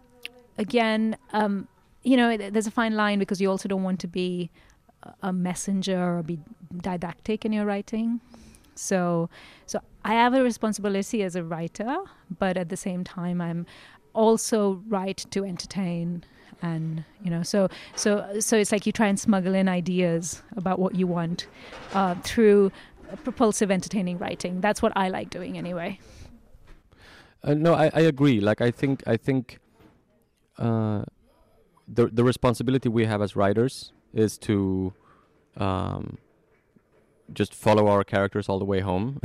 again, 0.58 1.18
um, 1.34 1.68
you 2.04 2.18
know, 2.18 2.36
there's 2.38 2.68
a 2.68 2.72
fine 2.72 2.96
line 2.96 3.20
because 3.20 3.40
you 3.40 3.50
also 3.50 3.68
don't 3.70 3.84
want 3.84 4.00
to 4.02 4.08
be 4.08 4.50
a 5.22 5.34
messenger 5.34 6.18
or 6.18 6.24
be 6.24 6.40
didactic 6.78 7.46
in 7.46 7.54
your 7.54 7.66
writing. 7.66 8.22
So, 8.76 9.30
so 9.66 9.80
I 10.06 10.14
have 10.14 10.34
a 10.34 10.44
responsibility 10.44 11.24
as 11.24 11.36
a 11.36 11.44
writer, 11.44 11.98
but 12.40 12.58
at 12.58 12.70
the 12.70 12.78
same 12.78 13.04
time, 13.04 13.42
I'm 13.42 13.66
also 14.14 14.82
right 14.88 15.18
to 15.32 15.46
entertain 15.46 16.24
and 16.62 17.04
you 17.24 17.32
know 17.32 17.42
so 17.42 17.68
so 17.96 18.40
so 18.40 18.56
it's 18.58 18.72
like 18.72 18.86
you 18.86 18.92
try 18.92 19.08
and 19.08 19.20
smuggle 19.20 19.56
in 19.56 19.68
ideas 19.68 20.44
about 20.58 20.78
what 20.80 20.94
you 20.96 21.08
want 21.08 21.48
uh, 21.94 22.14
through 22.24 22.72
propulsive 23.24 23.72
entertaining 23.72 24.18
writing. 24.18 24.62
That's 24.62 24.82
what 24.82 24.92
i 24.96 25.10
like 25.10 25.30
doing 25.30 25.58
anyway. 25.58 25.98
Uh, 27.44 27.54
no 27.54 27.74
I, 27.74 27.90
I 27.94 28.02
agree. 28.02 28.40
Like 28.42 28.62
i 28.62 28.70
think 28.70 29.02
i 29.08 29.18
think 29.18 29.60
uh, 30.58 31.04
the 31.94 32.08
the 32.08 32.24
responsibility 32.24 32.90
we 32.90 33.06
have 33.06 33.22
as 33.22 33.36
writers 33.36 33.92
is 34.14 34.38
to 34.38 34.94
um, 35.58 36.18
just 37.34 37.54
follow 37.54 37.88
our 37.88 38.04
characters 38.04 38.48
all 38.50 38.60
the 38.60 38.66
way 38.66 38.80
home, 38.80 39.20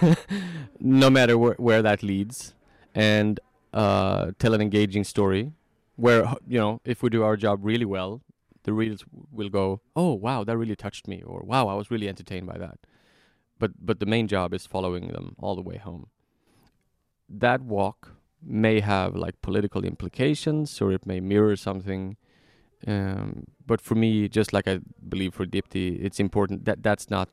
no 0.80 1.10
matter 1.10 1.34
wh- 1.34 1.58
where 1.58 1.82
that 1.82 2.02
leads, 2.02 2.54
and 2.94 3.40
uh, 3.72 4.32
tell 4.38 4.54
an 4.54 4.60
engaging 4.60 5.04
story. 5.04 5.52
Where 5.96 6.34
you 6.46 6.58
know, 6.58 6.80
if 6.84 7.02
we 7.02 7.10
do 7.10 7.22
our 7.24 7.36
job 7.36 7.60
really 7.62 7.84
well, 7.84 8.22
the 8.62 8.72
readers 8.72 9.04
will 9.32 9.48
go, 9.48 9.80
"Oh, 9.96 10.12
wow, 10.14 10.44
that 10.44 10.56
really 10.56 10.76
touched 10.76 11.08
me," 11.08 11.22
or 11.22 11.42
"Wow, 11.44 11.68
I 11.68 11.74
was 11.74 11.90
really 11.90 12.08
entertained 12.08 12.46
by 12.46 12.58
that." 12.58 12.78
But 13.58 13.72
but 13.84 13.98
the 13.98 14.06
main 14.06 14.28
job 14.28 14.54
is 14.54 14.66
following 14.66 15.08
them 15.08 15.34
all 15.38 15.56
the 15.56 15.62
way 15.62 15.78
home. 15.78 16.08
That 17.28 17.62
walk 17.62 18.17
may 18.42 18.80
have 18.80 19.14
like 19.14 19.40
political 19.42 19.84
implications 19.84 20.80
or 20.80 20.92
it 20.92 21.06
may 21.06 21.20
mirror 21.20 21.56
something. 21.56 22.16
Um, 22.86 23.44
but 23.66 23.80
for 23.80 23.96
me 23.96 24.28
just 24.28 24.52
like 24.52 24.68
i 24.68 24.78
believe 25.08 25.34
for 25.34 25.44
Deepti 25.44 25.98
it's 26.00 26.20
important 26.20 26.64
that 26.64 26.80
that's 26.80 27.10
not 27.10 27.28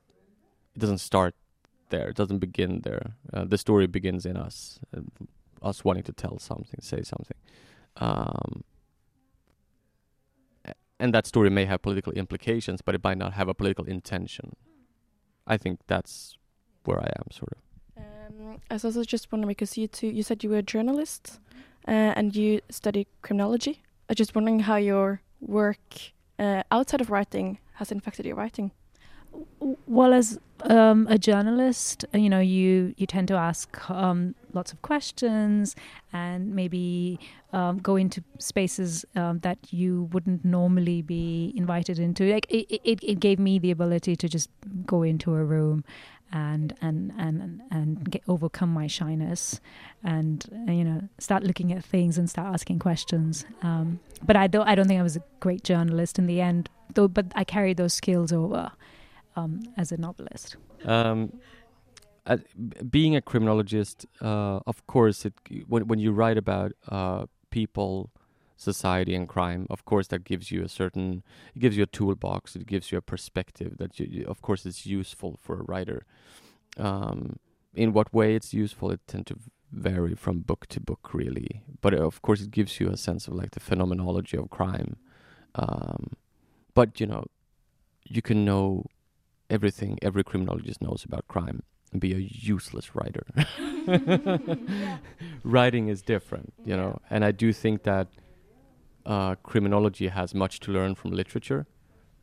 it 0.76 0.80
doesn't 0.80 0.98
start 0.98 1.36
there. 1.90 2.10
It 2.10 2.16
doesn't 2.16 2.40
begin 2.40 2.82
there. 2.82 3.16
Uh, 3.32 3.46
the 3.46 3.58
story 3.58 3.88
begins 3.88 4.26
in 4.26 4.38
us 4.38 4.80
uh, 4.96 5.02
us 5.62 5.84
wanting 5.84 6.04
to 6.04 6.14
tell 6.14 6.40
something 6.40 6.80
say 6.82 7.02
something. 7.04 7.38
Um, 7.98 8.64
and 11.00 11.14
that 11.14 11.28
story 11.28 11.50
may 11.50 11.66
have 11.66 11.82
political 11.82 12.14
implications 12.14 12.82
but 12.82 12.96
it 12.96 13.04
might 13.04 13.18
not 13.18 13.34
have 13.34 13.48
a 13.48 13.54
political 13.54 13.86
intention. 13.86 14.56
I 15.48 15.58
think 15.58 15.80
that's 15.88 16.38
where 16.86 17.00
i 17.00 17.10
am 17.20 17.32
sort 17.32 17.52
of 17.52 17.65
I 18.70 18.74
was 18.76 18.86
also 18.86 19.04
just 19.04 19.32
wondering 19.32 19.50
because 19.50 19.78
you 19.78 19.88
two, 19.88 20.08
you 20.08 20.24
said 20.24 20.44
you 20.44 20.50
were 20.50 20.58
a 20.58 20.64
journalist 20.64 21.40
uh, 21.88 21.92
and 21.92 22.36
you 22.36 22.62
study 22.70 23.08
criminology. 23.22 23.84
I 24.10 24.12
was 24.12 24.18
just 24.18 24.36
wondering 24.36 24.60
how 24.62 24.76
your 24.76 25.22
work 25.40 26.12
uh, 26.40 26.64
outside 26.72 27.02
of 27.02 27.10
writing 27.10 27.60
has 27.74 27.92
infected 27.92 28.26
your 28.26 28.36
writing. 28.36 28.72
Well, 29.60 30.14
as 30.14 30.40
um, 30.62 31.08
a 31.10 31.18
journalist, 31.18 32.06
uh, 32.14 32.18
you 32.18 32.30
know, 32.30 32.40
you 32.40 32.94
you 32.98 33.06
tend 33.06 33.28
to 33.28 33.34
ask 33.34 33.90
um, 33.90 34.34
lots 34.54 34.72
of 34.72 34.82
questions 34.82 35.76
and 36.14 36.56
maybe 36.56 37.20
um, 37.52 37.80
go 37.80 37.98
into 37.98 38.24
spaces 38.40 39.06
um, 39.16 39.40
that 39.40 39.58
you 39.72 40.10
wouldn't 40.14 40.46
normally 40.46 41.02
be 41.02 41.54
invited 41.58 42.00
into. 42.00 42.32
Like 42.32 42.50
it, 42.50 42.80
it, 42.84 43.00
it 43.04 43.20
gave 43.20 43.40
me 43.40 43.60
the 43.60 43.72
ability 43.72 44.16
to 44.16 44.30
just 44.30 44.50
go 44.86 45.04
into 45.04 45.34
a 45.34 45.44
room 45.44 45.84
and 46.36 46.76
and 46.82 47.14
and 47.18 47.62
and 47.72 48.12
get, 48.12 48.22
overcome 48.28 48.70
my 48.70 48.88
shyness 48.88 49.62
and 50.04 50.46
uh, 50.68 50.72
you 50.72 50.84
know 50.84 51.02
start 51.18 51.44
looking 51.44 51.72
at 51.72 51.84
things 51.84 52.18
and 52.18 52.30
start 52.30 52.54
asking 52.54 52.78
questions. 52.80 53.46
Um, 53.62 54.00
but 54.24 54.36
I 54.36 54.48
don't 54.48 54.68
I 54.68 54.76
don't 54.76 54.88
think 54.88 55.00
I 55.00 55.04
was 55.04 55.16
a 55.16 55.24
great 55.40 55.64
journalist 55.64 56.20
in 56.20 56.28
the 56.28 56.42
end, 56.42 56.70
though. 56.94 57.08
But 57.08 57.28
I 57.36 57.46
carried 57.46 57.78
those 57.78 57.94
skills 57.94 58.34
over 58.34 58.72
um, 59.38 59.62
as 59.78 59.94
a 59.94 59.98
novelist. 59.98 60.58
Um, 60.84 61.32
uh, 62.28 62.38
being 62.90 63.16
a 63.16 63.22
criminologist, 63.22 64.06
uh, 64.22 64.60
of 64.68 64.86
course, 64.88 65.26
it 65.26 65.34
when 65.68 65.88
when 65.88 66.00
you 66.00 66.12
write 66.12 66.38
about 66.38 66.74
uh, 66.90 67.28
people, 67.50 68.12
society, 68.56 69.14
and 69.16 69.28
crime, 69.28 69.68
of 69.70 69.86
course, 69.86 70.08
that 70.08 70.24
gives 70.24 70.52
you 70.52 70.64
a 70.64 70.70
certain, 70.70 71.24
it 71.56 71.60
gives 71.60 71.78
you 71.78 71.84
a 71.84 71.88
toolbox, 71.88 72.56
it 72.56 72.66
gives 72.66 72.92
you 72.92 72.98
a 72.98 73.02
perspective 73.02 73.78
that 73.78 74.00
you, 74.00 74.26
of 74.28 74.42
course, 74.42 74.66
is 74.66 74.86
useful 74.86 75.38
for 75.42 75.60
a 75.60 75.64
writer. 75.64 76.06
Um, 76.78 77.38
in 77.74 77.94
what 77.94 78.14
way 78.14 78.36
it's 78.36 78.54
useful, 78.54 78.92
it 78.92 79.02
tend 79.08 79.28
to 79.28 79.36
vary 79.72 80.16
from 80.16 80.40
book 80.40 80.68
to 80.68 80.80
book, 80.80 81.10
really. 81.14 81.62
But 81.82 81.94
uh, 81.94 82.06
of 82.06 82.22
course, 82.22 82.42
it 82.42 82.52
gives 82.52 82.80
you 82.80 82.90
a 82.90 82.98
sense 82.98 83.28
of 83.28 83.34
like 83.34 83.52
the 83.52 83.60
phenomenology 83.60 84.38
of 84.38 84.50
crime. 84.50 84.98
Um, 85.56 86.14
but 86.74 87.00
you 87.00 87.08
know, 87.08 87.26
you 88.06 88.22
can 88.22 88.46
know 88.46 88.86
everything 89.50 90.00
every 90.02 90.24
criminologist 90.24 90.82
knows 90.82 91.06
about 91.06 91.28
crime 91.28 91.62
and 91.92 92.02
be 92.02 92.14
a 92.14 92.18
useless 92.18 92.96
writer. 92.96 93.26
Writing 95.44 95.88
is 95.90 96.02
different, 96.02 96.54
you 96.66 96.76
know, 96.76 97.00
and 97.10 97.24
I 97.24 97.32
do 97.32 97.54
think 97.54 97.84
that 97.84 98.08
uh, 99.06 99.36
criminology 99.36 100.08
has 100.08 100.34
much 100.34 100.60
to 100.62 100.72
learn 100.72 100.96
from 100.96 101.12
literature, 101.12 101.68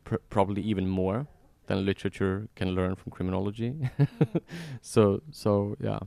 pr- 0.04 0.16
probably 0.30 0.62
even 0.62 0.88
more 0.88 1.26
than 1.66 1.84
literature 1.86 2.48
can 2.56 2.70
learn 2.74 2.96
from 2.96 3.12
criminology. 3.12 3.90
so, 4.82 5.22
so 5.30 5.76
yeah, 5.80 6.00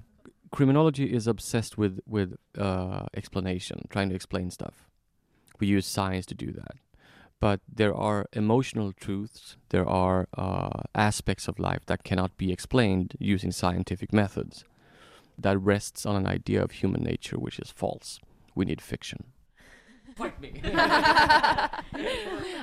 criminology 0.51 1.13
is 1.13 1.27
obsessed 1.27 1.77
with 1.77 1.99
with 2.05 2.35
uh, 2.57 3.05
explanation, 3.15 3.87
trying 3.89 4.09
to 4.09 4.15
explain 4.15 4.51
stuff. 4.51 4.89
We 5.59 5.67
use 5.67 5.85
science 5.85 6.25
to 6.27 6.35
do 6.35 6.51
that 6.51 6.77
but 7.39 7.59
there 7.71 7.93
are 7.93 8.27
emotional 8.33 8.93
truths, 8.93 9.57
there 9.69 9.87
are 9.87 10.27
uh, 10.37 10.81
aspects 10.93 11.47
of 11.47 11.59
life 11.59 11.85
that 11.87 12.03
cannot 12.03 12.37
be 12.37 12.51
explained 12.51 13.15
using 13.19 13.51
scientific 13.51 14.13
methods. 14.13 14.63
That 15.37 15.57
rests 15.57 16.05
on 16.05 16.15
an 16.15 16.27
idea 16.27 16.63
of 16.63 16.71
human 16.71 17.03
nature 17.03 17.37
which 17.37 17.59
is 17.59 17.69
false. 17.69 18.19
We 18.55 18.65
need 18.65 18.81
fiction. 18.81 19.25
Me. 20.17 20.61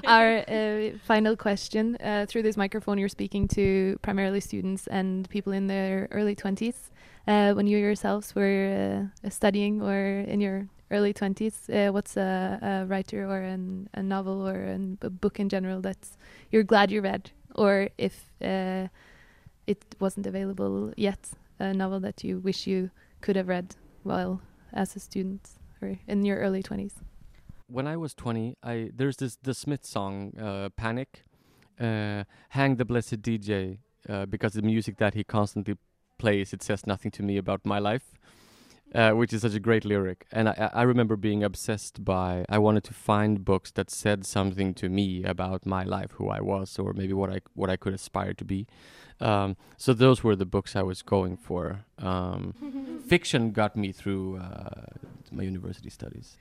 Our 0.07 0.39
uh, 0.49 0.97
final 1.05 1.37
question 1.37 1.97
uh, 1.97 2.25
through 2.27 2.45
this 2.45 2.57
microphone, 2.57 2.97
you're 2.97 3.11
speaking 3.11 3.47
to 3.49 3.99
primarily 4.01 4.41
students 4.41 4.87
and 4.87 5.29
people 5.29 5.53
in 5.53 5.67
their 5.67 6.09
early 6.13 6.35
20s. 6.35 6.75
Uh, 7.29 7.53
when 7.53 7.67
you 7.67 7.77
yourselves 7.77 8.35
were 8.35 9.11
uh, 9.23 9.29
studying 9.29 9.83
or 9.83 10.21
in 10.21 10.41
your 10.41 10.67
early 10.91 11.13
20s, 11.13 11.69
uh, 11.69 11.93
what's 11.93 12.17
a, 12.17 12.59
a, 12.63 12.87
writer 12.87 13.29
or 13.29 13.43
an, 13.43 13.91
a 13.93 14.03
novel 14.03 14.49
or 14.49 14.55
an, 14.55 14.97
a 15.03 15.11
book 15.11 15.39
in 15.39 15.51
general 15.51 15.83
that 15.83 15.99
you're 16.51 16.63
glad 16.63 16.91
you 16.91 17.03
read? 17.03 17.33
Or 17.55 17.91
if 17.99 18.31
uh, 18.43 18.89
it 19.67 19.95
wasn't 20.01 20.27
available 20.27 20.95
yet, 20.97 21.33
a 21.59 21.75
novel 21.75 22.01
that 22.01 22.25
you 22.25 22.39
wish 22.39 22.67
you 22.67 22.91
could 23.21 23.37
have 23.37 23.49
read 23.49 23.77
while 24.05 24.41
as 24.73 24.97
a 24.97 25.01
student 25.01 25.51
or 25.83 25.99
in 26.09 26.25
your 26.25 26.39
early 26.39 26.63
20s? 26.63 26.93
When 27.73 27.87
I 27.87 27.97
was 27.97 28.13
20, 28.15 28.57
I 28.63 28.91
there's 28.95 29.17
this 29.17 29.39
the 29.43 29.55
Smith 29.55 29.85
song 29.87 30.37
uh, 30.39 30.69
"Panic," 30.77 31.25
uh, 31.81 32.25
"Hang 32.51 32.77
the 32.77 32.85
Blessed 32.85 33.23
DJ," 33.23 33.79
uh, 34.09 34.27
because 34.27 34.53
the 34.53 34.61
music 34.63 34.99
that 34.99 35.15
he 35.15 35.25
constantly 35.25 35.77
plays 36.19 36.53
it 36.53 36.63
says 36.63 36.87
nothing 36.87 37.11
to 37.11 37.23
me 37.23 37.39
about 37.39 37.65
my 37.65 37.79
life 37.79 38.13
uh, 38.95 39.13
which 39.13 39.33
is 39.33 39.43
such 39.43 39.55
a 39.55 39.61
great 39.61 39.85
lyric. 39.85 40.27
And 40.33 40.49
I, 40.49 40.71
I 40.73 40.83
remember 40.83 41.17
being 41.17 41.43
obsessed 41.43 42.05
by. 42.05 42.45
I 42.49 42.59
wanted 42.59 42.85
to 42.85 42.95
find 42.95 43.45
books 43.45 43.71
that 43.73 43.91
said 43.91 44.27
something 44.27 44.75
to 44.75 44.89
me 44.89 45.25
about 45.25 45.65
my 45.67 45.85
life, 45.85 46.13
who 46.13 46.29
I 46.29 46.41
was, 46.41 46.79
or 46.79 46.93
maybe 46.93 47.13
what 47.13 47.31
I 47.31 47.41
what 47.55 47.71
I 47.71 47.77
could 47.77 47.95
aspire 47.95 48.35
to 48.35 48.45
be. 48.45 48.67
Um, 49.21 49.57
so 49.77 49.93
those 49.93 50.23
were 50.23 50.37
the 50.37 50.47
books 50.47 50.77
I 50.77 50.83
was 50.83 51.03
going 51.03 51.37
for. 51.37 51.85
Um, 51.99 53.01
fiction 53.09 53.53
got 53.53 53.77
me 53.77 53.93
through 53.93 54.39
uh, 54.39 54.87
my 55.31 55.43
university 55.43 55.91
studies. 55.91 56.37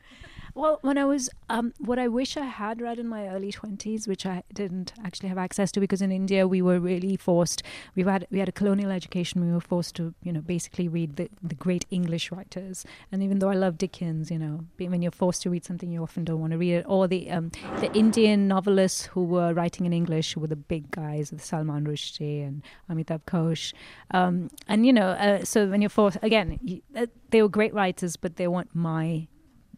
Well, 0.54 0.80
when 0.82 0.98
I 0.98 1.06
was, 1.06 1.30
um, 1.50 1.74
what 1.80 1.98
I 1.98 2.08
wish 2.08 2.36
I 2.36 2.46
had 2.46 2.82
read 2.82 3.00
in 3.00 3.08
my 3.08 3.28
early 3.30 3.52
twenties, 3.52 4.08
which 4.08 4.26
I 4.26 4.44
didn't 4.54 4.94
actually 5.04 5.30
have 5.30 5.38
access 5.38 5.72
to, 5.72 5.80
because 5.80 6.02
in 6.02 6.12
India 6.12 6.48
we 6.48 6.62
were 6.62 6.80
really 6.80 7.16
forced. 7.16 7.64
We 7.96 8.04
had 8.04 8.28
we 8.32 8.40
had 8.40 8.50
a 8.50 8.52
colonial 8.52 8.92
education. 8.92 9.46
We 9.46 9.54
were 9.54 9.62
forced 9.62 9.96
to, 9.96 10.14
you 10.22 10.34
know, 10.34 10.42
basically 10.42 10.88
read 10.88 11.16
the, 11.16 11.30
the 11.42 11.56
great 11.56 11.86
English 11.90 12.32
writers. 12.32 12.86
And 13.12 13.24
even 13.24 13.40
though 13.40 13.50
I 13.50 13.56
love 13.56 13.78
Dickens, 13.78 14.30
you 14.30 14.38
know, 14.38 14.66
when 14.78 15.02
you're 15.02 15.12
forced 15.12 15.42
to 15.44 15.50
read 15.50 15.64
something, 15.64 15.90
you 15.90 16.04
often 16.04 16.26
don't 16.26 16.42
want 16.42 16.52
to 16.52 16.58
read 16.58 16.74
it. 16.74 16.86
Or 16.88 17.08
the 17.08 17.32
um, 17.32 17.52
the 17.80 17.92
Indian 17.94 18.48
novelists 18.48 19.06
who 19.06 19.24
were 19.24 19.54
writing 19.54 19.86
in 19.86 19.94
English 19.94 20.36
were 20.36 20.48
the 20.48 20.56
big 20.58 20.92
guys, 20.92 21.30
the 21.30 21.40
Salman 21.40 21.86
Rushdie 21.86 22.46
and 22.46 22.62
Amitav 22.90 23.22
Ghosh. 23.26 23.74
Um, 24.12 24.50
and 24.68 24.86
you 24.86 24.92
know, 24.92 25.12
uh, 25.12 25.46
so 25.46 25.68
when 25.68 25.82
you're 25.82 25.90
forced, 25.90 26.18
again, 26.22 26.60
you, 26.62 26.82
uh, 26.96 27.06
they 27.30 27.42
were 27.42 27.50
great 27.50 27.74
writers, 27.74 28.18
but 28.18 28.36
they 28.36 28.48
weren't 28.48 28.76
my 28.76 29.28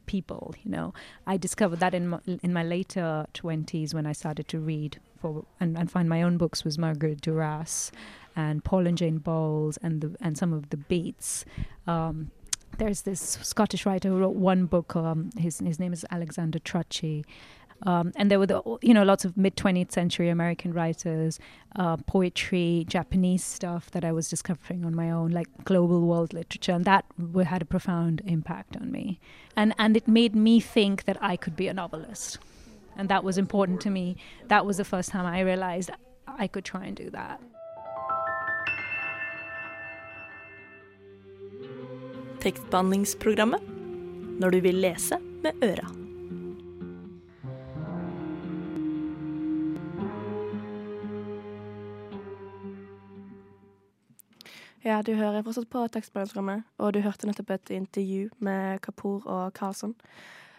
people. 0.05 0.53
You 0.63 0.71
know, 0.71 0.93
I 1.25 1.37
discovered 1.37 1.79
that 1.79 1.93
in 1.93 2.07
my, 2.09 2.19
in 2.25 2.53
my 2.53 2.63
later 2.63 3.25
twenties 3.33 3.93
when 3.93 4.05
I 4.05 4.11
started 4.13 4.47
to 4.49 4.59
read 4.59 4.99
for 5.19 5.45
and, 5.59 5.77
and 5.77 5.89
find 5.89 6.07
my 6.09 6.21
own 6.21 6.37
books 6.37 6.63
was 6.63 6.77
Marguerite 6.77 7.21
Duras 7.21 7.91
and 8.35 8.63
Paul 8.63 8.87
and 8.87 8.97
Jane 8.97 9.19
Bowles 9.19 9.77
and 9.77 10.01
the 10.01 10.15
and 10.19 10.37
some 10.37 10.53
of 10.53 10.69
the 10.69 10.77
Beats. 10.77 11.45
Um, 11.87 12.31
there's 12.79 13.03
this 13.03 13.37
Scottish 13.41 13.85
writer 13.85 14.09
who 14.09 14.17
wrote 14.17 14.35
one 14.35 14.65
book. 14.65 14.95
Um, 14.95 15.29
his 15.37 15.59
his 15.59 15.79
name 15.79 15.93
is 15.93 16.05
Alexander 16.09 16.59
Trocchi, 16.59 17.23
um, 17.85 18.13
and 18.15 18.31
there 18.31 18.39
were, 18.39 18.45
the, 18.45 18.61
you 18.81 18.93
know, 18.93 19.03
lots 19.03 19.25
of 19.25 19.35
mid 19.35 19.55
20th 19.55 19.91
century 19.91 20.29
American 20.29 20.73
writers, 20.73 21.39
uh, 21.75 21.97
poetry, 21.97 22.85
Japanese 22.87 23.43
stuff 23.43 23.91
that 23.91 24.05
I 24.05 24.11
was 24.11 24.29
discovering 24.29 24.85
on 24.85 24.95
my 24.95 25.11
own, 25.11 25.31
like 25.31 25.47
global 25.65 26.01
world 26.01 26.33
literature, 26.33 26.71
and 26.71 26.85
that 26.85 27.05
had 27.45 27.61
a 27.61 27.65
profound 27.65 28.21
impact 28.25 28.77
on 28.77 28.91
me. 28.91 29.19
And 29.55 29.73
and 29.77 29.97
it 29.97 30.07
made 30.07 30.35
me 30.35 30.59
think 30.59 31.03
that 31.05 31.17
I 31.21 31.35
could 31.35 31.55
be 31.55 31.67
a 31.67 31.73
novelist, 31.73 32.39
and 32.97 33.09
that 33.09 33.23
was 33.23 33.37
important 33.37 33.81
to 33.81 33.89
me. 33.89 34.15
That 34.47 34.65
was 34.65 34.77
the 34.77 34.85
first 34.85 35.09
time 35.09 35.25
I 35.25 35.41
realized 35.41 35.91
I 36.27 36.47
could 36.47 36.65
try 36.65 36.85
and 36.85 36.95
do 36.95 37.09
that. 37.09 37.39
Tekstbehandlingsprogrammet 42.39 43.61
når 44.39 44.49
du 44.49 44.59
vil 44.59 44.75
lese 44.75 45.17
med 45.43 45.51
øra. 45.63 46.02
Ja, 54.83 54.99
du 54.99 55.13
hører 55.15 55.45
fortsatt 55.45 55.69
på 55.71 55.85
tekstbehandlingsprogrammet, 55.95 56.65
og 56.77 56.91
du 56.91 56.99
hørte 56.99 57.27
nettopp 57.29 57.53
et 57.55 57.71
intervju 57.71 58.27
med 58.43 58.81
Kapoor 58.83 59.23
og 59.23 59.53
Karlsson. 59.55 59.93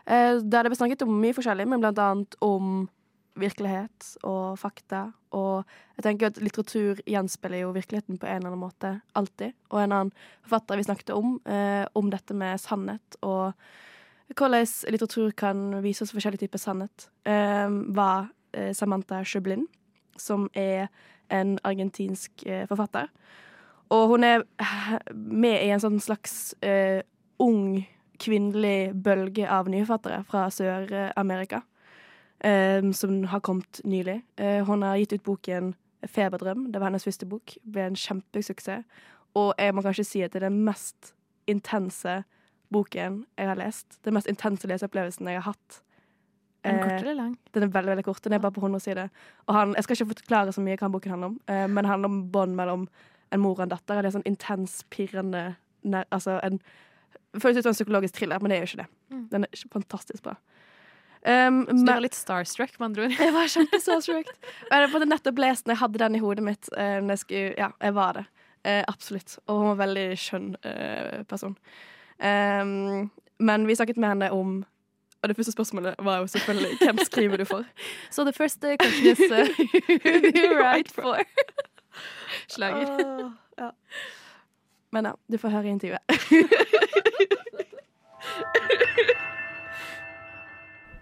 Eh, 0.06 0.40
der 0.40 0.64
det 0.64 0.72
ble 0.72 0.78
snakket 0.78 1.04
om 1.04 1.12
mye 1.20 1.36
forskjellig, 1.36 1.66
men 1.68 1.82
blant 1.82 2.00
annet 2.00 2.36
om 2.44 2.86
virkelighet 3.36 4.14
og 4.24 4.56
fakta. 4.56 5.10
Og 5.36 5.68
jeg 5.98 6.06
tenker 6.06 6.30
at 6.30 6.40
litteratur 6.40 7.02
gjenspeiler 7.04 7.66
jo 7.66 7.74
virkeligheten 7.76 8.16
på 8.16 8.30
en 8.30 8.38
eller 8.38 8.54
annen 8.54 8.62
måte, 8.62 8.94
alltid. 9.12 9.52
Og 9.68 9.82
en 9.82 9.96
annen 9.98 10.14
forfatter 10.46 10.80
vi 10.80 10.86
snakket 10.88 11.12
om, 11.12 11.40
eh, 11.44 11.84
om 11.94 12.08
dette 12.10 12.32
med 12.34 12.60
sannhet 12.60 13.20
og 13.22 13.52
hvordan 14.34 14.66
litteratur 14.88 15.30
kan 15.36 15.82
vise 15.82 16.02
oss 16.02 16.12
forskjellige 16.16 16.46
typer 16.46 16.58
sannhet, 16.58 17.10
eh, 17.26 17.68
var 17.94 18.30
eh, 18.54 18.72
Samantha 18.72 19.22
Shublin, 19.24 19.66
som 20.16 20.48
er 20.54 20.88
en 21.30 21.58
argentinsk 21.64 22.46
eh, 22.46 22.66
forfatter. 22.66 23.08
Og 23.92 24.08
hun 24.08 24.24
er 24.24 24.44
med 25.12 25.60
i 25.60 25.70
en 25.74 25.82
sånn 25.82 26.00
slags 26.02 26.54
uh, 26.64 27.00
ung, 27.42 27.84
kvinnelig 28.22 28.94
bølge 29.04 29.48
av 29.50 29.68
nyforfattere 29.68 30.22
fra 30.28 30.46
Sør-Amerika. 30.54 31.62
Um, 32.44 32.92
som 32.92 33.22
har 33.30 33.40
kommet 33.40 33.80
nylig. 33.88 34.18
Uh, 34.40 34.60
hun 34.68 34.82
har 34.84 34.98
gitt 35.00 35.14
ut 35.16 35.24
boken 35.24 35.74
'Feberdrøm'. 36.04 36.72
Det 36.72 36.80
var 36.80 36.90
hennes 36.90 37.04
første 37.04 37.26
bok. 37.26 37.54
Det 37.62 37.72
Ble 37.72 37.86
en 37.88 37.96
kjempesuksess. 37.96 38.84
Og 39.34 39.54
jeg 39.58 39.74
må 39.74 39.82
kanskje 39.82 40.04
si 40.04 40.20
at 40.22 40.32
det 40.32 40.42
er 40.42 40.48
den 40.48 40.64
mest 40.64 41.14
intense 41.46 42.22
boken 42.72 43.24
jeg 43.38 43.48
har 43.48 43.56
lest. 43.56 43.98
Den 44.04 44.14
mest 44.14 44.28
intense 44.28 44.68
leseopplevelsen 44.68 45.26
jeg 45.26 45.40
har 45.40 45.52
hatt 45.52 45.80
Er 46.64 46.70
den 46.72 46.82
kort 46.82 46.92
Eh, 46.92 47.00
eller 47.00 47.14
lang? 47.14 47.38
Den 47.52 47.62
er 47.62 47.66
veldig 47.66 47.90
veldig 47.90 48.04
kort. 48.04 48.24
Den 48.24 48.32
er 48.32 48.38
bare 48.38 48.52
på 48.52 48.60
100 48.60 48.80
sider. 48.80 49.08
Og 49.46 49.54
han, 49.54 49.74
jeg 49.74 49.84
skal 49.84 49.96
ikke 49.96 50.14
forklare 50.14 50.52
så 50.52 50.60
mye 50.60 50.76
hva 50.76 50.88
boken 50.88 51.10
handler 51.10 51.26
om, 51.26 51.40
men 51.46 51.84
det 51.84 51.90
handler 51.90 52.08
om 52.08 52.30
bånd 52.30 52.56
mellom 52.56 52.88
en 53.34 53.42
mor 53.42 53.58
og 53.58 53.66
en 53.66 53.74
datter. 53.74 54.00
Det 54.00 54.10
er 54.10 54.16
sånn 54.16 54.28
intens, 54.28 54.80
pirrende 54.94 55.54
nær, 55.82 56.08
Altså 56.14 56.38
en 56.42 56.60
Føles 57.34 57.58
ut 57.58 57.64
som 57.66 57.72
en 57.72 57.74
psykologisk 57.74 58.14
thriller, 58.14 58.38
men 58.38 58.52
det 58.52 58.56
er 58.56 58.60
jo 58.62 58.68
ikke 58.68 58.84
det. 58.84 58.90
Mm. 59.10 59.22
Den 59.32 59.44
er 59.44 59.62
fantastisk 59.72 60.22
bra. 60.22 60.36
Um, 61.26 61.64
Så 61.66 61.80
du 61.80 61.88
var 61.88 62.04
litt 62.04 62.14
starstruck, 62.14 62.76
med 62.78 62.86
andre 62.86 63.08
ord? 63.08 63.16
Jeg 63.18 63.34
var 63.34 63.48
kjempestarstruck. 63.50 64.30
Jeg 64.70 64.90
hadde 64.92 65.08
nettopp 65.10 65.40
lest 65.42 65.64
den, 65.64 65.72
jeg 65.74 65.80
hadde 65.80 65.98
den 66.04 66.14
i 66.14 66.20
hodet 66.22 66.44
mitt. 66.46 66.68
når 66.76 67.10
jeg 67.16 67.22
skulle, 67.24 67.54
ja, 67.58 67.72
jeg 67.82 67.96
var 67.96 68.20
det. 68.20 68.24
Uh, 68.62 68.84
absolutt. 68.86 69.38
Og 69.46 69.58
hun 69.58 69.66
var 69.66 69.74
en 69.74 69.82
veldig 69.82 70.06
skjønn 70.20 70.48
uh, 70.62 71.24
person. 71.28 71.58
Um, 72.22 73.10
men 73.42 73.66
vi 73.66 73.74
snakket 73.74 73.98
med 73.98 74.08
henne 74.08 74.30
om 74.32 74.64
Og 75.22 75.28
det 75.28 75.36
første 75.36 75.52
spørsmålet 75.52 75.94
var 75.98 76.18
jo 76.18 76.26
selvfølgelig 76.26 76.78
hvem 76.78 76.98
skriver 76.98 77.36
du 77.36 77.44
for? 77.44 77.64
So 78.10 78.24
the 78.24 78.32
first 78.32 78.64
uh, 78.64 78.76
question 78.76 79.06
is 79.06 79.20
uh, 79.20 79.48
who 80.04 80.20
do 80.20 80.40
you 80.40 80.60
write 80.60 80.92
for? 80.92 81.18
Slager. 82.48 82.86
Åh, 82.86 83.30
ja. 83.58 83.70
Men 84.90 85.04
ja, 85.04 85.12
du 85.32 85.38
får 85.38 85.48
høre 85.48 85.68
intervjuet. 85.68 86.00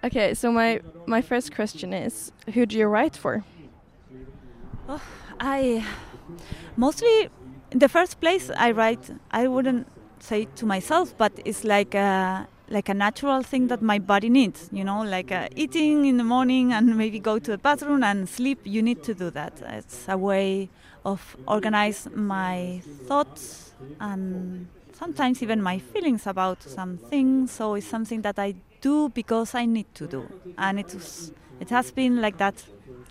Okay, 0.04 0.34
so 0.34 0.50
my 0.50 0.80
my 1.06 1.22
first 1.22 1.54
question 1.54 1.92
is, 1.92 2.32
who 2.54 2.66
do 2.66 2.76
you 2.76 2.88
write 2.88 3.16
for? 3.16 3.44
I 5.38 5.84
mostly 6.76 7.30
in 7.70 7.78
the 7.78 7.88
first 7.88 8.20
place 8.20 8.50
I 8.50 8.72
write. 8.72 9.10
I 9.30 9.46
wouldn't 9.46 9.86
say 10.18 10.48
to 10.56 10.66
myself, 10.66 11.16
but 11.16 11.32
it's 11.44 11.62
like 11.62 11.94
a 11.94 12.48
like 12.68 12.88
a 12.88 12.94
natural 12.94 13.42
thing 13.42 13.68
that 13.68 13.80
my 13.80 14.00
body 14.00 14.28
needs. 14.28 14.68
You 14.72 14.82
know, 14.82 15.02
like 15.02 15.30
uh, 15.30 15.48
eating 15.54 16.06
in 16.06 16.16
the 16.16 16.24
morning 16.24 16.72
and 16.72 16.96
maybe 16.96 17.20
go 17.20 17.38
to 17.38 17.50
the 17.52 17.58
bathroom 17.58 18.02
and 18.02 18.28
sleep. 18.28 18.58
You 18.64 18.82
need 18.82 19.04
to 19.04 19.14
do 19.14 19.30
that. 19.30 19.62
It's 19.62 20.08
a 20.08 20.18
way 20.18 20.68
of 21.04 21.36
organize 21.46 22.08
my 22.14 22.82
thoughts 23.06 23.72
and 24.00 24.68
sometimes 24.92 25.42
even 25.42 25.62
my 25.62 25.78
feelings 25.78 26.26
about 26.26 26.62
some 26.62 26.98
things. 26.98 27.52
So 27.52 27.74
it's 27.74 27.86
something 27.86 28.22
that 28.22 28.38
I 28.38 28.54
do 28.80 29.08
because 29.10 29.54
I 29.54 29.64
need 29.66 29.86
to 29.94 30.06
do, 30.06 30.28
and 30.58 30.78
it 30.80 30.92
was, 30.94 31.32
it 31.60 31.70
has 31.70 31.90
been 31.92 32.20
like 32.20 32.38
that 32.38 32.64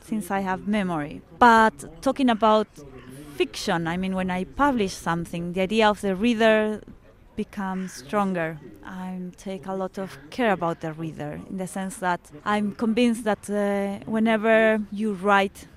since 0.04 0.30
I 0.32 0.40
have 0.42 0.68
memory. 0.68 1.22
But 1.40 1.86
talking 2.02 2.30
about 2.30 2.68
fiction, 3.36 3.88
I 3.88 3.98
mean, 3.98 4.16
when 4.16 4.30
I 4.30 4.44
publish 4.44 4.94
something, 4.94 5.54
the 5.54 5.62
idea 5.62 5.90
of 5.90 6.02
the 6.02 6.16
reader 6.16 6.82
becomes 7.36 7.94
stronger. 7.94 8.58
I 8.84 9.20
take 9.38 9.68
a 9.68 9.74
lot 9.74 9.98
of 9.98 10.18
care 10.30 10.52
about 10.52 10.82
the 10.82 10.94
reader 10.94 11.40
in 11.50 11.58
the 11.58 11.68
sense 11.68 11.98
that 11.98 12.20
I'm 12.44 12.74
convinced 12.74 13.24
that 13.24 13.50
uh, 13.50 14.04
whenever 14.10 14.82
you 14.92 15.14
write, 15.14 15.68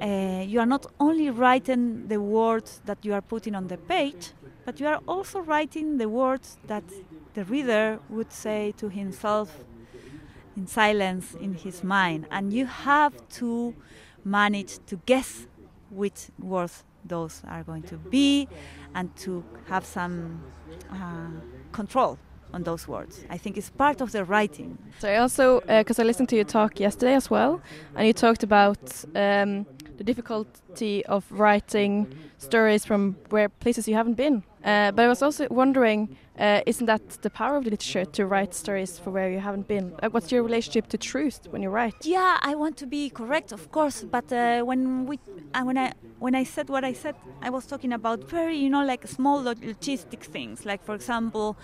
uh, 0.00 0.44
you 0.46 0.58
are 0.60 0.66
not 0.66 0.86
only 0.98 1.30
writing 1.30 2.08
the 2.08 2.20
words 2.20 2.80
that 2.84 2.98
you 3.04 3.12
are 3.12 3.20
putting 3.20 3.54
on 3.54 3.68
the 3.68 3.76
page, 3.76 4.32
but 4.64 4.80
you 4.80 4.86
are 4.86 5.00
also 5.06 5.40
writing 5.40 5.98
the 5.98 6.08
words 6.08 6.58
that 6.66 6.84
the 7.34 7.44
reader 7.44 7.98
would 8.08 8.32
say 8.32 8.72
to 8.76 8.88
himself 8.88 9.64
in 10.56 10.66
silence 10.66 11.34
in 11.34 11.54
his 11.54 11.84
mind. 11.84 12.26
And 12.30 12.52
you 12.52 12.66
have 12.66 13.14
to 13.40 13.74
manage 14.24 14.78
to 14.86 14.96
guess 15.06 15.46
which 15.90 16.28
words 16.38 16.84
those 17.04 17.42
are 17.48 17.62
going 17.62 17.82
to 17.82 17.96
be 17.96 18.48
and 18.94 19.14
to 19.16 19.44
have 19.68 19.84
some 19.84 20.42
uh, 20.90 21.30
control 21.72 22.18
on 22.52 22.64
those 22.64 22.88
words. 22.88 23.24
I 23.30 23.38
think 23.38 23.56
it's 23.56 23.70
part 23.70 24.00
of 24.00 24.12
the 24.12 24.24
writing. 24.24 24.76
So 24.98 25.08
I 25.08 25.16
also, 25.16 25.60
because 25.60 25.98
I 25.98 26.02
listened 26.02 26.28
to 26.30 26.36
your 26.36 26.44
talk 26.44 26.80
yesterday 26.80 27.14
as 27.14 27.30
well, 27.30 27.60
and 27.94 28.06
you 28.06 28.12
talked 28.12 28.42
about 28.42 29.04
um, 29.14 29.66
the 30.00 30.04
difficulty 30.04 31.04
of 31.04 31.26
writing 31.30 32.06
stories 32.38 32.86
from 32.86 33.16
where 33.28 33.50
places 33.50 33.86
you 33.86 33.94
haven't 33.94 34.14
been. 34.14 34.42
Uh, 34.64 34.90
but 34.92 35.04
I 35.04 35.08
was 35.08 35.20
also 35.20 35.46
wondering, 35.50 36.16
uh, 36.38 36.62
isn't 36.64 36.86
that 36.86 37.06
the 37.20 37.28
power 37.28 37.56
of 37.58 37.64
the 37.64 37.70
literature 37.70 38.06
to 38.06 38.24
write 38.24 38.54
stories 38.54 38.98
for 38.98 39.10
where 39.10 39.30
you 39.30 39.40
haven't 39.40 39.68
been? 39.68 39.92
Like, 40.00 40.14
what's 40.14 40.32
your 40.32 40.42
relationship 40.42 40.88
to 40.88 40.96
truth 40.96 41.40
when 41.50 41.60
you 41.60 41.68
write? 41.68 42.06
Yeah, 42.06 42.38
I 42.40 42.54
want 42.54 42.78
to 42.78 42.86
be 42.86 43.10
correct, 43.10 43.52
of 43.52 43.70
course. 43.72 44.02
But 44.10 44.32
uh, 44.32 44.62
when 44.62 45.04
we, 45.04 45.18
uh, 45.52 45.64
when 45.64 45.76
I, 45.76 45.92
when 46.18 46.34
I 46.34 46.44
said 46.44 46.70
what 46.70 46.82
I 46.82 46.94
said, 46.94 47.14
I 47.42 47.50
was 47.50 47.66
talking 47.66 47.92
about 47.92 48.24
very, 48.24 48.56
you 48.56 48.70
know, 48.70 48.82
like 48.82 49.06
small 49.06 49.42
log- 49.42 49.60
logistic 49.60 50.20
things. 50.20 50.64
Like, 50.64 50.82
for 50.82 50.94
example, 50.94 51.58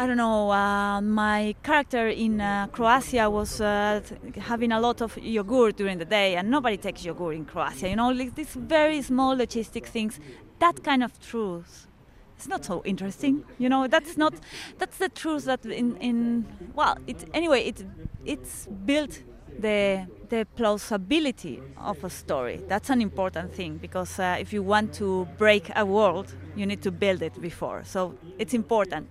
I 0.00 0.06
don't 0.06 0.16
know, 0.16 0.52
uh, 0.52 1.00
my 1.00 1.56
character 1.64 2.06
in 2.06 2.40
uh, 2.40 2.68
Croatia 2.70 3.28
was 3.28 3.60
uh, 3.60 4.00
having 4.36 4.70
a 4.70 4.78
lot 4.78 5.00
of 5.00 5.18
yogurt 5.18 5.76
during 5.76 5.98
the 5.98 6.04
day, 6.04 6.36
and 6.36 6.48
nobody 6.48 6.76
takes 6.76 7.04
yogurt 7.04 7.34
in 7.34 7.44
Croatia. 7.44 7.88
You 7.88 7.96
know, 7.96 8.10
like 8.10 8.36
these 8.36 8.54
very 8.54 9.02
small 9.02 9.36
logistic 9.36 9.86
things. 9.86 10.20
That 10.60 10.84
kind 10.84 11.02
of 11.02 11.18
truth. 11.18 11.88
It's 12.36 12.46
not 12.46 12.64
so 12.64 12.80
interesting, 12.84 13.44
you 13.58 13.68
know. 13.68 13.88
That's 13.88 14.16
not. 14.16 14.34
That's 14.78 14.98
the 14.98 15.08
truth 15.08 15.46
that 15.46 15.66
in 15.66 15.96
in 15.96 16.46
well, 16.76 16.96
it 17.08 17.28
anyway. 17.34 17.62
It 17.62 17.84
it's 18.24 18.68
built 18.86 19.24
the 19.58 20.06
the 20.28 20.46
plausibility 20.54 21.60
of 21.76 22.04
a 22.04 22.10
story. 22.10 22.60
That's 22.68 22.90
an 22.90 23.02
important 23.02 23.52
thing 23.52 23.78
because 23.78 24.20
uh, 24.20 24.36
if 24.38 24.52
you 24.52 24.62
want 24.62 24.94
to 24.94 25.26
break 25.38 25.72
a 25.74 25.84
world, 25.84 26.36
you 26.54 26.66
need 26.66 26.82
to 26.82 26.92
build 26.92 27.20
it 27.20 27.40
before. 27.40 27.82
So 27.84 28.14
it's 28.38 28.54
important. 28.54 29.08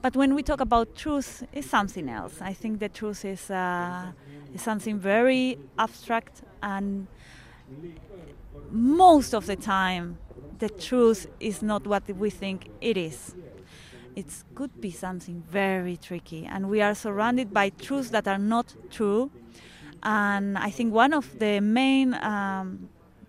But 0.00 0.14
when 0.14 0.34
we 0.34 0.42
talk 0.42 0.60
about 0.60 0.94
truth, 0.94 1.44
it's 1.52 1.68
something 1.68 2.08
else. 2.08 2.40
I 2.40 2.52
think 2.52 2.78
the 2.78 2.88
truth 2.88 3.24
is, 3.24 3.50
uh, 3.50 4.12
something 4.56 4.98
very 4.98 5.58
abstract, 5.78 6.42
and 6.62 7.08
most 8.70 9.34
of 9.34 9.46
the 9.46 9.56
time, 9.56 10.18
the 10.58 10.68
truth 10.68 11.26
is 11.40 11.62
not 11.62 11.86
what 11.86 12.08
we 12.08 12.30
think 12.30 12.68
it 12.80 12.96
is. 12.96 13.34
It 14.14 14.26
could 14.54 14.80
be 14.80 14.90
something 14.90 15.42
very 15.50 15.96
tricky, 15.96 16.46
and 16.46 16.68
we 16.68 16.80
are 16.80 16.94
surrounded 16.94 17.52
by 17.52 17.70
truths 17.70 18.10
that 18.10 18.26
are 18.26 18.38
not 18.38 18.74
true. 18.90 19.30
And 20.02 20.56
I 20.56 20.70
think 20.70 20.94
one 20.94 21.12
of 21.12 21.38
the 21.38 21.60
main 21.60 22.14
um, 22.14 22.88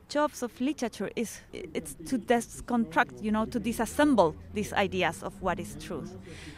jobs 0.09 0.41
of 0.43 0.59
literature 0.59 1.09
is 1.15 1.41
it's 1.53 1.95
to 2.07 2.17
disconstruct, 2.17 3.21
you 3.21 3.31
know, 3.31 3.45
to 3.45 3.59
disassemble 3.59 4.35
these 4.53 4.73
ideas 4.73 5.23
of 5.23 5.39
what 5.41 5.59
is 5.59 5.77
truth. 5.79 6.17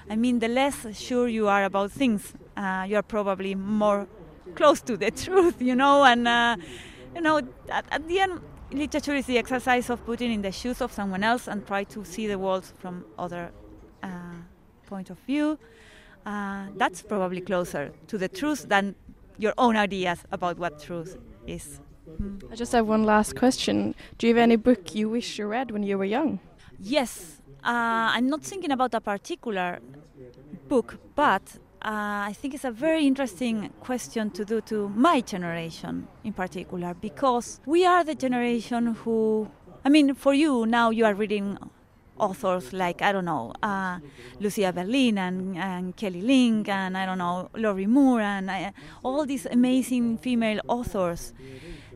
I 0.10 0.16
mean, 0.16 0.40
the 0.40 0.48
less 0.48 0.88
sure 0.98 1.28
you 1.28 1.48
are 1.48 1.66
about 1.66 1.92
things, 1.92 2.34
uh, 2.58 2.86
you 2.88 2.96
are 2.96 3.04
probably 3.04 3.54
more 3.54 4.08
close 4.56 4.82
to 4.82 4.98
the 4.98 5.12
truth, 5.26 5.62
you 5.62 5.76
know. 5.76 6.04
And 6.04 6.28
uh, 6.28 6.56
you 7.14 7.22
know, 7.22 7.42
at, 7.70 7.86
at 7.92 8.08
the 8.08 8.22
end, 8.22 8.40
literature 8.72 9.16
is 9.16 9.26
the 9.26 9.38
exercise 9.38 9.90
of 9.90 10.04
putting 10.06 10.32
in 10.32 10.42
the 10.42 10.52
shoes 10.52 10.82
of 10.82 10.92
someone 10.92 11.24
else 11.24 11.48
and 11.48 11.68
try 11.68 11.84
to 11.84 12.06
see 12.06 12.28
the 12.28 12.40
world 12.40 12.66
from 12.80 13.06
other 13.20 13.52
uh, 14.02 14.08
point 14.88 15.10
of 15.10 15.20
view. 15.20 15.60
Uh, 16.26 16.68
that's 16.78 17.02
probably 17.02 17.42
closer 17.42 17.92
to 18.08 18.18
the 18.18 18.30
truth 18.30 18.70
than 18.70 18.96
your 19.38 19.54
own 19.58 19.76
ideas 19.76 20.20
about 20.32 20.58
what 20.58 20.80
truth 20.82 21.18
is. 21.48 21.82
I 22.52 22.56
just 22.56 22.72
have 22.74 22.88
one 22.88 23.04
last 23.04 23.36
question. 23.36 23.96
Do 24.18 24.28
you 24.28 24.36
have 24.36 24.42
any 24.42 24.58
book 24.58 24.94
you 24.94 25.10
wish 25.10 25.40
you 25.40 25.48
read 25.48 25.72
when 25.72 25.84
you 25.84 25.98
were 25.98 26.06
young? 26.06 26.40
Yes, 26.80 27.42
uh, 27.64 28.16
I'm 28.16 28.28
not 28.28 28.42
thinking 28.44 28.72
about 28.72 28.94
a 28.94 29.02
particular 29.02 29.80
book, 30.68 30.98
but 31.16 31.42
uh, 31.84 32.30
I 32.30 32.34
think 32.34 32.54
it's 32.54 32.64
a 32.66 32.72
very 32.72 33.06
interesting 33.06 33.70
question 33.80 34.30
to 34.32 34.46
do 34.46 34.62
to 34.62 34.90
my 34.90 35.22
generation 35.22 36.08
in 36.24 36.34
particular, 36.34 36.94
because 36.94 37.60
we 37.66 37.86
are 37.86 38.04
the 38.04 38.16
generation 38.16 38.96
who, 39.04 39.50
I 39.86 39.90
mean, 39.90 40.14
for 40.16 40.34
you 40.34 40.66
now 40.66 40.90
you 40.90 41.06
are 41.06 41.14
reading 41.14 41.58
authors 42.18 42.72
like 42.72 43.02
I 43.02 43.12
don't 43.12 43.26
know 43.26 43.52
uh, 43.64 43.98
Lucia 44.40 44.72
Berlin 44.72 45.18
and, 45.18 45.58
and 45.58 45.96
Kelly 45.96 46.22
Link 46.22 46.70
and 46.70 46.96
I 46.96 47.06
don't 47.08 47.18
know 47.18 47.50
Lorrie 47.56 47.88
Moore 47.88 48.22
and 48.22 48.50
uh, 48.50 48.72
all 49.04 49.26
these 49.26 49.48
amazing 49.48 50.20
female 50.20 50.60
authors. 50.68 51.34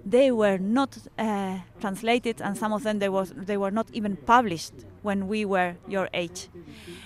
They 0.06 0.32
were 0.32 0.58
not 0.60 0.98
uh, 1.18 1.58
translated, 1.82 2.42
and 2.42 2.56
some 2.58 2.72
of 2.74 2.84
them 2.84 3.00
they 3.00 3.10
was 3.10 3.34
they 3.36 3.58
were 3.58 3.72
not 3.72 3.88
even 3.92 4.16
published 4.16 4.74
when 5.02 5.28
we 5.28 5.46
were 5.46 5.76
your 5.88 6.10
age. 6.14 6.48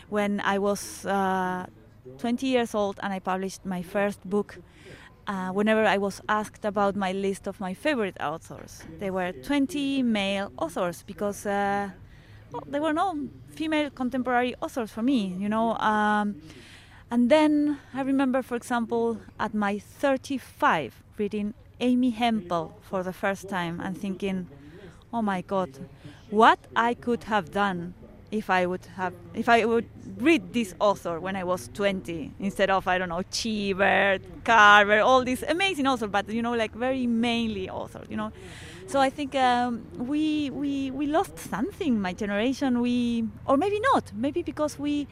When 0.10 0.42
I 0.42 0.60
was 0.60 1.06
uh, 1.06 1.66
20 2.18 2.48
years 2.48 2.76
old 2.76 3.00
and 3.02 3.14
I 3.14 3.20
published 3.20 3.66
my 3.66 3.82
first 3.82 4.20
book. 4.30 4.58
Uh, 5.28 5.52
whenever 5.52 5.86
I 5.86 6.00
was 6.00 6.22
asked 6.28 6.66
about 6.66 6.96
my 6.96 7.12
list 7.12 7.46
of 7.46 7.60
my 7.60 7.76
favorite 7.76 8.18
authors, 8.20 8.82
there 9.00 9.14
were 9.14 9.32
20 9.32 10.02
male 10.02 10.52
authors 10.58 11.04
because 11.04 11.46
uh, 11.46 11.90
well, 12.52 12.64
there 12.66 12.82
were 12.82 12.94
no 12.94 13.28
female 13.50 13.92
contemporary 13.92 14.56
authors 14.60 14.92
for 14.92 15.04
me, 15.04 15.36
you 15.38 15.48
know. 15.48 15.76
Um, 15.78 16.42
and 17.12 17.30
then 17.30 17.80
I 17.94 18.02
remember, 18.02 18.42
for 18.42 18.56
example, 18.56 19.20
at 19.40 19.54
my 19.54 19.78
35, 19.80 21.04
reading 21.18 21.54
Amy 21.80 22.12
Hempel 22.12 22.78
for 22.82 23.04
the 23.04 23.14
first 23.14 23.50
time 23.50 23.80
and 23.80 23.98
thinking, 23.98 24.48
oh 25.14 25.22
my 25.22 25.42
God, 25.42 25.70
what 26.30 26.60
I 26.76 26.94
could 26.94 27.24
have 27.26 27.52
done 27.52 27.94
if 28.32 28.50
I 28.50 28.66
would 28.66 28.86
have 28.96 29.14
if 29.34 29.50
I 29.50 29.66
would 29.66 29.88
read 30.18 30.54
this 30.54 30.76
author 30.80 31.20
when 31.20 31.36
I 31.36 31.44
was 31.44 31.70
20 31.74 32.34
instead 32.40 32.70
of 32.70 32.88
I 32.88 32.98
don't 32.98 33.10
know 33.10 33.24
Cheever, 33.32 34.20
Carver, 34.44 35.00
all 35.00 35.24
these 35.24 35.44
amazing 35.44 35.88
authors, 35.88 36.10
but 36.12 36.30
you 36.30 36.42
know 36.42 36.54
like 36.54 36.74
very 36.74 37.08
mainly 37.08 37.70
authors, 37.70 38.08
you 38.10 38.18
know. 38.18 38.32
So 38.88 39.00
I 39.00 39.12
think 39.12 39.36
um, 39.36 39.86
we 39.98 40.50
we 40.50 40.92
we 40.92 41.06
lost 41.08 41.38
something. 41.38 42.02
My 42.02 42.14
generation, 42.14 42.82
we 42.82 43.24
or 43.46 43.56
maybe 43.56 43.80
not, 43.94 44.12
maybe 44.16 44.42
because 44.42 44.80
we 44.80 45.08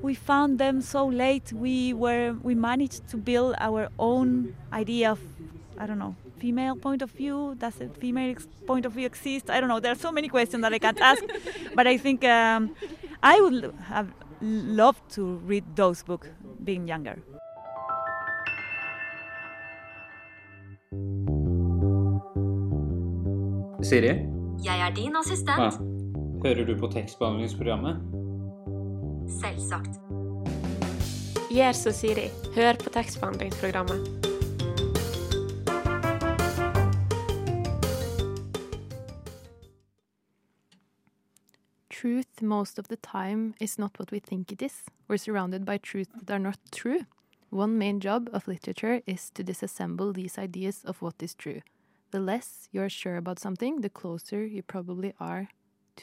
we 0.00 0.14
found 0.14 0.58
them 0.58 0.80
so 0.80 1.06
late. 1.06 1.52
We 1.52 1.92
were 1.92 2.36
we 2.42 2.54
managed 2.54 3.08
to 3.08 3.16
build 3.16 3.54
our 3.58 3.88
own 3.98 4.56
idea 4.72 5.12
of 5.12 5.20
I 5.78 5.86
don't 5.86 5.98
know 5.98 6.14
female 6.38 6.76
point 6.76 7.02
of 7.02 7.10
view? 7.10 7.54
Does 7.58 7.80
a 7.80 7.88
female 7.88 8.30
ex- 8.30 8.48
point 8.66 8.86
of 8.86 8.92
view 8.92 9.06
exist? 9.06 9.50
I 9.50 9.60
don't 9.60 9.68
know. 9.68 9.80
There 9.80 9.92
are 9.92 10.02
so 10.06 10.12
many 10.12 10.28
questions 10.28 10.62
that 10.62 10.72
I 10.72 10.78
can't 10.78 11.00
ask, 11.00 11.22
but 11.74 11.86
I 11.86 11.98
think 11.98 12.24
um, 12.24 12.74
I 13.22 13.40
would 13.40 13.74
have 13.88 14.08
loved 14.40 15.02
to 15.16 15.40
read 15.46 15.64
those 15.74 16.02
books 16.02 16.28
being 16.64 16.88
younger. 16.88 17.16
Siri? 23.82 24.26
Jeg 24.64 24.80
er 24.88 24.94
din 24.94 25.16
assistent. 25.16 25.60
Ja. 25.60 25.70
Hører 26.44 26.64
du 26.66 26.78
på 26.78 26.86
tekstbehandlingsprogrammet? 26.86 27.96
Selvsagt. 29.40 30.00
Gjør 31.50 31.72
som 31.72 31.92
Siri. 31.92 32.30
Hør 32.54 32.72
på 32.84 32.90
tekstbehandlingsprogrammet. 32.90 34.27
Truth 41.98 42.42
most 42.42 42.78
of 42.78 42.86
the 42.86 42.96
time 42.96 43.54
is 43.58 43.76
not 43.76 43.98
what 43.98 44.12
we 44.12 44.20
think 44.20 44.52
it 44.52 44.62
is. 44.62 44.84
We're 45.08 45.16
surrounded 45.16 45.64
by 45.64 45.78
truths 45.78 46.12
that 46.14 46.30
are 46.32 46.38
not 46.38 46.58
true. 46.70 47.00
One 47.50 47.76
main 47.76 47.98
job 47.98 48.30
of 48.32 48.46
literature 48.46 49.00
is 49.04 49.30
to 49.30 49.42
disassemble 49.42 50.14
these 50.14 50.38
ideas 50.38 50.84
of 50.84 51.02
what 51.02 51.20
is 51.20 51.34
true. 51.34 51.60
The 52.12 52.20
less 52.20 52.68
you're 52.70 52.88
sure 52.88 53.16
about 53.16 53.40
something, 53.40 53.80
the 53.80 53.88
closer 53.90 54.46
you 54.46 54.62
probably 54.62 55.12
are 55.18 55.48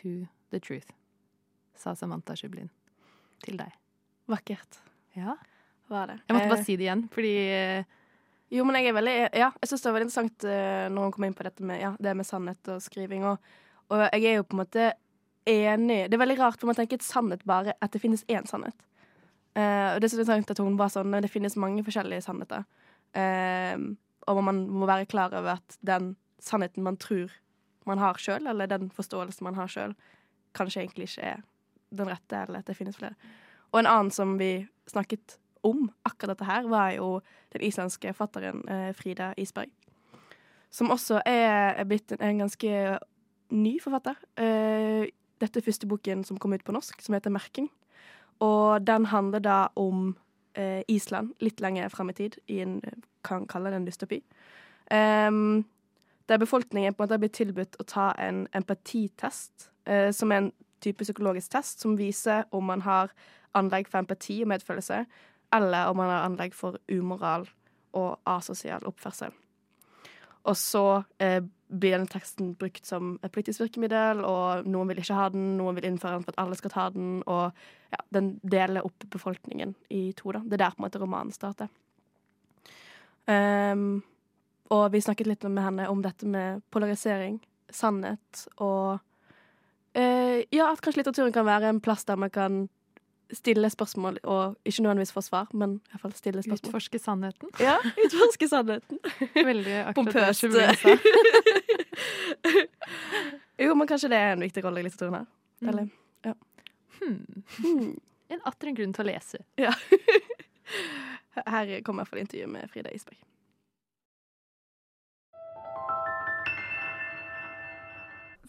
to 0.04 0.28
the 0.52 0.60
truth. 0.60 0.92
Sa 1.76 1.94
Samantha 1.94 2.36
Sjublin 2.36 2.68
til 3.46 3.56
deg. 3.56 3.72
Vakkert. 4.28 4.82
Ja. 5.16 5.38
Var 5.88 6.08
det. 6.08 6.20
Jeg 6.28 6.36
måtte 6.36 6.46
Eh, 6.46 6.50
bare 6.58 6.64
si 6.66 6.76
det 6.76 6.90
igjen, 6.90 7.08
fordi 7.08 7.34
eh, 7.38 7.84
Jo, 8.52 8.66
men 8.66 8.76
jeg 8.76 8.90
er 8.90 9.00
veldig 9.00 9.16
Ja, 9.32 9.52
jeg 9.62 9.70
syns 9.70 9.82
det 9.82 9.90
var 9.90 10.00
veldig 10.02 10.10
interessant 10.10 10.44
eh, 10.44 10.90
når 10.92 11.08
hun 11.08 11.16
kom 11.16 11.24
inn 11.24 11.40
på 11.40 11.48
dette 11.48 11.64
med, 11.64 11.80
ja, 11.80 11.96
det 12.00 12.18
med 12.20 12.26
sannhet 12.28 12.68
og 12.68 12.84
skriving. 12.84 13.24
Og, 13.24 13.40
og 13.88 14.08
jeg 14.12 14.26
er 14.26 14.42
jo 14.42 14.44
på 14.44 14.60
en 14.60 14.64
måte 14.66 14.92
enig 15.46 16.10
Det 16.10 16.18
er 16.18 16.22
veldig 16.22 16.40
rart, 16.40 16.60
for 16.60 16.70
man 16.70 16.78
tenker 16.78 17.00
et 17.00 17.06
sannhet 17.06 17.46
bare 17.46 17.76
at 17.82 17.94
det 17.94 18.02
finnes 18.02 18.26
én 18.32 18.48
sannhet. 18.50 18.78
Uh, 19.56 19.96
og 19.96 20.02
det 20.02 20.12
er 20.12 20.26
så 20.28 20.36
at 20.36 20.60
hun 20.60 20.76
var 20.76 20.90
sånn 20.92 21.16
Det 21.24 21.32
finnes 21.32 21.56
mange 21.56 21.84
forskjellige 21.86 22.26
sannheter. 22.26 22.66
Uh, 23.16 23.96
og 24.28 24.44
man 24.44 24.66
må 24.68 24.90
være 24.90 25.06
klar 25.06 25.34
over 25.34 25.60
at 25.60 25.78
den 25.86 26.16
sannheten 26.42 26.84
man 26.84 26.98
tror 26.98 27.32
man 27.86 28.02
har 28.02 28.18
sjøl, 28.18 28.48
eller 28.50 28.68
den 28.68 28.90
forståelsen 28.90 29.46
man 29.46 29.56
har 29.56 29.70
sjøl, 29.70 29.94
kanskje 30.58 30.82
egentlig 30.82 31.06
ikke 31.12 31.36
er 31.36 31.44
den 31.94 32.10
rette, 32.10 32.40
eller 32.48 32.64
at 32.64 32.68
det 32.68 32.78
finnes 32.78 32.98
flere. 32.98 33.14
Og 33.72 33.80
en 33.80 33.90
annen 33.90 34.12
som 34.12 34.40
vi 34.40 34.66
snakket 34.90 35.38
om 35.66 35.92
akkurat 36.06 36.34
dette 36.34 36.48
her, 36.50 36.68
var 36.70 36.92
jo 36.98 37.20
den 37.54 37.62
islandske 37.66 38.14
fatteren 38.18 38.64
uh, 38.70 38.90
Frida 38.98 39.34
Isberg. 39.38 39.70
Som 40.74 40.92
også 40.92 41.22
er, 41.26 41.78
blitt 41.88 42.12
en, 42.12 42.24
en 42.26 42.42
ganske 42.44 42.98
ny 43.56 43.76
forfatter. 43.80 44.18
Eh, 44.42 45.06
dette 45.42 45.60
er 45.60 45.66
første 45.66 45.88
boken 45.88 46.24
som 46.24 46.38
kom 46.40 46.54
ut 46.54 46.64
på 46.64 46.72
norsk, 46.76 47.02
som 47.02 47.14
heter 47.14 47.30
'Merking'. 47.30 47.70
Og 48.40 48.88
den 48.88 49.06
handler 49.06 49.40
da 49.40 49.68
om 49.76 50.18
eh, 50.56 50.84
Island 50.88 51.34
litt 51.40 51.62
lenger 51.62 51.90
frem 51.90 52.10
i 52.10 52.14
tid, 52.14 52.38
i 52.48 52.60
en 52.60 52.82
kan 53.24 53.48
kalle 53.48 53.70
det 53.70 53.76
en 53.76 53.88
dystopi. 53.88 54.24
Um, 54.92 55.66
der 56.30 56.38
befolkningen 56.38 56.94
på 56.94 57.04
en 57.04 57.06
måte 57.06 57.14
har 57.14 57.22
blitt 57.22 57.34
tilbudt 57.34 57.78
å 57.80 57.84
ta 57.84 58.12
en 58.22 58.48
empatitest, 58.54 59.72
eh, 59.86 60.12
som 60.12 60.32
er 60.32 60.38
en 60.38 60.52
type 60.82 61.04
psykologisk 61.04 61.52
test 61.52 61.82
som 61.82 61.98
viser 61.98 62.44
om 62.52 62.66
man 62.66 62.82
har 62.82 63.14
anlegg 63.54 63.88
for 63.88 64.00
empati 64.00 64.42
og 64.44 64.48
medfølelse, 64.48 65.06
eller 65.54 65.90
om 65.90 65.98
man 65.98 66.10
har 66.10 66.26
anlegg 66.26 66.54
for 66.54 66.78
umoral 66.92 67.48
og 67.94 68.20
asosial 68.26 68.86
oppførsel. 68.86 69.32
Og 70.46 70.58
så 70.58 71.04
eh, 71.20 71.42
blir 71.68 71.96
denne 71.96 72.10
teksten 72.10 72.54
brukt 72.60 72.86
som 72.86 73.16
et 73.26 73.34
politisk 73.34 73.64
virkemiddel, 73.64 74.22
og 74.28 74.68
noen 74.70 74.92
vil 74.92 75.02
ikke 75.02 75.18
ha 75.18 75.30
den, 75.34 75.56
noen 75.60 75.78
vil 75.78 75.88
innføre 75.90 76.20
den 76.20 76.26
for 76.26 76.36
at 76.36 76.44
alle 76.44 76.58
skal 76.60 76.74
ta 76.74 76.86
den, 76.94 77.18
og 77.26 77.56
ja, 77.94 78.02
den 78.14 78.36
deler 78.46 78.86
opp 78.86 79.08
befolkningen 79.14 79.74
i 79.90 80.12
to, 80.18 80.32
da. 80.36 80.44
Det 80.46 80.60
er 80.60 80.66
der 80.66 80.76
på 80.76 80.82
en 80.82 80.88
måte 80.88 81.02
romanen 81.02 81.34
starter. 81.36 81.72
Um, 83.26 84.04
og 84.74 84.92
vi 84.94 85.02
snakket 85.02 85.30
litt 85.30 85.46
med 85.50 85.66
henne 85.66 85.90
om 85.90 86.02
dette 86.06 86.30
med 86.30 86.62
polarisering, 86.74 87.40
sannhet 87.74 88.46
og 88.62 89.00
uh, 89.98 90.40
Ja, 90.54 90.68
at 90.70 90.82
kanskje 90.86 91.02
litteraturen 91.02 91.34
kan 91.34 91.48
være 91.48 91.72
en 91.72 91.82
plass 91.82 92.06
der 92.06 92.20
man 92.22 92.30
kan 92.30 92.68
stille 93.34 93.70
spørsmål, 93.70 94.20
og 94.24 94.56
ikke 94.66 94.82
nødvendigvis 94.82 95.12
få 95.12 95.22
svar, 95.22 95.48
men 95.54 95.76
i 95.76 95.90
hvert 95.92 96.02
fall 96.02 96.14
stille 96.14 96.44
spørsmål. 96.44 96.70
Utforske 96.70 97.00
sannheten. 97.00 97.50
Ja, 97.60 97.78
utforske 98.06 98.48
sannheten. 98.48 99.00
Veldig 99.52 99.86
Pompøst. 99.96 100.46
Jo, 103.60 103.76
men 103.76 103.88
kanskje 103.88 104.10
det 104.12 104.18
er 104.20 104.34
en 104.34 104.42
viktig 104.44 104.64
rolle 104.66 104.80
i 104.80 104.84
litteraturen 104.84 105.14
her. 105.16 105.26
Mm. 105.62 105.70
Eller, 105.70 105.88
ja. 106.26 106.34
Hmm. 107.00 108.00
En 108.30 108.42
atter 108.46 108.68
en 108.68 108.76
grunn 108.76 108.94
til 108.94 109.06
å 109.06 109.08
lese. 109.08 109.40
Ja. 109.60 109.72
Her 111.46 111.72
kommer 111.86 112.04
iallfall 112.04 112.20
intervjuet 112.24 112.52
med 112.52 112.70
Frida 112.72 112.92
Isberg. 112.96 113.22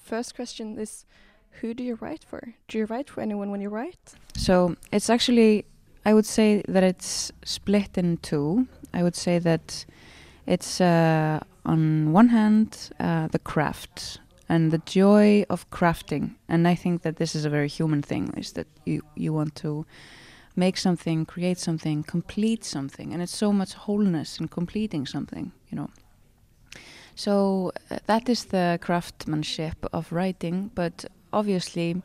First 0.06 0.36
question 0.36 0.78
is 0.78 1.04
who 1.60 1.74
do 1.74 1.82
you 1.82 1.96
write 2.00 2.24
for? 2.24 2.54
Do 2.68 2.78
you 2.78 2.86
write 2.86 3.10
for 3.10 3.20
anyone 3.20 3.50
when 3.50 3.60
you 3.60 3.68
write? 3.68 4.14
So 4.36 4.76
it's 4.92 5.10
actually, 5.10 5.64
I 6.04 6.14
would 6.14 6.26
say 6.26 6.62
that 6.68 6.82
it's 6.82 7.32
split 7.44 7.98
in 7.98 8.18
two. 8.18 8.66
I 8.92 9.02
would 9.02 9.16
say 9.16 9.38
that 9.38 9.84
it's 10.46 10.80
uh, 10.80 11.40
on 11.64 12.12
one 12.12 12.28
hand 12.28 12.90
uh, 13.00 13.28
the 13.28 13.38
craft 13.38 14.18
and 14.48 14.70
the 14.70 14.78
joy 14.86 15.44
of 15.50 15.68
crafting, 15.70 16.36
and 16.48 16.68
I 16.68 16.76
think 16.76 17.02
that 17.02 17.16
this 17.16 17.34
is 17.34 17.44
a 17.44 17.50
very 17.50 17.68
human 17.68 18.02
thing: 18.02 18.32
is 18.36 18.52
that 18.52 18.66
you 18.84 19.02
you 19.16 19.32
want 19.32 19.54
to 19.56 19.84
make 20.54 20.78
something, 20.78 21.26
create 21.26 21.58
something, 21.58 22.02
complete 22.02 22.64
something, 22.64 23.12
and 23.12 23.22
it's 23.22 23.36
so 23.36 23.52
much 23.52 23.74
wholeness 23.74 24.40
in 24.40 24.48
completing 24.48 25.06
something, 25.06 25.52
you 25.68 25.76
know. 25.76 25.90
So 27.14 27.72
uh, 27.90 27.98
that 28.06 28.28
is 28.28 28.46
the 28.46 28.78
craftsmanship 28.80 29.86
of 29.92 30.12
writing, 30.12 30.70
but 30.74 31.04
obviously 31.36 32.02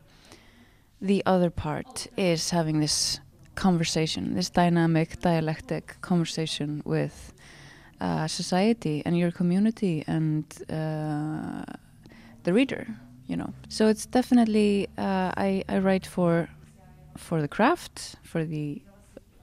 the 1.01 1.23
other 1.25 1.49
part 1.49 2.07
is 2.17 2.49
having 2.51 2.79
this 2.79 3.19
conversation, 3.55 4.35
this 4.35 4.49
dynamic, 4.49 5.19
dialectic 5.21 5.95
conversation 6.01 6.81
with 6.85 7.33
uh, 7.99 8.27
society 8.27 9.01
and 9.05 9.17
your 9.17 9.31
community 9.31 10.03
and 10.07 10.45
uh, 10.69 11.63
the 12.43 12.53
reader, 12.53 12.85
you 13.27 13.37
know. 13.37 13.53
So 13.69 13.87
it's 13.87 14.05
definitely 14.05 14.87
uh, 14.97 15.31
I 15.47 15.63
I 15.69 15.79
write 15.79 16.05
for 16.05 16.49
for 17.17 17.41
the 17.41 17.47
craft, 17.47 18.15
for 18.23 18.43
the 18.45 18.81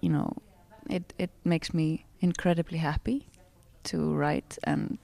you 0.00 0.10
know, 0.10 0.32
it 0.90 1.14
it 1.18 1.30
makes 1.44 1.72
me 1.72 2.04
incredibly 2.20 2.78
happy 2.78 3.26
to 3.84 4.14
write 4.14 4.58
and 4.64 4.98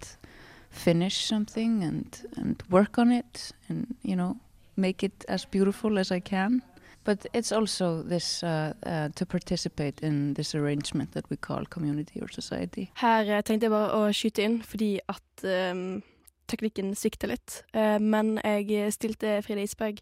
finish 0.70 1.26
something 1.26 1.84
and 1.84 2.08
and 2.36 2.62
work 2.68 2.98
on 2.98 3.12
it 3.12 3.52
and 3.68 3.94
you 4.02 4.16
know 4.16 4.36
make 4.76 5.06
it 5.06 5.24
as 5.28 5.44
beautiful 5.44 5.98
as 5.98 6.10
I 6.10 6.20
can. 6.20 6.62
But 7.04 7.26
it's 7.34 7.52
also 7.52 8.02
this 8.02 8.42
uh, 8.42 8.72
uh, 8.86 9.08
to 9.14 9.26
participate 9.26 10.00
in 10.00 10.34
this 10.34 10.54
arrangement 10.54 11.12
that 11.12 11.28
we 11.30 11.36
call 11.36 11.64
community 11.66 12.20
or 12.20 12.28
society. 12.28 12.90
Her 12.94 13.28
eh, 13.28 13.42
tenkte 13.42 13.68
jeg 13.68 13.74
bare 13.74 13.92
å 13.92 14.08
skyte 14.08 14.40
inn 14.40 14.62
fordi 14.64 14.96
at 15.12 15.44
um, 15.44 16.00
teknikken 16.48 16.94
svikter 16.96 17.28
litt. 17.34 17.60
Uh, 17.76 17.98
men 18.00 18.38
jeg 18.40 18.92
stilte 18.96 19.42
Frida 19.44 19.64
Isberg 19.64 20.00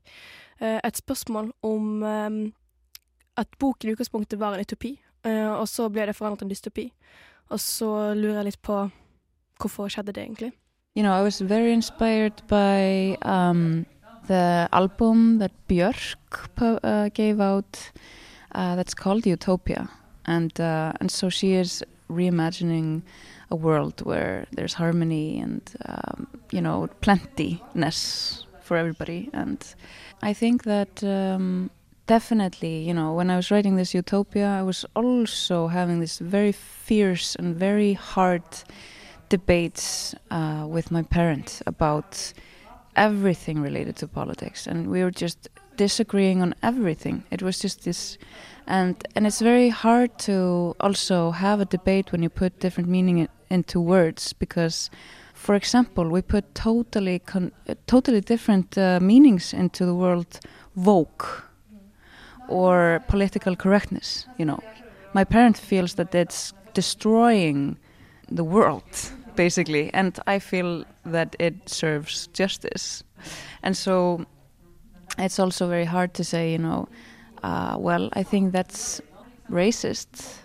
eh, 0.60 0.78
et 0.78 0.96
spørsmål 1.02 1.50
om 1.66 2.02
um, 2.06 2.40
at 3.36 3.48
boken 3.58 3.90
i 3.90 3.92
utgangspunktet 3.96 4.40
var 4.40 4.54
en 4.54 4.62
utopi, 4.62 4.96
eh, 5.26 5.50
og 5.50 5.68
så 5.68 5.88
ble 5.90 6.06
det 6.06 6.16
forandret 6.16 6.38
til 6.42 6.46
en 6.46 6.54
dystopi. 6.54 6.86
Og 7.50 7.60
så 7.60 8.14
lurer 8.14 8.42
jeg 8.42 8.52
litt 8.52 8.62
på 8.62 8.84
hvorfor 9.60 9.90
skjedde 9.90 10.12
det 10.12 10.22
egentlig? 10.22 10.52
You 10.94 11.02
know, 11.02 11.12
I 11.12 11.22
was 11.22 11.40
very 11.40 11.72
inspired 11.72 12.42
by 12.48 13.16
um, 13.24 13.86
the 14.26 14.68
album 14.72 15.38
that 15.38 15.52
Björk 15.68 16.16
uh, 16.82 17.08
gave 17.14 17.40
out 17.40 17.90
uh, 18.54 18.76
that's 18.76 18.94
called 18.94 19.26
Utopia. 19.26 19.88
And, 20.26 20.58
uh, 20.60 20.92
and 21.00 21.10
so 21.10 21.28
she 21.28 21.54
is 21.54 21.82
reimagining 22.10 23.02
a 23.50 23.56
world 23.56 24.00
where 24.04 24.46
there's 24.52 24.74
harmony 24.74 25.40
and, 25.40 25.62
um, 25.86 26.26
you 26.50 26.60
know, 26.60 26.88
plentiness 27.00 28.46
for 28.60 28.76
everybody. 28.76 29.30
And 29.32 29.62
I 30.22 30.32
think 30.32 30.64
that 30.64 31.02
um, 31.02 31.70
definitely, 32.06 32.78
you 32.78 32.94
know, 32.94 33.12
when 33.12 33.30
I 33.30 33.36
was 33.36 33.50
writing 33.50 33.76
this 33.76 33.94
utopia, 33.94 34.46
I 34.46 34.62
was 34.62 34.84
also 34.94 35.68
having 35.68 36.00
this 36.00 36.18
very 36.18 36.52
fierce 36.52 37.34
and 37.34 37.56
very 37.56 37.94
hard 37.94 38.42
debates 39.28 40.14
uh, 40.30 40.66
with 40.68 40.90
my 40.90 41.02
parents 41.02 41.62
about 41.66 42.32
everything 42.96 43.60
related 43.60 43.96
to 43.96 44.08
politics, 44.08 44.66
and 44.66 44.88
we 44.88 45.02
were 45.02 45.10
just 45.10 45.48
disagreeing 45.76 46.42
on 46.42 46.54
everything. 46.62 47.24
It 47.30 47.42
was 47.42 47.58
just 47.58 47.84
this, 47.84 48.18
and 48.66 48.96
and 49.14 49.26
it's 49.26 49.40
very 49.40 49.70
hard 49.70 50.18
to 50.26 50.74
also 50.80 51.30
have 51.30 51.60
a 51.60 51.64
debate 51.64 52.12
when 52.12 52.22
you 52.22 52.30
put 52.30 52.60
different 52.60 52.88
meaning 52.88 53.18
in, 53.18 53.28
into 53.50 53.80
words 53.80 54.32
because. 54.32 54.90
For 55.34 55.56
example, 55.56 56.08
we 56.08 56.22
put 56.22 56.54
totally 56.54 57.18
con- 57.18 57.50
totally 57.86 58.20
different 58.20 58.78
uh, 58.78 59.00
meanings 59.00 59.52
into 59.52 59.84
the 59.84 59.94
word 59.94 60.26
woke 60.76 61.50
or 62.48 63.02
political 63.08 63.56
correctness. 63.56 64.26
You 64.38 64.44
know, 64.44 64.60
my 65.14 65.24
parent 65.24 65.58
feels 65.58 65.94
that 65.94 66.14
it's 66.14 66.52
destroying 66.74 67.76
the 68.30 68.44
world 68.44 68.84
basically, 69.36 69.92
and 69.94 70.18
I 70.26 70.38
feel 70.38 70.84
that 71.04 71.36
it 71.38 71.68
serves 71.68 72.28
justice, 72.28 73.04
and 73.62 73.76
so 73.76 74.26
it's 75.18 75.38
also 75.38 75.68
very 75.68 75.84
hard 75.84 76.14
to 76.14 76.24
say, 76.24 76.52
you 76.52 76.58
know, 76.58 76.88
uh, 77.42 77.76
well, 77.78 78.08
I 78.12 78.22
think 78.22 78.52
that's 78.52 79.00
racist, 79.50 80.38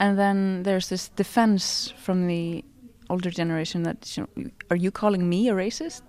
and 0.00 0.18
then 0.18 0.62
there's 0.62 0.88
this 0.88 1.08
defense 1.08 1.92
from 1.96 2.26
the 2.26 2.64
older 3.10 3.30
generation 3.30 3.82
that 3.82 4.16
you 4.16 4.28
know, 4.36 4.50
are 4.70 4.76
you 4.76 4.90
calling 4.90 5.28
me 5.28 5.48
a 5.48 5.54
racist? 5.54 6.02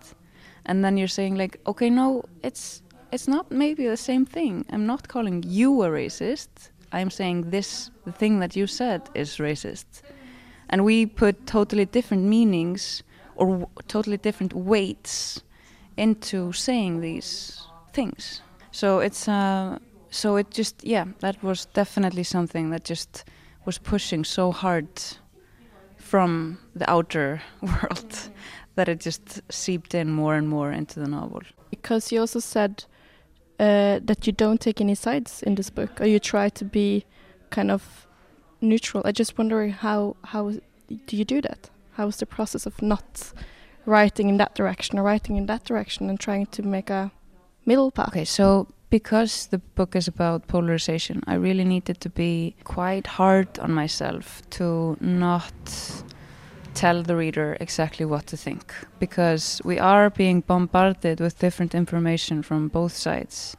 And 0.66 0.84
then 0.84 0.98
you're 0.98 1.08
saying 1.08 1.36
like, 1.36 1.60
okay, 1.66 1.90
no, 1.90 2.24
it's 2.44 2.82
it's 3.12 3.28
not 3.28 3.52
maybe 3.52 3.88
the 3.88 3.98
same 3.98 4.26
thing. 4.26 4.66
I'm 4.70 4.86
not 4.86 5.08
calling 5.08 5.44
you 5.48 5.82
a 5.84 5.90
racist. 5.90 6.50
I'm 6.92 7.10
saying 7.10 7.50
this 7.50 7.92
the 8.06 8.12
thing 8.12 8.40
that 8.40 8.56
you 8.56 8.68
said 8.68 9.10
is 9.16 9.38
racist. 9.38 10.02
And 10.70 10.86
we 10.86 11.06
put 11.06 11.46
totally 11.46 11.86
different 11.86 12.24
meanings 12.24 13.04
or 13.36 13.68
totally 13.88 14.18
different 14.18 14.54
weights 14.54 15.42
into 15.98 16.52
saying 16.54 17.02
these 17.02 17.62
things. 17.94 18.42
So 18.72 19.00
it's 19.00 19.28
uh, 19.28 19.80
so 20.12 20.36
it 20.38 20.52
just 20.52 20.84
yeah, 20.84 21.06
that 21.20 21.42
was 21.44 21.66
definitely 21.68 22.24
something 22.24 22.70
that 22.70 22.84
just 22.84 23.26
was 23.66 23.78
pushing 23.78 24.24
so 24.24 24.52
hard 24.52 24.88
from 25.98 26.58
the 26.76 26.90
outer 26.90 27.42
world 27.62 28.30
that 28.76 28.90
it 28.90 29.00
just 29.00 29.42
seeped 29.52 29.94
in 29.94 30.10
more 30.10 30.36
and 30.36 30.48
more 30.48 30.72
into 30.72 31.00
the 31.00 31.08
novel. 31.08 31.42
Because 31.70 32.12
you 32.12 32.20
also 32.20 32.40
said 32.40 32.86
uh, 33.60 34.00
that 34.04 34.26
you 34.26 34.34
don't 34.34 34.62
take 34.62 34.82
any 34.82 34.96
sides 34.96 35.44
in 35.44 35.56
this 35.56 35.70
book, 35.70 36.02
or 36.02 36.06
you 36.06 36.20
try 36.20 36.50
to 36.50 36.66
be 36.66 37.06
kind 37.50 37.72
of 37.72 38.08
neutral. 38.62 39.04
I 39.06 39.12
just 39.12 39.38
wonder 39.38 39.68
how 39.70 40.16
how 40.24 40.52
do 41.08 41.18
you 41.18 41.26
do 41.26 41.42
that? 41.42 41.70
How 41.94 42.08
is 42.08 42.18
the 42.18 42.26
process 42.26 42.66
of 42.66 42.82
not 42.82 43.34
writing 43.86 44.30
in 44.30 44.38
that 44.38 44.56
direction 44.56 45.00
or 45.00 45.04
writing 45.04 45.36
in 45.38 45.46
that 45.48 45.64
direction 45.66 46.10
and 46.10 46.20
trying 46.20 46.46
to 46.48 46.64
make 46.64 46.90
a 46.90 47.12
middle 47.66 47.92
path? 47.92 48.10
Okay, 48.10 48.26
so 48.26 48.68
because 48.90 49.48
the 49.48 49.60
book 49.76 49.96
is 49.96 50.08
about 50.08 50.48
polarization, 50.48 51.22
I 51.28 51.36
really 51.36 51.66
needed 51.66 52.02
to 52.02 52.10
be 52.10 52.56
quite 52.64 53.06
hard 53.06 53.60
on 53.60 53.72
myself 53.72 54.42
to 54.52 54.98
not 55.00 55.54
tell 56.74 57.04
the 57.04 57.16
reader 57.16 57.58
exactly 57.60 58.06
what 58.06 58.26
to 58.28 58.38
think 58.38 58.74
because 59.00 59.62
we 59.66 59.78
are 59.80 60.10
being 60.10 60.42
bombarded 60.42 61.20
with 61.20 61.38
different 61.40 61.76
information 61.76 62.42
from 62.42 62.68
both 62.68 62.94
sides 62.94 63.58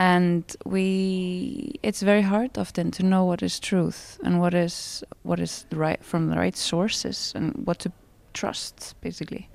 and 0.00 0.56
we 0.64 1.78
it's 1.82 2.00
very 2.00 2.22
hard 2.22 2.56
often 2.56 2.90
to 2.90 3.02
know 3.02 3.22
what 3.26 3.42
is 3.42 3.60
truth 3.60 4.18
and 4.24 4.40
what 4.40 4.54
is 4.54 5.04
what 5.24 5.38
is 5.38 5.66
right 5.72 6.02
from 6.02 6.30
the 6.30 6.36
right 6.36 6.56
sources 6.56 7.32
and 7.36 7.52
what 7.66 7.78
to 7.78 7.92
trust 8.32 8.94
basically. 9.02 9.48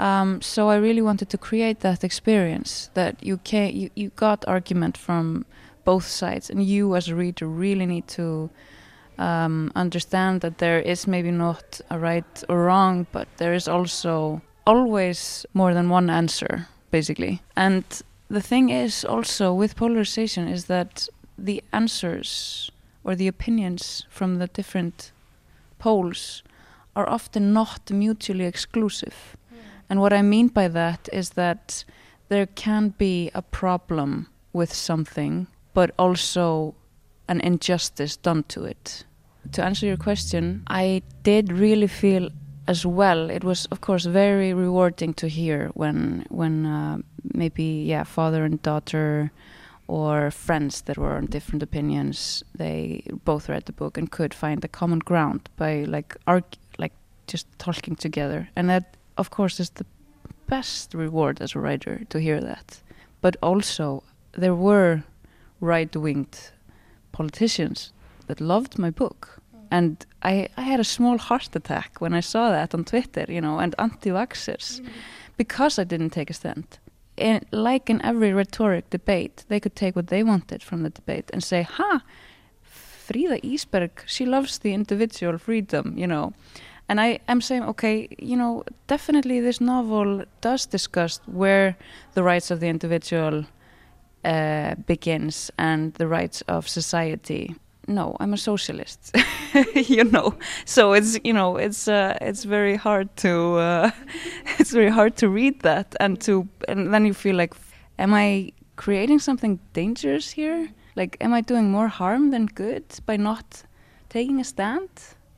Um, 0.00 0.40
so 0.40 0.70
I 0.70 0.76
really 0.76 1.02
wanted 1.02 1.28
to 1.28 1.38
create 1.38 1.80
that 1.80 2.02
experience 2.02 2.88
that 2.94 3.22
you 3.22 3.36
can 3.44 3.76
you, 3.76 3.90
you 3.94 4.08
got 4.16 4.42
argument 4.48 4.96
from 4.96 5.44
both 5.84 6.06
sides 6.06 6.48
and 6.48 6.64
you 6.64 6.96
as 6.96 7.08
a 7.08 7.14
reader 7.14 7.46
really 7.46 7.84
need 7.84 8.08
to 8.08 8.48
um, 9.18 9.70
understand 9.74 10.40
that 10.40 10.58
there 10.58 10.80
is 10.80 11.06
maybe 11.06 11.30
not 11.30 11.78
a 11.90 11.98
right 11.98 12.44
or 12.48 12.64
wrong 12.64 13.06
but 13.12 13.28
there 13.36 13.52
is 13.52 13.68
also 13.68 14.40
always 14.66 15.44
more 15.52 15.74
than 15.74 15.90
one 15.90 16.08
answer 16.08 16.68
basically. 16.90 17.42
And 17.54 17.84
the 18.32 18.40
thing 18.40 18.70
is 18.70 19.04
also 19.04 19.52
with 19.52 19.76
polarization 19.76 20.48
is 20.48 20.64
that 20.64 21.06
the 21.36 21.62
answers 21.72 22.70
or 23.04 23.14
the 23.14 23.28
opinions 23.28 24.06
from 24.08 24.38
the 24.38 24.46
different 24.46 25.12
poles 25.78 26.42
are 26.96 27.08
often 27.08 27.52
not 27.52 27.90
mutually 27.90 28.46
exclusive. 28.46 29.36
Mm. 29.52 29.58
And 29.90 30.00
what 30.00 30.12
I 30.14 30.22
mean 30.22 30.48
by 30.48 30.68
that 30.68 31.10
is 31.12 31.30
that 31.30 31.84
there 32.28 32.46
can 32.46 32.94
be 32.96 33.30
a 33.34 33.42
problem 33.42 34.28
with 34.54 34.72
something, 34.72 35.46
but 35.74 35.90
also 35.98 36.74
an 37.28 37.40
injustice 37.40 38.16
done 38.16 38.44
to 38.44 38.64
it. 38.64 39.04
To 39.52 39.62
answer 39.62 39.86
your 39.86 39.98
question, 39.98 40.62
I 40.68 41.02
did 41.22 41.52
really 41.52 41.86
feel 41.86 42.30
as 42.66 42.86
well. 42.86 43.30
It 43.30 43.44
was, 43.44 43.66
of 43.66 43.80
course, 43.80 44.04
very 44.04 44.54
rewarding 44.54 45.14
to 45.14 45.28
hear 45.28 45.70
when 45.74 46.26
when 46.28 46.66
uh, 46.66 46.98
maybe 47.34 47.84
yeah, 47.86 48.04
father 48.04 48.44
and 48.44 48.62
daughter 48.62 49.30
or 49.88 50.30
friends 50.30 50.82
that 50.82 50.96
were 50.96 51.16
on 51.16 51.26
different 51.26 51.62
opinions. 51.62 52.44
They 52.54 53.02
both 53.24 53.48
read 53.48 53.64
the 53.66 53.72
book 53.72 53.98
and 53.98 54.10
could 54.10 54.34
find 54.34 54.64
a 54.64 54.68
common 54.68 55.00
ground 55.00 55.48
by 55.56 55.84
like 55.84 56.16
like 56.78 56.92
just 57.26 57.46
talking 57.58 57.96
together, 57.96 58.48
and 58.56 58.68
that, 58.68 58.96
of 59.16 59.30
course, 59.30 59.60
is 59.60 59.70
the 59.70 59.86
best 60.46 60.94
reward 60.94 61.40
as 61.40 61.54
a 61.54 61.58
writer 61.60 62.04
to 62.08 62.18
hear 62.18 62.40
that. 62.40 62.82
But 63.20 63.36
also, 63.42 64.02
there 64.32 64.54
were 64.54 65.02
right-winged 65.60 66.50
politicians 67.12 67.92
that 68.26 68.40
loved 68.40 68.78
my 68.78 68.90
book 68.90 69.41
and 69.72 70.04
I, 70.22 70.48
I 70.58 70.60
had 70.60 70.80
a 70.80 70.84
small 70.84 71.16
heart 71.16 71.56
attack 71.56 72.00
when 72.00 72.12
I 72.12 72.20
saw 72.20 72.50
that 72.50 72.74
on 72.74 72.84
Twitter, 72.84 73.24
you 73.26 73.40
know, 73.40 73.58
and 73.58 73.74
anti-vaxxers, 73.78 74.80
mm. 74.80 74.88
because 75.38 75.78
I 75.78 75.84
didn't 75.84 76.10
take 76.10 76.28
a 76.28 76.34
stand. 76.34 76.78
And 77.16 77.46
like 77.52 77.88
in 77.88 78.04
every 78.04 78.34
rhetoric 78.34 78.90
debate, 78.90 79.46
they 79.48 79.60
could 79.60 79.74
take 79.74 79.96
what 79.96 80.08
they 80.08 80.22
wanted 80.22 80.62
from 80.62 80.82
the 80.82 80.90
debate 80.90 81.30
and 81.32 81.42
say, 81.42 81.62
"Ha, 81.62 82.02
Fríða 83.06 83.40
Ísberg, 83.42 83.90
she 84.06 84.26
loves 84.26 84.58
the 84.58 84.74
individual 84.74 85.38
freedom," 85.38 85.94
you 85.96 86.06
know. 86.06 86.32
And 86.88 87.00
I 87.00 87.20
am 87.26 87.40
saying, 87.40 87.62
okay, 87.62 88.08
you 88.18 88.36
know, 88.36 88.64
definitely 88.86 89.40
this 89.40 89.60
novel 89.60 90.24
does 90.42 90.66
discuss 90.66 91.20
where 91.26 91.76
the 92.12 92.22
rights 92.22 92.50
of 92.50 92.60
the 92.60 92.68
individual 92.68 93.44
uh, 94.24 94.74
begins 94.86 95.50
and 95.56 95.94
the 95.94 96.06
rights 96.06 96.42
of 96.42 96.68
society 96.68 97.54
no, 97.88 98.16
I'm 98.20 98.32
a 98.32 98.36
socialist, 98.36 99.16
you 99.74 100.04
know. 100.04 100.34
So 100.64 100.92
it's 100.92 101.18
you 101.24 101.32
know 101.32 101.56
it's 101.56 101.88
uh, 101.88 102.16
it's 102.20 102.44
very 102.44 102.76
hard 102.76 103.14
to 103.18 103.56
uh, 103.56 103.90
it's 104.58 104.70
very 104.70 104.90
hard 104.90 105.16
to 105.16 105.28
read 105.28 105.60
that 105.60 105.94
and 106.00 106.20
to 106.22 106.48
and 106.68 106.92
then 106.92 107.04
you 107.04 107.14
feel 107.14 107.36
like, 107.36 107.54
am 107.98 108.14
I 108.14 108.52
creating 108.76 109.18
something 109.18 109.58
dangerous 109.72 110.30
here? 110.30 110.68
Like, 110.94 111.16
am 111.20 111.32
I 111.32 111.40
doing 111.40 111.70
more 111.70 111.88
harm 111.88 112.30
than 112.30 112.46
good 112.46 112.84
by 113.06 113.16
not 113.16 113.64
taking 114.08 114.40
a 114.40 114.44
stand, 114.44 114.90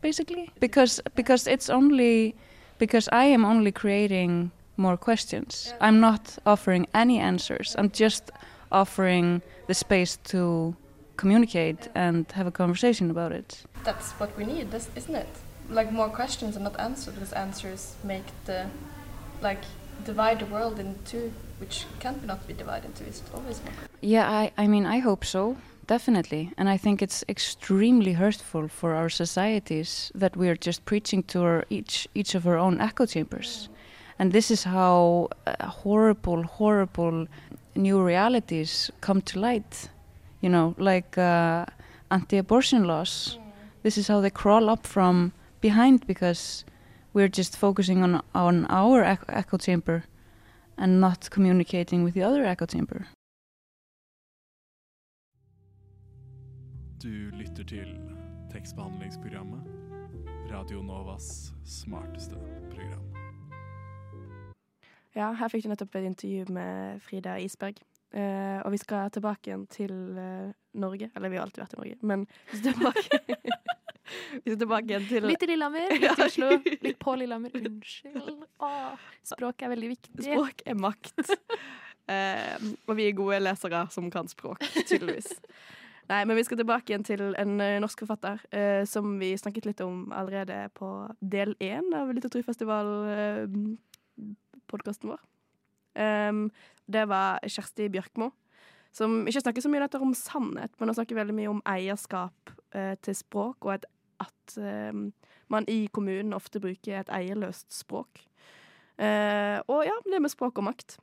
basically? 0.02 0.50
Because 0.60 1.00
because 1.14 1.46
it's 1.46 1.70
only 1.70 2.34
because 2.78 3.08
I 3.12 3.24
am 3.24 3.44
only 3.44 3.72
creating 3.72 4.50
more 4.76 4.96
questions. 4.96 5.72
I'm 5.80 6.00
not 6.00 6.38
offering 6.44 6.86
any 6.94 7.18
answers. 7.18 7.76
I'm 7.78 7.90
just 7.90 8.30
offering 8.70 9.40
the 9.66 9.74
space 9.74 10.18
to 10.24 10.74
communicate 11.16 11.88
and 11.94 12.30
have 12.32 12.46
a 12.46 12.50
conversation 12.50 13.10
about 13.10 13.32
it. 13.32 13.64
That's 13.84 14.12
what 14.12 14.36
we 14.36 14.44
need, 14.44 14.74
isn't 14.74 15.14
it? 15.14 15.28
Like 15.70 15.92
more 15.92 16.08
questions 16.08 16.56
and 16.56 16.64
not 16.64 16.78
answers, 16.78 17.14
because 17.14 17.32
answers 17.32 17.94
make 18.02 18.24
the 18.44 18.66
like 19.40 19.62
divide 20.04 20.38
the 20.40 20.46
world 20.46 20.78
in 20.78 20.94
two, 21.04 21.32
which 21.60 21.86
can't 22.00 22.24
not 22.26 22.46
be 22.46 22.54
divided 22.54 22.86
into. 22.86 23.04
It's 23.04 23.22
always 23.34 23.62
more. 23.64 23.72
Yeah, 24.00 24.30
I, 24.30 24.52
I 24.58 24.66
mean, 24.66 24.86
I 24.86 24.98
hope 24.98 25.24
so, 25.24 25.56
definitely, 25.86 26.52
and 26.58 26.68
I 26.68 26.76
think 26.76 27.00
it's 27.02 27.24
extremely 27.28 28.12
hurtful 28.12 28.68
for 28.68 28.94
our 28.94 29.08
societies 29.08 30.12
that 30.14 30.36
we 30.36 30.48
are 30.48 30.56
just 30.56 30.84
preaching 30.84 31.22
to 31.24 31.42
our 31.42 31.64
each 31.70 32.08
each 32.14 32.34
of 32.34 32.46
our 32.46 32.58
own 32.58 32.80
echo 32.80 33.06
chambers, 33.06 33.68
and 34.18 34.32
this 34.32 34.50
is 34.50 34.64
how 34.64 35.28
uh, 35.46 35.66
horrible, 35.66 36.42
horrible 36.42 37.26
new 37.74 38.02
realities 38.02 38.90
come 39.00 39.20
to 39.22 39.38
light 39.40 39.90
you 40.44 40.50
know, 40.50 40.74
like 40.78 41.16
uh, 41.16 41.64
anti-abortion 42.10 42.84
laws. 42.84 43.38
Mm. 43.38 43.52
This 43.82 43.96
is 43.98 44.08
how 44.08 44.20
they 44.20 44.30
crawl 44.30 44.68
up 44.68 44.86
from 44.86 45.32
behind 45.60 46.06
because 46.06 46.64
we're 47.14 47.28
just 47.28 47.56
focusing 47.56 48.02
on 48.02 48.20
on 48.34 48.66
our 48.68 49.02
echo 49.28 49.56
chamber, 49.56 50.04
and 50.76 51.00
not 51.00 51.30
communicating 51.30 52.04
with 52.04 52.14
the 52.14 52.22
other 52.22 52.44
echo 52.44 52.66
chamber. 52.66 53.06
Du 56.98 57.30
lytter 57.32 57.64
til 57.64 57.98
tekstbehandlingsprogrammet. 58.50 59.60
Radio 60.50 60.82
Novas 60.82 61.52
smarteste 61.64 62.36
program. 62.70 63.02
Ja, 65.14 65.32
her 65.32 65.48
fikk 65.48 65.64
du 65.64 65.68
nettopp 65.68 65.94
et 65.94 66.04
intervju 66.04 66.44
med 66.52 67.00
Fríða 67.00 67.38
Ísberg. 67.38 67.80
Eh, 68.14 68.60
og 68.62 68.70
vi 68.70 68.78
skal 68.78 69.08
tilbake 69.10 69.50
igjen 69.50 69.64
til 69.66 69.90
uh, 70.14 70.46
Norge. 70.78 71.10
Eller 71.16 71.28
vi 71.32 71.38
har 71.38 71.44
alltid 71.48 71.62
vært 71.64 71.72
i 71.74 71.78
Norge, 71.80 71.96
men 72.06 72.20
vi 72.52 72.58
skal 72.60 72.76
tilbake, 72.76 73.18
vi 74.44 74.52
skal 74.52 74.60
tilbake 74.60 74.86
igjen 74.92 75.08
til 75.08 75.22
Litt 75.26 75.42
i 75.42 75.48
Lillehammer, 75.50 75.88
litt 75.90 76.06
i 76.06 76.08
Oslo, 76.28 76.50
litt 76.86 76.98
på 77.02 77.10
Lillehammer. 77.18 77.50
Unnskyld. 77.58 78.44
Åh, 78.62 78.94
språk 79.32 79.56
er 79.66 79.68
veldig 79.74 79.90
viktig. 79.96 80.22
Språk 80.28 80.62
er 80.62 80.76
makt. 80.78 81.26
Uh, 82.06 82.54
og 82.86 82.94
vi 83.00 83.04
er 83.08 83.18
gode 83.18 83.42
lesere 83.42 83.80
som 83.90 84.06
kan 84.14 84.30
språk, 84.30 84.62
tydeligvis. 84.84 85.34
Nei, 86.06 86.22
men 86.28 86.36
vi 86.38 86.44
skal 86.46 86.58
tilbake 86.60 86.86
igjen 86.92 87.06
til 87.08 87.22
en 87.40 87.52
eh, 87.64 87.80
norsk 87.80 88.04
forfatter 88.04 88.36
som 88.84 89.16
vi 89.16 89.40
snakket 89.40 89.64
litt 89.64 89.80
om 89.80 90.12
allerede 90.12 90.68
på 90.76 91.08
del 91.24 91.56
én 91.64 91.88
av 91.96 92.12
litteraturfestival-podkasten 92.12 95.08
vår. 95.08 95.16
Um, 95.94 96.48
det 96.90 97.06
var 97.08 97.40
Kjersti 97.46 97.88
Bjørkmo, 97.92 98.30
som 98.94 99.22
ikke 99.26 99.44
snakker 99.44 99.64
så 99.64 99.70
mye 99.72 99.88
om 100.00 100.14
sannhet, 100.14 100.74
men 100.78 100.90
hun 100.90 100.98
snakker 100.98 101.18
veldig 101.18 101.36
mye 101.36 101.52
om 101.52 101.62
eierskap 101.66 102.54
uh, 102.76 102.94
til 103.02 103.16
språk, 103.16 103.64
og 103.64 103.78
at, 103.78 103.88
at 104.20 104.58
um, 104.58 105.08
man 105.48 105.66
i 105.68 105.86
kommunen 105.92 106.34
ofte 106.36 106.60
bruker 106.60 107.00
et 107.00 107.12
eierløst 107.12 107.72
språk. 107.74 108.24
Uh, 108.98 109.58
og 109.66 109.82
ja, 109.86 109.96
det 110.06 110.22
med 110.22 110.30
språk 110.30 110.58
og 110.58 110.68
makt. 110.70 110.98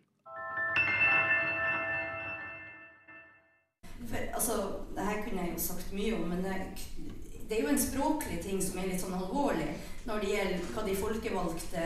For, 4.01 4.17
altså, 4.33 4.53
det 4.95 5.05
her 5.05 5.23
kunne 5.23 5.41
jeg 5.41 5.53
jo 5.53 5.59
sagt 5.59 5.93
mye 5.93 6.15
om, 6.15 6.29
men 6.31 6.43
det, 6.43 6.55
det 7.49 7.57
er 7.57 7.63
jo 7.63 7.73
en 7.73 7.79
språklig 7.79 8.39
ting 8.41 8.61
som 8.63 8.79
er 8.79 8.89
litt 8.89 9.01
sånn 9.03 9.17
alvorlig 9.17 9.67
når 10.07 10.23
det 10.23 10.31
gjelder 10.31 10.69
hva 10.73 10.83
de 10.87 10.97
folkevalgte 10.97 11.85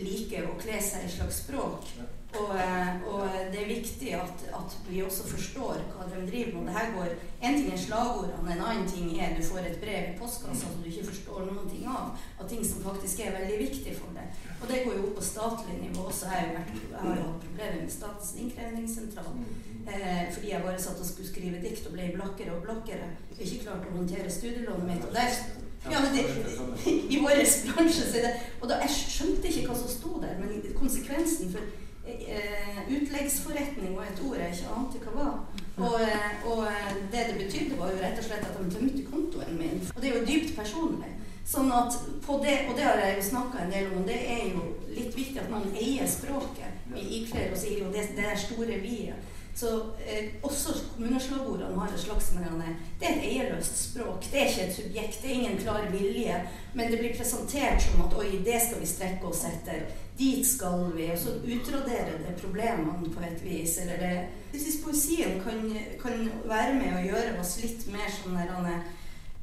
liker 0.00 0.48
å 0.48 0.56
kle 0.58 0.80
seg 0.82 1.06
i 1.06 1.12
slags 1.12 1.44
språk. 1.44 1.92
Og, 2.34 2.50
eh, 2.58 2.88
og 3.06 3.28
det 3.52 3.60
er 3.62 3.68
viktig 3.68 4.14
at, 4.18 4.44
at, 4.58 4.76
vi 4.88 5.02
også 5.02 5.26
forstår 5.28 5.76
hva 5.92 6.06
de 6.10 6.22
driver 6.30 6.56
med. 6.56 6.66
Det 6.66 6.74
her 6.78 6.92
går, 6.96 7.12
En 7.44 7.56
ting 7.58 7.72
er 7.72 7.78
slagordene, 7.78 8.52
en 8.54 8.64
annen 8.68 8.88
ting 8.88 9.20
er 9.20 9.36
du 9.36 9.42
får 9.46 9.58
et 9.58 9.80
brev 9.80 10.08
i 10.08 10.18
postkassa 10.18 10.66
som 10.66 10.80
du 10.82 10.88
ikke 10.90 11.06
forstår 11.10 11.44
noen 11.46 11.68
ting 11.70 11.84
av. 11.86 12.16
Av 12.40 12.48
ting 12.48 12.64
som 12.66 12.82
faktisk 12.82 13.20
er 13.20 13.36
veldig 13.38 13.58
viktig 13.58 13.96
for 13.98 14.16
deg. 14.16 14.40
Og 14.60 14.64
det 14.70 14.80
går 14.84 14.96
jo 14.98 15.04
opp 15.10 15.18
på 15.18 15.26
statlig 15.28 15.76
nivå 15.82 16.08
også. 16.10 16.32
Jeg, 16.32 16.54
vært, 16.56 16.72
jeg 16.90 17.02
har 17.02 17.20
jo 17.20 17.28
hatt 17.28 17.44
problemer 17.44 17.82
med 17.82 17.92
Statens 17.98 18.32
innkrevingssentral. 18.40 19.36
Eh, 19.84 20.24
fordi 20.32 20.50
jeg 20.50 20.64
bare 20.64 20.80
satt 20.80 21.00
og 21.04 21.06
skulle 21.06 21.28
skrive 21.28 21.60
dikt 21.62 21.86
og 21.86 21.94
ble 21.94 22.08
blakkere 22.16 22.56
og 22.56 22.64
blakkere. 22.64 23.12
Jeg 23.36 23.46
ikke 23.46 23.68
klart 23.68 23.86
å 23.90 23.94
håndtere 23.98 24.32
studielånet 24.32 24.88
mitt. 24.88 25.06
Og 25.06 25.14
der 25.14 25.38
ja, 25.84 26.00
men 26.00 26.14
det, 26.16 26.24
I 27.12 27.20
vår 27.20 27.44
bransje 27.68 28.06
så 28.08 28.16
er 28.16 28.22
det 28.24 28.36
Og 28.62 28.70
da, 28.70 28.78
jeg 28.86 28.94
skjønte 28.96 29.50
ikke 29.50 29.66
hva 29.68 29.74
som 29.76 29.90
sto 29.92 30.14
der, 30.22 30.38
men 30.40 30.62
konsekvensen 30.78 31.52
for 31.52 31.83
utleggsforretning 32.04 33.96
var 33.96 34.04
et 34.10 34.22
ord 34.26 34.36
jeg 34.36 34.56
ikke 34.56 34.74
ante 34.76 35.02
hva 35.04 35.14
var. 35.16 35.36
Og, 35.76 36.00
eh, 36.00 36.46
og, 36.46 36.64
eh, 36.66 36.94
det 37.12 37.26
det 37.28 37.46
betydde, 37.46 37.78
var 37.78 37.90
jo 37.90 38.02
rett 38.02 38.18
og 38.18 38.24
slett 38.24 38.46
at 38.46 38.58
de 38.58 38.70
tømte 38.74 39.04
kontoen 39.10 39.58
min. 39.58 39.82
Og 39.96 40.02
det 40.02 40.10
er 40.10 40.18
jo 40.18 40.26
dypt 40.26 40.56
personlig. 40.56 41.12
Sånn 41.46 41.72
at 41.72 41.92
på 42.26 42.40
det, 42.44 42.68
Og 42.68 42.76
det 42.76 42.84
har 42.84 42.96
jeg 42.96 43.16
jo 43.16 43.22
snakka 43.22 43.58
en 43.62 43.72
del 43.72 43.86
om, 43.96 44.04
det 44.04 44.16
er 44.16 44.44
jo 44.54 44.62
litt 44.88 45.16
viktig 45.16 45.38
at 45.40 45.50
man 45.50 45.76
eier 45.76 46.06
språket. 46.06 46.72
Vi 46.94 47.00
ikler 47.00 47.52
oss 47.52 47.64
i 47.64 47.80
det, 47.80 48.16
det 48.16 48.24
er 48.24 48.36
store 48.36 48.80
vi-et. 48.80 49.32
Så 49.54 49.66
eh, 50.06 50.34
også 50.42 50.72
kommuneslagordene 50.94 51.78
har 51.78 51.88
et 51.88 52.00
slags 52.00 52.30
Det 52.30 53.08
er 53.08 53.12
et 53.12 53.24
eierløst 53.24 53.90
språk. 53.90 54.24
Det 54.32 54.40
er 54.40 54.48
ikke 54.48 54.66
et 54.66 54.74
subjekt. 54.74 55.22
Det 55.22 55.30
er 55.30 55.34
ingen 55.34 55.58
klar 55.58 55.90
vilje. 55.90 56.48
Men 56.74 56.90
det 56.90 56.98
blir 56.98 57.16
presentert 57.16 57.82
som 57.82 58.02
at 58.02 58.16
oi, 58.18 58.42
det 58.44 58.60
skal 58.62 58.80
vi 58.80 58.86
strekke 58.86 59.24
oss 59.26 59.44
etter. 59.44 59.86
Dit 60.18 60.46
skal 60.46 60.92
vi. 60.96 61.10
Og 61.12 61.18
så 61.18 61.30
utraderer 61.42 62.18
det 62.26 62.36
problemene 62.38 63.14
på 63.14 63.20
et 63.20 63.44
vis. 63.44 63.78
Eller 63.78 63.96
det 63.98 64.26
Hvis 64.52 64.82
poesien 64.84 65.40
kan, 65.42 65.76
kan 66.02 66.28
være 66.44 66.74
med 66.74 66.92
å 66.94 67.06
gjøre 67.08 67.40
oss 67.40 67.56
litt 67.62 67.88
mer 67.90 68.12
sånn 68.14 68.36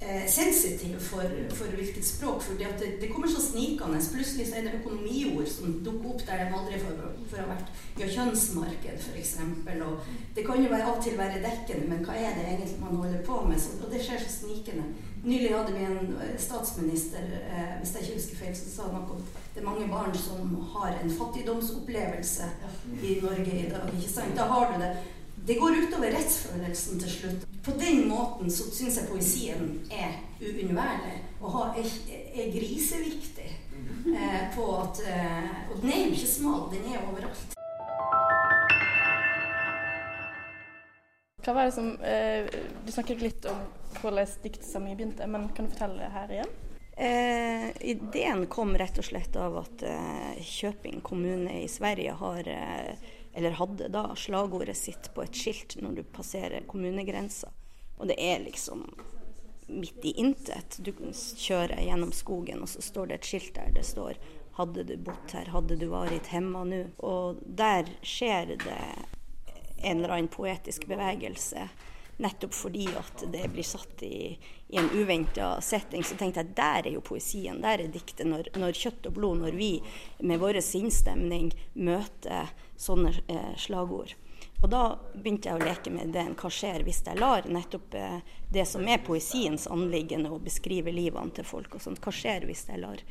eh, 0.02 0.24
sensitiv 0.32 0.96
for, 1.04 1.28
for, 1.52 1.76
hvilket 1.76 2.06
språk. 2.08 2.40
For 2.46 2.56
det, 2.56 2.70
det, 3.02 3.10
kommer 3.12 3.28
så 3.28 3.42
snikende. 3.44 4.00
Plutselig 4.14 4.48
så 4.48 4.56
er 4.56 4.70
det 4.70 4.80
økonomiord 4.80 5.52
som 5.52 5.76
dukker 5.84 6.14
opp 6.14 6.24
der 6.30 6.46
de 6.46 6.56
aldri 6.62 6.80
får, 6.86 7.04
får 7.34 7.44
ha 7.44 7.50
vært. 7.52 7.76
Vi 7.98 8.06
har 8.06 8.16
kjønnsmarked, 8.16 9.04
f.eks. 9.04 9.36
Og 9.90 10.10
det 10.36 10.48
kan 10.48 10.64
jo 10.64 10.72
være, 10.72 10.88
av 10.88 10.96
og 10.96 11.04
til 11.04 11.20
være 11.20 11.44
dekkende, 11.44 11.92
men 11.92 12.08
hva 12.08 12.16
er 12.16 12.40
det 12.40 12.48
egentlig 12.48 12.80
man 12.80 12.96
holder 13.04 13.22
på 13.28 13.44
med? 13.52 13.60
Så, 13.60 13.76
og 13.84 13.92
det 13.92 14.04
skjer 14.08 14.24
så 14.24 14.32
snikende. 14.40 14.88
Nylig 15.28 15.52
hadde 15.54 15.76
vi 15.76 15.86
en 15.86 16.16
eh, 16.16 16.36
statsminister, 16.40 17.28
eh, 17.44 17.80
hvis 17.84 17.98
jeg 17.98 18.08
ikke 18.08 18.22
husker 18.22 18.46
feil, 18.46 18.56
som 18.58 18.78
sa 18.78 18.92
noe 18.96 19.20
om 19.20 19.26
det 19.54 19.62
er 19.62 19.66
mange 19.68 19.88
barn 19.92 20.14
som 20.16 20.54
har 20.74 20.94
en 21.04 21.12
fattigdomsopplevelse 21.12 22.44
i 23.04 23.18
Norge 23.24 23.58
i 23.66 23.70
dag. 23.70 23.90
ikke 23.98 24.10
sant? 24.10 24.38
Da 24.38 24.48
har 24.48 24.74
du 24.74 24.80
det. 24.84 24.92
Det 25.48 25.58
går 25.60 25.80
utover 25.84 26.14
rettsfølelsen 26.16 27.00
til 27.00 27.12
slutt. 27.12 27.48
På 27.64 27.72
den 27.72 28.08
måten 28.10 28.52
så 28.52 28.70
syns 28.72 28.98
jeg 28.98 29.10
poesien 29.10 29.82
er 29.92 30.22
uunnværlig 30.42 31.18
og 31.42 31.78
er, 31.78 31.90
er 32.36 32.54
griseviktig. 32.54 33.50
Eh, 34.06 34.56
på 34.56 34.66
at, 34.82 35.02
eh, 35.08 35.50
og 35.72 35.82
den 35.82 35.92
er 35.92 36.06
jo 36.06 36.12
ikke 36.12 36.28
smal, 36.28 36.70
den 36.72 36.94
er 36.94 37.04
overalt. 37.10 37.54
Hva 41.44 41.54
var 41.54 41.66
det 41.66 41.74
som, 41.74 41.98
eh, 42.02 42.48
Du 42.86 42.92
snakket 42.92 43.22
litt 43.22 43.46
om 43.46 43.58
hvordan 44.02 44.28
diktsamlingen 44.44 44.98
begynte, 44.98 45.28
men 45.28 45.50
kan 45.50 45.66
du 45.66 45.72
fortelle 45.72 46.00
det 46.00 46.12
her 46.12 46.28
igjen? 46.28 46.54
Eh, 47.02 47.70
ideen 47.82 48.46
kom 48.46 48.78
rett 48.78 49.00
og 49.02 49.06
slett 49.08 49.34
av 49.36 49.56
at 49.64 49.84
eh, 49.90 50.42
Kjøping 50.46 51.00
kommune 51.02 51.56
i 51.64 51.68
Sverige 51.68 52.14
har 52.20 52.46
eh, 52.48 52.92
eller 53.34 53.56
hadde 53.58 53.88
da, 53.90 54.04
slagordet 54.16 54.78
sitt 54.78 55.10
på 55.16 55.24
et 55.24 55.34
skilt 55.34 55.80
når 55.82 55.96
du 55.98 56.04
passerer 56.14 56.68
kommunegrensa. 56.70 57.50
Og 57.98 58.12
det 58.12 58.20
er 58.22 58.44
liksom 58.44 58.84
midt 59.72 60.06
i 60.06 60.14
intet. 60.22 60.78
Du 60.78 60.92
kjører 60.94 61.82
gjennom 61.82 62.14
skogen, 62.14 62.62
og 62.62 62.70
så 62.70 62.86
står 62.86 63.10
det 63.10 63.18
et 63.18 63.32
skilt 63.32 63.56
der 63.58 63.74
det 63.74 63.88
står 63.88 64.22
'Hadde 64.52 64.84
du 64.84 64.98
bodd 64.98 65.34
her, 65.34 65.50
hadde 65.56 65.80
du 65.82 65.88
vært 65.90 66.30
hemma 66.30 66.62
nå'. 66.70 66.92
Og 67.00 67.42
der 67.42 67.90
skjer 68.06 68.58
det 68.62 68.82
en 69.82 69.98
eller 69.98 70.20
annen 70.20 70.28
poetisk 70.28 70.86
bevegelse. 70.86 71.66
Nettopp 72.22 72.54
fordi 72.54 72.86
at 73.00 73.24
det 73.34 73.48
blir 73.54 73.66
satt 73.66 74.04
i, 74.06 74.38
i 74.70 74.78
en 74.78 74.90
uventa 74.94 75.56
setting. 75.62 76.04
Så 76.06 76.18
tenkte 76.20 76.44
jeg 76.44 76.56
der 76.58 76.88
er 76.88 76.94
jo 76.94 77.04
poesien, 77.06 77.62
der 77.64 77.82
er 77.82 77.94
diktet. 77.94 78.28
Når, 78.30 78.52
når 78.62 78.78
kjøtt 78.78 79.10
og 79.10 79.16
blod, 79.18 79.42
når 79.42 79.58
vi 79.58 79.72
med 80.22 80.42
vår 80.42 80.62
sinnsstemning 80.66 81.50
møter 81.74 82.54
sånne 82.82 83.16
eh, 83.28 83.56
slagord. 83.58 84.14
Og 84.62 84.70
da 84.70 84.84
begynte 85.16 85.50
jeg 85.50 85.58
å 85.58 85.66
leke 85.66 85.92
med 85.94 86.12
ideen 86.12 86.36
Hva 86.38 86.50
skjer 86.54 86.84
hvis 86.86 87.02
jeg 87.06 87.18
lar 87.18 87.48
nettopp 87.50 87.98
eh, 87.98 88.20
det 88.54 88.66
som 88.70 88.86
er 88.86 89.02
poesiens 89.06 89.68
anliggende, 89.72 90.30
å 90.30 90.42
beskrive 90.42 90.94
livene 90.94 91.34
til 91.34 91.48
folk 91.48 91.78
og 91.78 91.84
sånt, 91.84 92.02
hva 92.04 92.14
skjer 92.14 92.46
hvis 92.50 92.68
jeg 92.70 92.82
lar, 92.84 93.02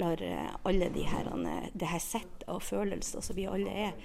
lar 0.00 0.22
eh, 0.24 0.50
alle 0.68 0.90
de 0.92 1.06
her, 1.08 1.30
det 1.72 1.88
her 1.88 2.02
settet 2.02 2.44
av 2.48 2.60
følelser 2.64 3.24
som 3.24 3.36
vi 3.36 3.48
alle 3.48 3.72
er, 3.88 3.96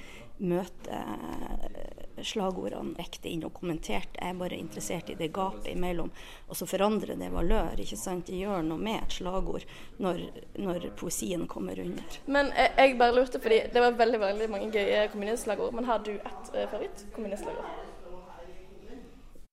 møte 0.42 0.98
eh, 0.98 2.24
slagordene 2.26 2.98
ekte 3.02 3.30
inn 3.30 3.44
og 3.48 3.54
kommentert. 3.58 4.16
Jeg 4.18 4.34
er 4.34 4.40
bare 4.40 4.58
interessert 4.60 5.10
i 5.12 5.18
det 5.20 5.30
gapet 5.36 5.72
imellom. 5.74 6.12
Og 6.48 6.58
så 6.58 6.68
forandrer 6.70 7.18
det 7.20 7.32
valør. 7.34 7.80
ikke 7.80 8.00
sant? 8.00 8.28
Det 8.28 8.40
gjør 8.40 8.64
noe 8.66 8.82
med 8.82 9.02
et 9.02 9.18
slagord 9.18 9.66
når, 10.04 10.24
når 10.62 10.88
poesien 11.00 11.48
kommer 11.48 11.80
under. 11.84 12.20
Men 12.26 12.54
jeg, 12.56 12.72
jeg, 12.78 12.96
bare 13.02 13.18
lurte, 13.18 13.42
fordi 13.44 13.64
det 13.74 13.84
var 13.84 14.00
veldig 14.00 14.22
veldig 14.24 14.50
mange 14.54 14.72
gøye 14.74 15.08
kommunistslagord. 15.14 15.76
Men 15.76 15.90
har 15.90 16.02
du 16.06 16.14
et 16.16 16.54
uh, 16.54 16.64
favoritt-kommunistslagord? 16.72 17.70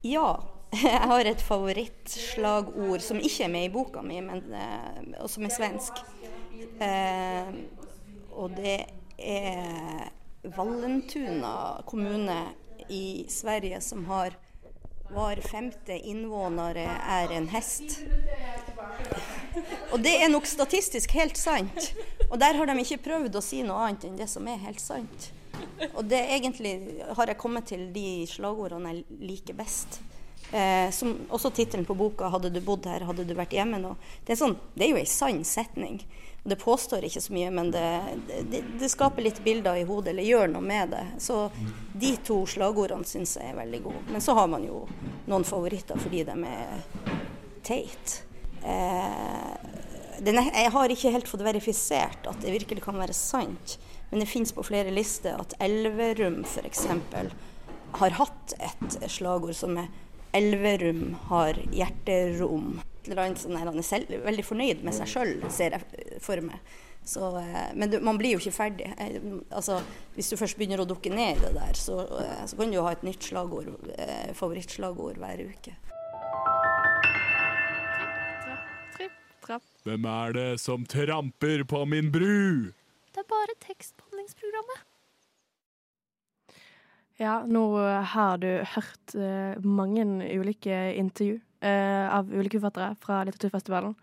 Ja. 0.07 0.31
Jeg 0.81 1.03
har 1.11 1.27
et 1.27 1.41
favorittslagord 1.43 3.03
som 3.03 3.19
ikke 3.19 3.49
er 3.49 3.51
med 3.51 3.65
i 3.67 3.73
boka 3.75 4.05
mi, 4.07 4.21
men, 4.23 4.45
uh, 4.55 5.25
og 5.25 5.31
som 5.33 5.43
er 5.49 5.51
svensk. 5.51 5.99
Eh, 6.81 7.49
og 8.31 8.55
det 8.57 8.79
er 9.19 10.09
Vallentuna 10.43 11.83
kommune 11.87 12.47
i 12.89 13.25
Sverige 13.29 13.81
som 13.81 14.05
har 14.05 14.37
hver 15.11 15.41
femte 15.43 15.99
innvånere 15.99 16.87
er 17.11 17.33
en 17.35 17.49
hest. 17.51 17.99
Og 19.91 19.99
det 20.01 20.15
er 20.23 20.31
nok 20.31 20.47
statistisk 20.47 21.13
helt 21.19 21.37
sant. 21.37 21.91
Og 22.31 22.39
der 22.41 22.55
har 22.57 22.71
de 22.71 22.79
ikke 22.81 23.03
prøvd 23.09 23.37
å 23.37 23.43
si 23.45 23.65
noe 23.67 23.89
annet 23.89 24.07
enn 24.07 24.17
det 24.21 24.31
som 24.31 24.47
er 24.49 24.63
helt 24.63 24.81
sant. 24.81 25.31
Og 25.91 26.05
det 26.09 26.21
egentlig 26.37 27.03
har 27.17 27.33
jeg 27.33 27.41
kommet 27.41 27.69
til 27.73 27.89
de 27.93 28.07
slagordene 28.31 28.95
jeg 28.95 29.21
liker 29.33 29.59
best. 29.59 30.01
Eh, 30.51 30.89
som 30.91 31.13
også 31.31 31.53
tittelen 31.55 31.87
på 31.87 31.95
boka 31.95 32.29
'Hadde 32.29 32.51
du 32.51 32.61
bodd 32.61 32.87
her, 32.87 33.05
hadde 33.07 33.25
du 33.25 33.35
vært 33.35 33.55
hjemme 33.55 33.79
nå'. 33.79 33.95
Det 34.25 34.33
er, 34.33 34.41
sånn, 34.41 34.57
det 34.75 34.87
er 34.87 34.91
jo 34.91 35.03
ei 35.03 35.07
sann 35.07 35.45
setning. 35.45 36.01
Det 36.43 36.57
påstår 36.57 37.05
ikke 37.05 37.21
så 37.21 37.35
mye, 37.37 37.51
men 37.53 37.71
det, 37.75 37.87
det, 38.51 38.63
det 38.81 38.89
skaper 38.89 39.27
litt 39.27 39.43
bilder 39.45 39.77
i 39.77 39.85
hodet, 39.85 40.15
eller 40.15 40.25
gjør 40.25 40.49
noe 40.55 40.65
med 40.65 40.95
det. 40.95 41.05
Så 41.21 41.51
de 41.93 42.15
to 42.25 42.39
slagordene 42.49 43.05
syns 43.05 43.37
jeg 43.37 43.53
er 43.53 43.59
veldig 43.59 43.83
gode. 43.85 44.01
Men 44.09 44.25
så 44.25 44.37
har 44.39 44.49
man 44.49 44.65
jo 44.65 44.87
noen 45.29 45.45
favoritter 45.45 46.01
fordi 46.01 46.25
de 46.29 46.37
er 46.49 46.81
teite. 47.67 48.25
Eh, 48.65 49.53
jeg 50.21 50.73
har 50.75 50.93
ikke 50.93 51.13
helt 51.15 51.29
fått 51.29 51.45
verifisert 51.45 52.27
at 52.29 52.43
det 52.43 52.53
virkelig 52.53 52.83
kan 52.85 52.99
være 53.01 53.17
sant, 53.17 53.79
men 54.11 54.21
det 54.21 54.29
fins 54.29 54.53
på 54.53 54.65
flere 54.67 54.93
lister 54.93 55.39
at 55.41 55.55
Elverum 55.63 56.43
f.eks. 56.45 56.87
har 58.01 58.17
hatt 58.19 58.55
et 58.61 58.99
slagord 59.09 59.57
som 59.57 59.79
er 59.81 59.89
'Elverum 60.33 61.17
har 61.31 61.55
hjerterom'. 61.75 62.81
Eller 63.07 63.25
annet 63.25 63.41
sånn 63.41 63.57
Han 63.57 63.79
er 63.81 63.87
selv, 63.87 64.13
veldig 64.27 64.45
fornøyd 64.45 64.85
med 64.85 64.95
seg 64.97 65.09
sjøl, 65.09 65.35
ser 65.53 65.77
jeg 65.79 66.21
for 66.21 66.41
meg. 66.45 66.61
Så, 67.05 67.39
eh, 67.39 67.71
men 67.75 67.91
du, 67.91 67.99
man 68.01 68.19
blir 68.21 68.37
jo 68.37 68.41
ikke 68.43 68.55
ferdig. 68.55 68.91
Eh, 68.99 69.21
Altså, 69.51 69.81
hvis 70.15 70.29
du 70.31 70.37
først 70.37 70.59
begynner 70.59 70.83
å 70.83 70.89
dukke 70.89 71.13
ned 71.13 71.39
i 71.39 71.47
det 71.47 71.55
der, 71.57 71.79
så, 71.79 72.03
eh, 72.21 72.45
så 72.47 72.59
kan 72.59 72.71
du 72.71 72.77
jo 72.77 72.85
ha 72.87 72.93
et 72.93 73.07
nytt 73.07 73.25
slagord, 73.25 73.73
favorittslagord 74.37 75.21
hver 75.21 75.47
uke. 75.49 75.77
Hvem 79.83 80.05
er 80.07 80.35
det 80.37 80.61
som 80.61 80.85
tramper 80.87 81.65
på 81.67 81.81
min 81.89 82.13
bru? 82.13 82.71
Det 83.11 83.23
er 83.25 83.27
bare 83.27 83.57
tekstbehandlingsprogrammet. 83.65 84.85
Ja, 87.19 87.41
nå 87.49 87.65
har 88.15 88.39
du 88.41 88.63
hørt 88.77 89.17
mange 89.65 90.05
ulike 90.39 90.77
intervju 91.01 91.41
av 91.69 92.31
ulike 92.33 92.59
forfattere 92.61 92.95
fra 93.03 93.23
litteraturfestivalen. 93.29 93.97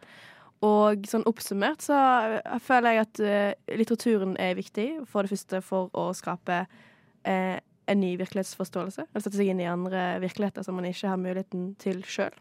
Og 0.66 1.06
sånn 1.06 1.26
oppsummert 1.30 1.84
så 1.86 1.98
eh, 2.40 2.58
føler 2.66 2.96
jeg 2.96 3.04
at 3.04 3.22
uh, 3.22 3.76
litteraturen 3.78 4.34
er 4.42 4.58
viktig, 4.58 4.88
for 5.06 5.22
det 5.22 5.36
første 5.36 5.62
for 5.66 5.92
å 5.94 6.08
skape 6.18 6.64
uh, 6.66 7.58
en 7.88 8.02
ny 8.02 8.16
virkelighetsforståelse. 8.18 9.06
Eller 9.06 9.26
sette 9.26 9.38
seg 9.38 9.54
inn 9.54 9.62
i 9.62 9.70
andre 9.70 10.18
virkeligheter 10.24 10.66
som 10.66 10.80
man 10.80 10.90
ikke 10.90 11.14
har 11.14 11.22
muligheten 11.22 11.72
til 11.82 12.02
sjøl. 12.10 12.34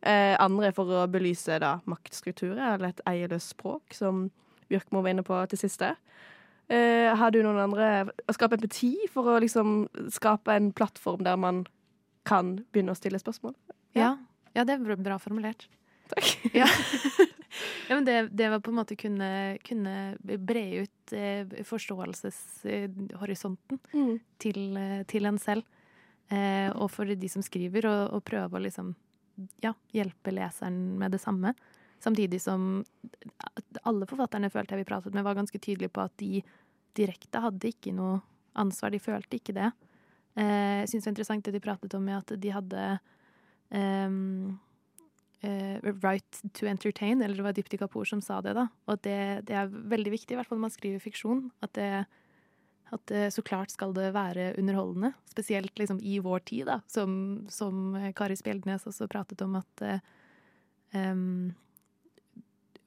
Uh, 0.00 0.38
andre 0.40 0.72
for 0.72 0.88
å 0.94 1.04
belyse 1.10 1.60
da 1.60 1.78
maktstrukturer, 1.90 2.78
eller 2.78 2.94
et 2.94 3.04
eierløst 3.10 3.52
språk, 3.56 3.92
som 3.96 4.28
Bjørkmo 4.68 5.02
var 5.04 5.12
inne 5.12 5.24
på 5.24 5.36
til 5.48 5.60
siste. 5.60 5.94
Eh, 6.68 7.14
har 7.16 7.32
du 7.32 7.38
noen 7.40 7.56
andre 7.62 8.10
Å 8.28 8.34
skape 8.36 8.58
empati 8.58 8.90
for 9.08 9.24
å 9.32 9.38
liksom 9.40 9.86
skape 10.12 10.52
en 10.52 10.66
plattform 10.76 11.22
der 11.24 11.38
man 11.40 11.62
kan 12.28 12.58
begynne 12.74 12.92
å 12.92 12.98
stille 12.98 13.20
spørsmål? 13.22 13.54
Ja, 13.96 14.16
ja 14.54 14.64
det 14.64 14.72
er 14.76 14.84
bra- 14.84 14.96
bra 15.00 15.18
formulert. 15.22 15.68
Takk. 16.08 16.28
Ja. 16.56 16.66
ja, 17.88 17.94
men 17.96 18.04
det, 18.04 18.28
det 18.36 18.48
var 18.52 18.60
på 18.64 18.70
en 18.72 18.78
måte 18.80 18.96
kunne, 18.96 19.58
kunne 19.64 20.16
bre 20.22 20.62
ut 20.84 21.12
eh, 21.12 21.46
forståelseshorisonten 21.68 23.78
Mm. 23.92 24.18
til, 24.38 24.76
eh, 24.76 25.02
til 25.04 25.26
en 25.26 25.38
selv. 25.38 25.62
Eh, 26.30 26.70
og 26.76 26.90
for 26.92 27.04
de 27.08 27.28
som 27.28 27.42
skriver, 27.42 27.86
og, 27.88 28.12
og 28.18 28.24
prøve 28.24 28.58
å 28.58 28.62
liksom 28.62 28.94
ja, 29.62 29.72
hjelpe 29.94 30.32
leseren 30.34 30.98
med 30.98 31.12
det 31.14 31.20
samme. 31.22 31.54
Samtidig 32.00 32.40
som 32.40 32.84
alle 33.82 34.06
forfatterne 34.06 34.50
følte 34.52 34.74
jeg 34.76 34.84
vi 34.84 34.88
pratet 34.90 35.14
med, 35.14 35.24
var 35.24 35.34
ganske 35.38 35.58
tydelige 35.58 35.90
på 35.94 36.00
at 36.04 36.12
de 36.20 36.42
direkte 36.98 37.40
hadde 37.42 37.68
ikke 37.72 37.92
noe 37.94 38.20
ansvar. 38.58 38.90
De 38.92 38.98
følte 39.02 39.36
ikke 39.38 39.54
det. 39.56 39.70
Eh, 40.36 40.84
jeg 40.84 40.88
syns 40.92 41.04
det 41.04 41.08
var 41.08 41.12
interessant 41.14 41.44
det 41.48 41.54
de 41.56 41.60
pratet 41.64 41.94
om 41.96 42.04
med 42.04 42.18
at 42.20 42.36
de 42.40 42.50
hadde 42.54 42.82
ehm, 43.74 44.58
uh, 45.44 45.90
right 46.02 46.40
to 46.54 46.66
entertain, 46.66 47.22
eller 47.22 47.36
det 47.36 47.46
var 47.46 47.56
Dipti 47.56 47.78
Kapoor 47.80 48.08
som 48.08 48.22
sa 48.24 48.40
det, 48.44 48.54
da. 48.58 48.68
Og 48.88 49.00
det, 49.06 49.18
det 49.48 49.58
er 49.58 49.68
veldig 49.70 50.14
viktig, 50.14 50.34
i 50.34 50.40
hvert 50.40 50.48
fall 50.48 50.60
når 50.60 50.68
man 50.68 50.74
skriver 50.74 51.04
fiksjon, 51.04 51.44
at 51.64 51.74
det, 51.78 51.90
at 52.94 53.06
det 53.12 53.28
så 53.34 53.44
klart 53.46 53.74
skal 53.74 53.94
det 53.96 54.10
være 54.16 54.52
underholdende. 54.60 55.12
Spesielt 55.30 55.78
liksom 55.78 56.00
i 56.02 56.18
vår 56.24 56.44
tid, 56.48 56.66
da, 56.70 56.80
som, 56.90 57.46
som 57.52 57.96
Kari 58.16 58.38
Spjeldnes 58.38 58.88
også 58.88 59.10
pratet 59.10 59.44
om 59.44 59.58
at 59.60 59.84
em, 60.96 61.52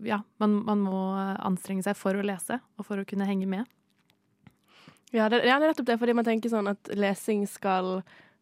ja, 0.01 0.21
man, 0.41 0.61
man 0.65 0.82
må 0.82 1.03
anstrenge 1.39 1.86
seg 1.86 1.97
for 1.99 2.17
å 2.17 2.25
lese, 2.25 2.57
og 2.77 2.88
for 2.88 3.01
å 3.01 3.05
kunne 3.07 3.27
henge 3.29 3.49
med. 3.49 3.69
Ja, 5.11 5.27
det, 5.27 5.41
ja, 5.43 5.57
det 5.59 5.67
er 5.67 5.73
nettopp 5.73 5.89
det, 5.89 5.97
fordi 5.99 6.15
man 6.15 6.27
tenker 6.27 6.51
sånn 6.51 6.71
at 6.71 6.91
lesing 6.95 7.43
skal 7.49 7.99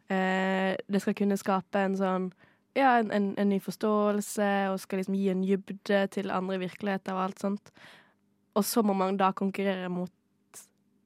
eh, 0.10 0.76
Det 0.88 1.02
skal 1.02 1.18
kunne 1.18 1.38
skape 1.40 1.86
en 1.86 1.98
sånn 2.00 2.30
Ja, 2.78 3.00
en, 3.00 3.12
en, 3.12 3.32
en 3.38 3.50
ny 3.50 3.58
forståelse, 3.64 4.50
og 4.72 4.80
skal 4.80 5.02
liksom 5.02 5.18
gi 5.18 5.32
en 5.32 5.42
dybde 5.44 6.04
til 6.14 6.32
andre 6.32 6.60
virkeligheter 6.62 7.18
og 7.18 7.24
alt 7.24 7.42
sånt. 7.42 7.72
Og 8.56 8.66
så 8.66 8.84
må 8.86 8.94
man 8.94 9.18
da 9.18 9.32
konkurrere 9.36 9.90
mot 9.92 10.14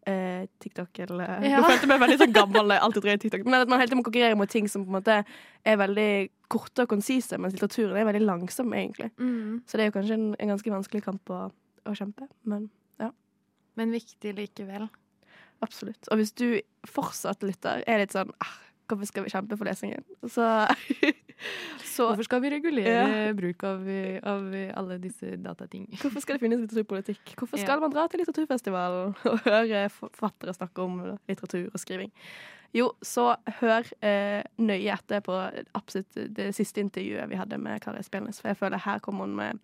eh, 0.05 0.47
TikTok 0.59 0.99
eller 0.99 1.43
Ja. 1.47 1.57
Nå 1.61 1.69
følte 1.69 1.85
jeg 1.85 1.91
meg 1.91 2.03
veldig 2.03 2.19
sånn 2.21 2.35
gammel 2.35 2.75
alltid 2.75 3.05
drev 3.05 3.19
TikTok. 3.21 3.45
Men 3.47 3.61
at 3.61 3.71
man 3.71 3.81
hele 3.81 3.89
tiden 3.89 4.01
må 4.01 4.07
konkurrere 4.07 4.39
mot 4.39 4.51
ting 4.51 4.67
som 4.71 4.85
på 4.85 4.91
en 4.91 4.97
måte 4.99 5.19
er 5.23 5.79
veldig 5.79 6.11
korte 6.53 6.85
og 6.85 6.91
konsise, 6.91 7.39
mens 7.41 7.55
litteraturen 7.55 7.97
er 7.97 8.07
veldig 8.09 8.25
langsom, 8.27 8.73
egentlig. 8.77 9.09
Mm. 9.17 9.63
Så 9.65 9.77
det 9.77 9.85
er 9.85 9.91
jo 9.91 9.97
kanskje 9.97 10.19
en, 10.19 10.27
en 10.37 10.53
ganske 10.53 10.73
vanskelig 10.73 11.05
kamp 11.05 11.33
å, 11.33 11.45
å 11.89 11.95
kjempe, 11.97 12.27
men 12.49 12.67
ja. 13.01 13.09
Men 13.79 13.95
viktig 13.95 14.35
likevel. 14.37 14.89
Absolutt. 15.63 16.11
Og 16.11 16.19
hvis 16.19 16.33
du 16.35 16.47
fortsatt 16.89 17.45
lytter, 17.45 17.81
er 17.87 18.03
litt 18.03 18.13
sånn 18.13 18.33
ah, 18.43 18.57
Hvorfor 18.87 19.07
skal 19.09 19.23
vi 19.25 19.31
kjempe 19.31 19.57
for 19.57 19.65
lesingen? 19.69 20.03
Så, 20.27 20.45
så 21.93 22.07
Hvorfor 22.11 22.23
skal 22.27 22.41
vi 22.43 22.49
regulere 22.53 22.93
Ja. 23.27 23.33
bruk 23.33 23.63
av, 23.63 23.85
av 24.23 24.49
alle 24.79 24.97
disse 25.01 25.35
datating? 25.37 25.87
Hvorfor 26.01 26.19
skal 26.23 26.37
det 26.37 26.43
finnes 26.45 26.59
litteraturpolitikk? 26.63 27.35
Hvorfor 27.39 27.57
skal 27.61 27.77
Ja. 27.77 27.79
man 27.83 27.91
dra 27.95 28.07
til 28.07 28.19
litteraturfestivalen 28.23 29.15
og 29.31 29.39
høre 29.47 29.85
forfattere 29.93 30.53
snakke 30.55 30.81
om 30.83 30.99
litteratur 31.29 31.69
og 31.73 31.79
skriving? 31.79 32.11
Jo, 32.73 32.87
så 33.05 33.35
hør 33.59 33.85
eh, 34.01 34.41
nøye 34.57 34.95
etter 34.95 35.21
på 35.21 35.35
absolutt 35.77 36.15
det 36.33 36.47
siste 36.57 36.81
intervjuet 36.81 37.29
vi 37.29 37.37
hadde 37.37 37.59
med 37.61 37.79
Kari 37.83 38.01
Spelnes, 38.01 38.39
for 38.41 38.49
jeg 38.49 38.57
føler 38.57 38.81
her 38.81 38.97
kommer 38.99 39.27
hun 39.27 39.35
med 39.37 39.59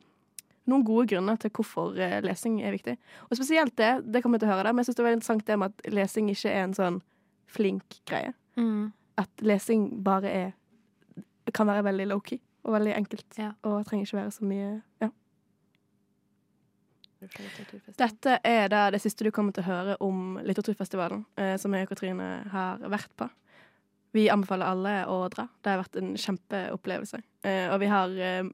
noen 0.70 0.84
gode 0.86 1.08
grunner 1.10 1.40
til 1.42 1.50
hvorfor 1.50 1.98
eh, 1.98 2.20
lesing 2.22 2.60
er 2.62 2.76
viktig. 2.76 2.94
Og 3.32 3.40
spesielt 3.40 3.74
det, 3.82 4.04
det 4.14 4.22
kommer 4.22 4.38
vi 4.38 4.44
til 4.46 4.52
å 4.52 4.54
høre 4.54 4.68
der, 4.68 4.76
men 4.78 4.84
jeg 4.84 4.92
synes 4.92 5.00
det 5.02 5.06
var 5.08 5.16
interessant 5.18 5.48
det 5.50 5.58
med 5.58 5.74
at 5.74 5.90
lesing 5.98 6.30
ikke 6.30 6.52
er 6.54 6.68
en 6.68 6.76
sånn 6.78 7.00
flink 7.50 7.98
greie. 8.06 8.36
Mm. 8.62 8.92
At 9.20 9.44
lesing 9.44 9.90
bare 10.06 10.32
er 10.32 10.50
kan 11.54 11.68
være 11.68 11.84
veldig 11.88 12.06
low-key 12.12 12.38
og 12.68 12.76
veldig 12.76 12.94
enkelt, 12.94 13.40
og 13.66 13.86
trenger 13.88 14.06
ikke 14.06 14.20
være 14.20 14.34
så 14.36 14.46
mye 14.46 14.68
ja. 15.02 15.10
Dette 18.00 18.38
er 18.48 18.70
da 18.72 18.86
det 18.94 19.02
siste 19.04 19.26
du 19.28 19.32
kommer 19.36 19.56
til 19.56 19.66
å 19.66 19.68
høre 19.68 19.96
om 20.04 20.38
litteraturfestivalen, 20.46 21.26
eh, 21.42 21.56
som 21.60 21.74
jeg 21.76 21.88
og 21.88 21.92
Katrine 21.92 22.28
har 22.54 22.80
vært 22.88 23.12
på. 23.20 23.28
Vi 24.16 24.30
anbefaler 24.32 24.72
alle 24.72 24.94
å 25.12 25.18
dra. 25.32 25.50
Det 25.60 25.74
har 25.74 25.82
vært 25.82 25.98
en 26.00 26.14
kjempeopplevelse. 26.16 27.20
Eh, 27.44 27.66
og 27.74 27.82
vi 27.84 27.90
har 27.92 28.16
eh, 28.24 28.48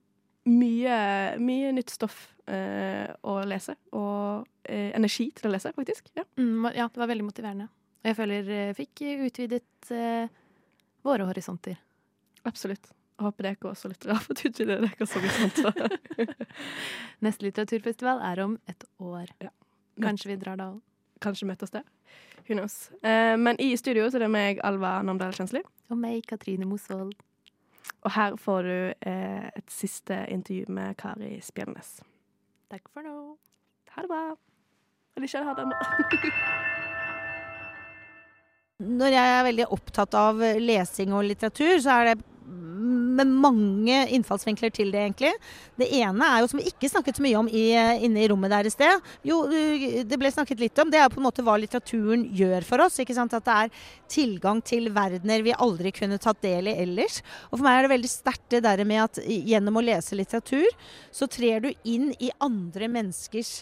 mye, 0.50 0.98
mye 1.46 1.76
nytt 1.78 1.94
stoff 1.94 2.24
eh, 2.50 3.06
å 3.22 3.38
lese, 3.46 3.78
og 3.94 4.50
eh, 4.64 4.90
energi 4.98 5.30
til 5.38 5.50
å 5.50 5.54
lese, 5.54 5.74
faktisk. 5.78 6.10
Ja. 6.18 6.26
Mm, 6.42 6.72
ja, 6.74 6.90
det 6.90 7.04
var 7.04 7.12
veldig 7.14 7.28
motiverende. 7.30 7.70
Og 8.02 8.10
jeg 8.10 8.18
føler 8.18 8.52
jeg 8.56 8.80
fikk 8.82 9.06
utvidet 9.30 9.94
eh, 9.94 10.42
våre 11.06 11.28
horisonter. 11.30 11.80
Absolutt. 12.46 12.92
Jeg 13.16 13.24
håper 13.24 13.48
dere 13.48 13.70
også 13.72 13.90
lytter 13.90 14.12
av 14.12 14.26
og 14.28 14.42
utvider 14.50 14.82
deres 14.84 15.14
horisonter. 15.16 15.94
Neste 17.24 17.48
litteraturfestival 17.48 18.20
er 18.28 18.42
om 18.44 18.58
et 18.68 18.84
år. 19.00 19.32
Kanskje 20.04 20.34
vi 20.34 20.40
drar 20.42 20.60
da 20.60 20.74
òg. 20.74 20.82
Kanskje 21.24 21.48
møtes 21.48 21.72
der. 21.72 21.86
Who 22.46 22.58
knows. 22.58 22.92
Eh, 23.02 23.38
men 23.38 23.58
i 23.64 23.72
studio 23.80 24.10
så 24.10 24.20
er 24.20 24.26
det 24.26 24.34
meg, 24.36 24.60
Alva 24.68 24.98
Namdal 25.02 25.34
Kjensli. 25.34 25.64
Og 25.90 25.98
meg, 25.98 26.26
Katrine 26.28 26.68
Mosvold. 26.68 27.16
Og 28.06 28.12
her 28.14 28.36
får 28.38 28.68
du 28.68 28.78
eh, 29.10 29.48
et 29.48 29.72
siste 29.72 30.20
intervju 30.30 30.68
med 30.76 30.98
Kari 31.02 31.40
Spjelnes. 31.42 31.98
Takk 32.70 32.92
for 32.94 33.06
nå. 33.08 33.18
Ha 33.96 34.06
det 34.06 34.12
bra. 34.12 34.24
Eller 35.16 35.30
ikke 35.32 35.46
ha 35.48 35.56
det 35.58 35.70
ennå. 35.70 36.72
Når 38.84 39.14
jeg 39.14 39.32
er 39.32 39.46
veldig 39.48 39.66
opptatt 39.72 40.16
av 40.20 40.42
lesing 40.60 41.14
og 41.16 41.24
litteratur, 41.24 41.78
så 41.80 41.94
er 41.94 42.10
det 42.10 42.16
med 43.16 43.30
mange 43.32 44.02
innfallsvinkler 44.12 44.74
til 44.76 44.90
det, 44.92 45.06
egentlig. 45.06 45.30
Det 45.80 45.88
ene 45.96 46.28
er 46.28 46.42
jo, 46.44 46.50
som 46.52 46.60
vi 46.60 46.66
ikke 46.68 46.90
snakket 46.92 47.16
så 47.16 47.24
mye 47.24 47.38
om 47.40 47.48
i, 47.48 47.62
inne 48.04 48.20
i 48.20 48.28
rommet 48.28 48.52
der 48.52 48.68
i 48.68 48.74
sted, 48.74 49.08
jo, 49.26 49.38
det 49.48 50.20
ble 50.20 50.32
snakket 50.34 50.60
litt 50.60 50.82
om, 50.84 50.92
det 50.92 51.00
er 51.00 51.08
på 51.14 51.22
en 51.22 51.28
måte 51.30 51.46
hva 51.48 51.56
litteraturen 51.62 52.28
gjør 52.36 52.68
for 52.68 52.84
oss. 52.84 53.00
ikke 53.00 53.16
sant? 53.16 53.38
At 53.40 53.48
det 53.48 53.56
er 53.56 53.88
tilgang 54.12 54.60
til 54.60 54.92
verdener 54.94 55.46
vi 55.48 55.56
aldri 55.56 55.96
kunne 55.96 56.20
tatt 56.20 56.44
del 56.44 56.68
i 56.68 56.76
ellers. 56.84 57.22
Og 57.54 57.56
for 57.56 57.64
meg 57.70 57.80
er 57.80 57.88
det 57.88 57.94
veldig 57.96 58.12
sterkt 58.12 58.50
det 58.58 58.66
der 58.68 58.84
med 58.84 59.06
at 59.06 59.24
gjennom 59.24 59.80
å 59.80 59.86
lese 59.88 60.20
litteratur, 60.20 60.68
så 61.16 61.32
trer 61.32 61.64
du 61.64 61.72
inn 61.88 62.12
i 62.20 62.34
andre 62.44 62.92
menneskers 62.92 63.62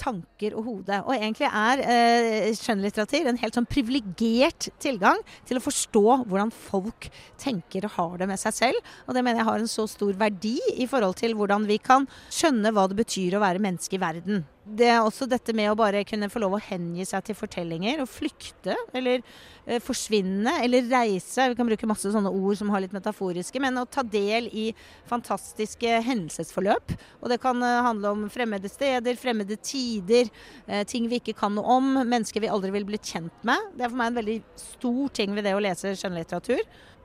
tanker 0.00 0.56
og 0.58 0.66
hode. 0.66 0.98
Og 1.06 1.12
egentlig 1.14 1.48
er 1.48 1.82
eh, 1.84 2.48
skjønnlitteratur 2.56 3.28
en 3.30 3.40
helt 3.40 3.58
sånn 3.58 3.68
privilegert 3.70 4.70
tilgang 4.82 5.20
til 5.48 5.58
å 5.58 5.64
forstå 5.64 6.04
hvordan 6.24 6.52
folk 6.54 7.08
tenker 7.40 7.86
og 7.88 7.96
har 7.98 8.16
det 8.22 8.30
med 8.32 8.42
seg 8.42 8.56
selv. 8.56 8.94
Og 9.06 9.16
det 9.16 9.24
mener 9.24 9.42
jeg 9.42 9.50
har 9.50 9.62
en 9.62 9.70
så 9.70 9.86
stor 9.90 10.16
verdi 10.18 10.56
i 10.76 10.88
forhold 10.90 11.18
til 11.20 11.36
hvordan 11.38 11.68
vi 11.68 11.78
kan 11.82 12.08
skjønne 12.32 12.74
hva 12.74 12.88
det 12.90 12.98
betyr 13.02 13.38
å 13.38 13.44
være 13.44 13.62
menneske 13.62 13.98
i 13.98 14.02
verden. 14.02 14.44
Det 14.62 14.86
er 14.86 15.00
også 15.02 15.26
dette 15.26 15.50
med 15.58 15.72
å 15.72 15.74
bare 15.74 16.04
kunne 16.06 16.28
få 16.30 16.38
lov 16.38 16.52
å 16.54 16.60
hengi 16.62 17.02
seg 17.08 17.24
til 17.26 17.34
fortellinger 17.34 17.98
og 18.04 18.06
flykte, 18.06 18.76
eller 18.94 19.18
eh, 19.66 19.80
forsvinne, 19.82 20.52
eller 20.62 20.86
reise. 20.86 21.48
Vi 21.50 21.58
kan 21.58 21.66
bruke 21.66 21.88
masse 21.90 22.12
sånne 22.14 22.30
ord 22.30 22.60
som 22.60 22.70
har 22.70 22.84
litt 22.84 22.94
metaforiske, 22.94 23.58
men 23.62 23.80
å 23.80 23.88
ta 23.90 24.04
del 24.06 24.46
i 24.54 24.68
fantastiske 25.10 25.98
hendelsesforløp. 26.06 26.94
Og 27.18 27.34
det 27.34 27.40
kan 27.42 27.58
eh, 27.58 27.80
handle 27.88 28.14
om 28.14 28.22
fremmede 28.30 28.70
steder, 28.70 29.18
fremmede 29.18 29.58
tider, 29.58 30.30
eh, 30.68 30.86
ting 30.86 31.10
vi 31.10 31.18
ikke 31.18 31.34
kan 31.42 31.58
noe 31.58 31.78
om, 31.80 31.92
mennesker 31.98 32.46
vi 32.46 32.52
aldri 32.54 32.70
vil 32.78 32.86
bli 32.86 33.02
kjent 33.02 33.42
med. 33.42 33.74
Det 33.74 33.88
er 33.88 33.90
for 33.90 33.98
meg 33.98 34.12
en 34.12 34.22
veldig 34.22 34.40
stor 34.62 35.04
ting 35.18 35.34
ved 35.34 35.50
det 35.50 35.58
å 35.58 35.64
lese 35.66 35.96
skjønnlitteratur. 35.98 36.62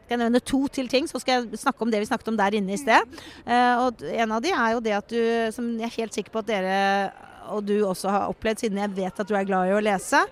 Skal 0.08 0.14
jeg 0.14 0.22
nevne 0.22 0.46
to 0.46 0.62
til 0.72 0.86
ting, 0.88 1.10
så 1.10 1.20
skal 1.20 1.42
jeg 1.42 1.58
snakke 1.66 1.84
om 1.84 1.90
det 1.92 2.00
vi 2.00 2.08
snakket 2.08 2.30
om 2.32 2.38
der 2.38 2.56
inne 2.56 2.78
i 2.78 2.80
sted. 2.80 3.18
Eh, 3.44 3.82
og 3.82 4.06
en 4.08 4.38
av 4.38 4.46
de 4.46 4.54
er 4.54 4.76
jo 4.78 4.84
det 4.86 4.94
at 5.02 5.10
du, 5.10 5.24
som 5.58 5.74
jeg 5.74 5.90
er 5.90 5.98
helt 6.04 6.16
sikker 6.16 6.38
på 6.38 6.46
at 6.46 6.54
dere 6.54 6.78
og 7.54 7.66
du 7.68 7.76
også 7.88 8.12
har 8.14 8.32
opplevd, 8.32 8.64
siden 8.64 8.82
jeg 8.82 8.96
vet 8.98 9.20
at 9.22 9.30
du 9.30 9.36
er 9.38 9.48
glad 9.48 9.70
i 9.70 9.76
å 9.76 9.84
lese, 9.84 10.24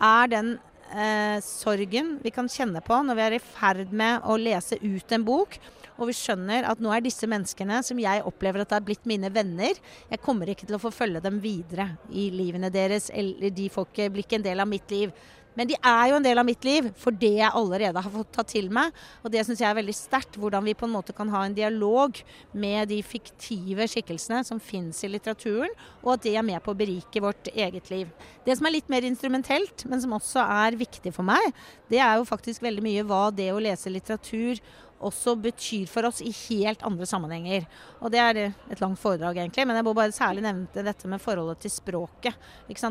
er 0.00 0.32
den 0.32 0.56
eh, 0.90 1.38
sorgen 1.44 2.18
vi 2.24 2.32
kan 2.34 2.50
kjenne 2.50 2.82
på 2.84 3.00
når 3.04 3.18
vi 3.18 3.24
er 3.28 3.38
i 3.38 3.42
ferd 3.44 3.94
med 3.94 4.26
å 4.28 4.36
lese 4.40 4.78
ut 4.82 5.16
en 5.16 5.26
bok. 5.26 5.58
Og 5.94 6.08
vi 6.10 6.16
skjønner 6.18 6.66
at 6.66 6.80
nå 6.82 6.90
er 6.90 7.04
disse 7.04 7.26
menneskene 7.30 7.78
som 7.86 8.00
jeg 8.02 8.24
opplever 8.26 8.64
at 8.64 8.74
har 8.74 8.82
blitt 8.82 9.04
mine 9.06 9.30
venner, 9.30 9.78
jeg 10.10 10.22
kommer 10.24 10.50
ikke 10.50 10.66
til 10.66 10.78
å 10.78 10.82
få 10.82 10.90
følge 10.94 11.22
dem 11.22 11.38
videre 11.42 11.92
i 12.10 12.26
livene 12.34 12.72
deres, 12.74 13.12
eller 13.14 13.54
de 13.54 13.68
får 13.70 13.90
ikke 13.90 14.10
bli 14.16 14.24
ikke 14.26 14.40
en 14.40 14.48
del 14.48 14.64
av 14.64 14.70
mitt 14.70 14.90
liv. 14.90 15.14
Men 15.54 15.70
de 15.70 15.76
er 15.78 16.10
jo 16.10 16.18
en 16.18 16.24
del 16.24 16.40
av 16.40 16.46
mitt 16.46 16.64
liv, 16.66 16.88
for 16.98 17.14
det 17.14 17.32
jeg 17.38 17.50
allerede 17.50 18.02
har 18.02 18.14
fått 18.14 18.32
ta 18.34 18.44
til 18.46 18.70
meg. 18.74 18.94
Og 19.22 19.32
det 19.32 19.44
syns 19.46 19.62
jeg 19.62 19.68
er 19.70 19.78
veldig 19.78 19.94
sterkt. 19.96 20.38
Hvordan 20.40 20.66
vi 20.66 20.76
på 20.78 20.88
en 20.88 20.94
måte 20.94 21.14
kan 21.16 21.30
ha 21.30 21.44
en 21.46 21.56
dialog 21.56 22.18
med 22.52 22.90
de 22.90 23.00
fiktive 23.06 23.86
skikkelsene 23.90 24.42
som 24.46 24.62
fins 24.62 25.04
i 25.06 25.12
litteraturen, 25.12 25.72
og 26.02 26.16
at 26.16 26.26
de 26.26 26.34
er 26.34 26.46
med 26.46 26.62
på 26.64 26.74
å 26.74 26.78
berike 26.78 27.22
vårt 27.22 27.52
eget 27.54 27.90
liv. 27.92 28.10
Det 28.46 28.58
som 28.58 28.66
er 28.66 28.76
litt 28.76 28.90
mer 28.92 29.06
instrumentelt, 29.06 29.86
men 29.90 30.02
som 30.02 30.16
også 30.18 30.42
er 30.42 30.78
viktig 30.80 31.14
for 31.14 31.26
meg, 31.26 31.52
det 31.90 32.02
er 32.02 32.18
jo 32.18 32.28
faktisk 32.28 32.64
veldig 32.64 32.84
mye 32.84 33.06
hva 33.06 33.28
det 33.34 33.52
å 33.54 33.62
lese 33.62 33.92
litteratur 33.92 34.60
også 35.04 35.36
betyr 35.40 35.86
for 35.90 36.08
oss 36.08 36.22
i 36.24 36.32
helt 36.48 36.82
andre 36.86 37.06
sammenhenger. 37.08 37.68
Og 38.00 38.12
det 38.14 38.20
er 38.22 38.40
et 38.46 38.82
langt 38.82 39.00
foredrag, 39.00 39.38
egentlig, 39.38 39.66
men 39.68 39.78
jeg 39.78 39.86
må 39.86 39.94
bare 39.96 40.14
særlig 40.14 40.44
nevne 40.44 40.84
dette 40.86 41.10
med 41.10 41.22
forholdet 41.22 41.64
til 41.64 41.74
språket. 41.74 42.36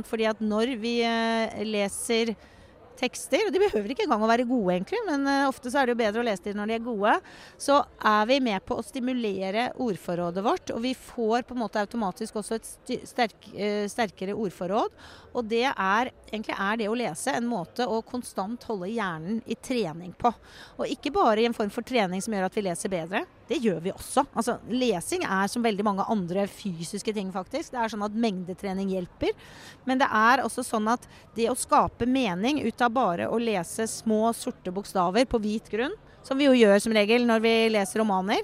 Fordi 0.08 0.28
at 0.30 0.42
når 0.44 0.76
vi 0.82 0.98
eh, 1.08 1.64
leser 1.68 2.36
tekster, 3.00 3.48
og 3.48 3.54
de 3.56 3.62
behøver 3.64 3.94
ikke 3.94 4.06
engang 4.08 4.26
å 4.26 4.30
være 4.30 4.48
gode, 4.50 4.76
egentlig, 4.76 5.02
men 5.08 5.28
uh, 5.30 5.50
ofte 5.50 5.72
så 5.72 5.82
er 5.82 5.90
det 5.90 5.96
jo 5.96 6.02
bedre 6.04 6.24
å 6.24 6.28
lese 6.28 6.46
dem 6.46 6.60
når 6.60 6.72
de 6.72 6.78
er 6.78 6.86
gode, 6.86 7.16
så 7.62 7.80
er 8.14 8.30
vi 8.30 8.40
med 8.44 8.66
på 8.68 8.78
å 8.78 8.86
stimulere 8.86 9.70
ordforrådet 9.84 10.46
vårt. 10.46 10.74
Og 10.76 10.84
vi 10.86 10.94
får 10.98 11.48
på 11.48 11.58
en 11.58 11.64
måte 11.64 11.84
automatisk 11.84 12.40
også 12.42 12.60
et 12.60 12.72
sterk, 13.10 13.38
uh, 13.54 13.84
sterkere 13.92 14.38
ordforråd. 14.38 14.98
Og 15.34 15.48
det 15.50 15.66
er 15.72 16.12
egentlig 16.30 16.56
er 16.58 16.80
det 16.82 16.90
å 16.90 16.98
lese 16.98 17.34
en 17.34 17.48
måte 17.50 17.86
å 17.90 18.02
konstant 18.06 18.64
holde 18.70 18.90
hjernen 18.92 19.40
i 19.50 19.58
trening 19.58 20.14
på. 20.18 20.32
Og 20.78 20.90
ikke 20.90 21.14
bare 21.14 21.42
i 21.42 21.48
en 21.50 21.56
form 21.58 21.72
for 21.74 21.86
trening 21.86 22.22
som 22.22 22.34
gjør 22.36 22.48
at 22.48 22.58
vi 22.58 22.66
leser 22.66 22.94
bedre. 22.94 23.24
Det 23.50 23.60
gjør 23.62 23.82
vi 23.84 23.92
også. 23.94 24.24
Altså, 24.32 24.56
lesing 24.72 25.26
er 25.28 25.50
som 25.52 25.66
veldig 25.66 25.86
mange 25.86 26.06
andre 26.10 26.46
fysiske 26.50 27.14
ting, 27.16 27.32
faktisk. 27.34 27.74
Det 27.74 27.82
er 27.82 27.92
sånn 27.92 28.06
at 28.06 28.16
mengdetrening 28.16 28.94
hjelper. 28.94 29.34
Men 29.90 30.02
det 30.02 30.08
er 30.08 30.46
også 30.46 30.64
sånn 30.66 30.88
at 30.94 31.06
det 31.36 31.50
å 31.52 31.58
skape 31.60 32.08
mening 32.10 32.62
ut 32.64 32.83
av 32.86 32.94
bare 32.96 33.30
å 33.32 33.40
lese 33.42 33.88
små, 33.90 34.28
sorte 34.38 34.74
bokstaver 34.74 35.26
på 35.30 35.40
hvit 35.44 35.72
grunn, 35.72 35.96
som 36.24 36.40
vi 36.40 36.48
jo 36.48 36.56
gjør 36.56 36.80
som 36.84 36.96
regel 36.96 37.26
når 37.28 37.44
vi 37.44 37.56
leser 37.74 38.04
romaner. 38.04 38.44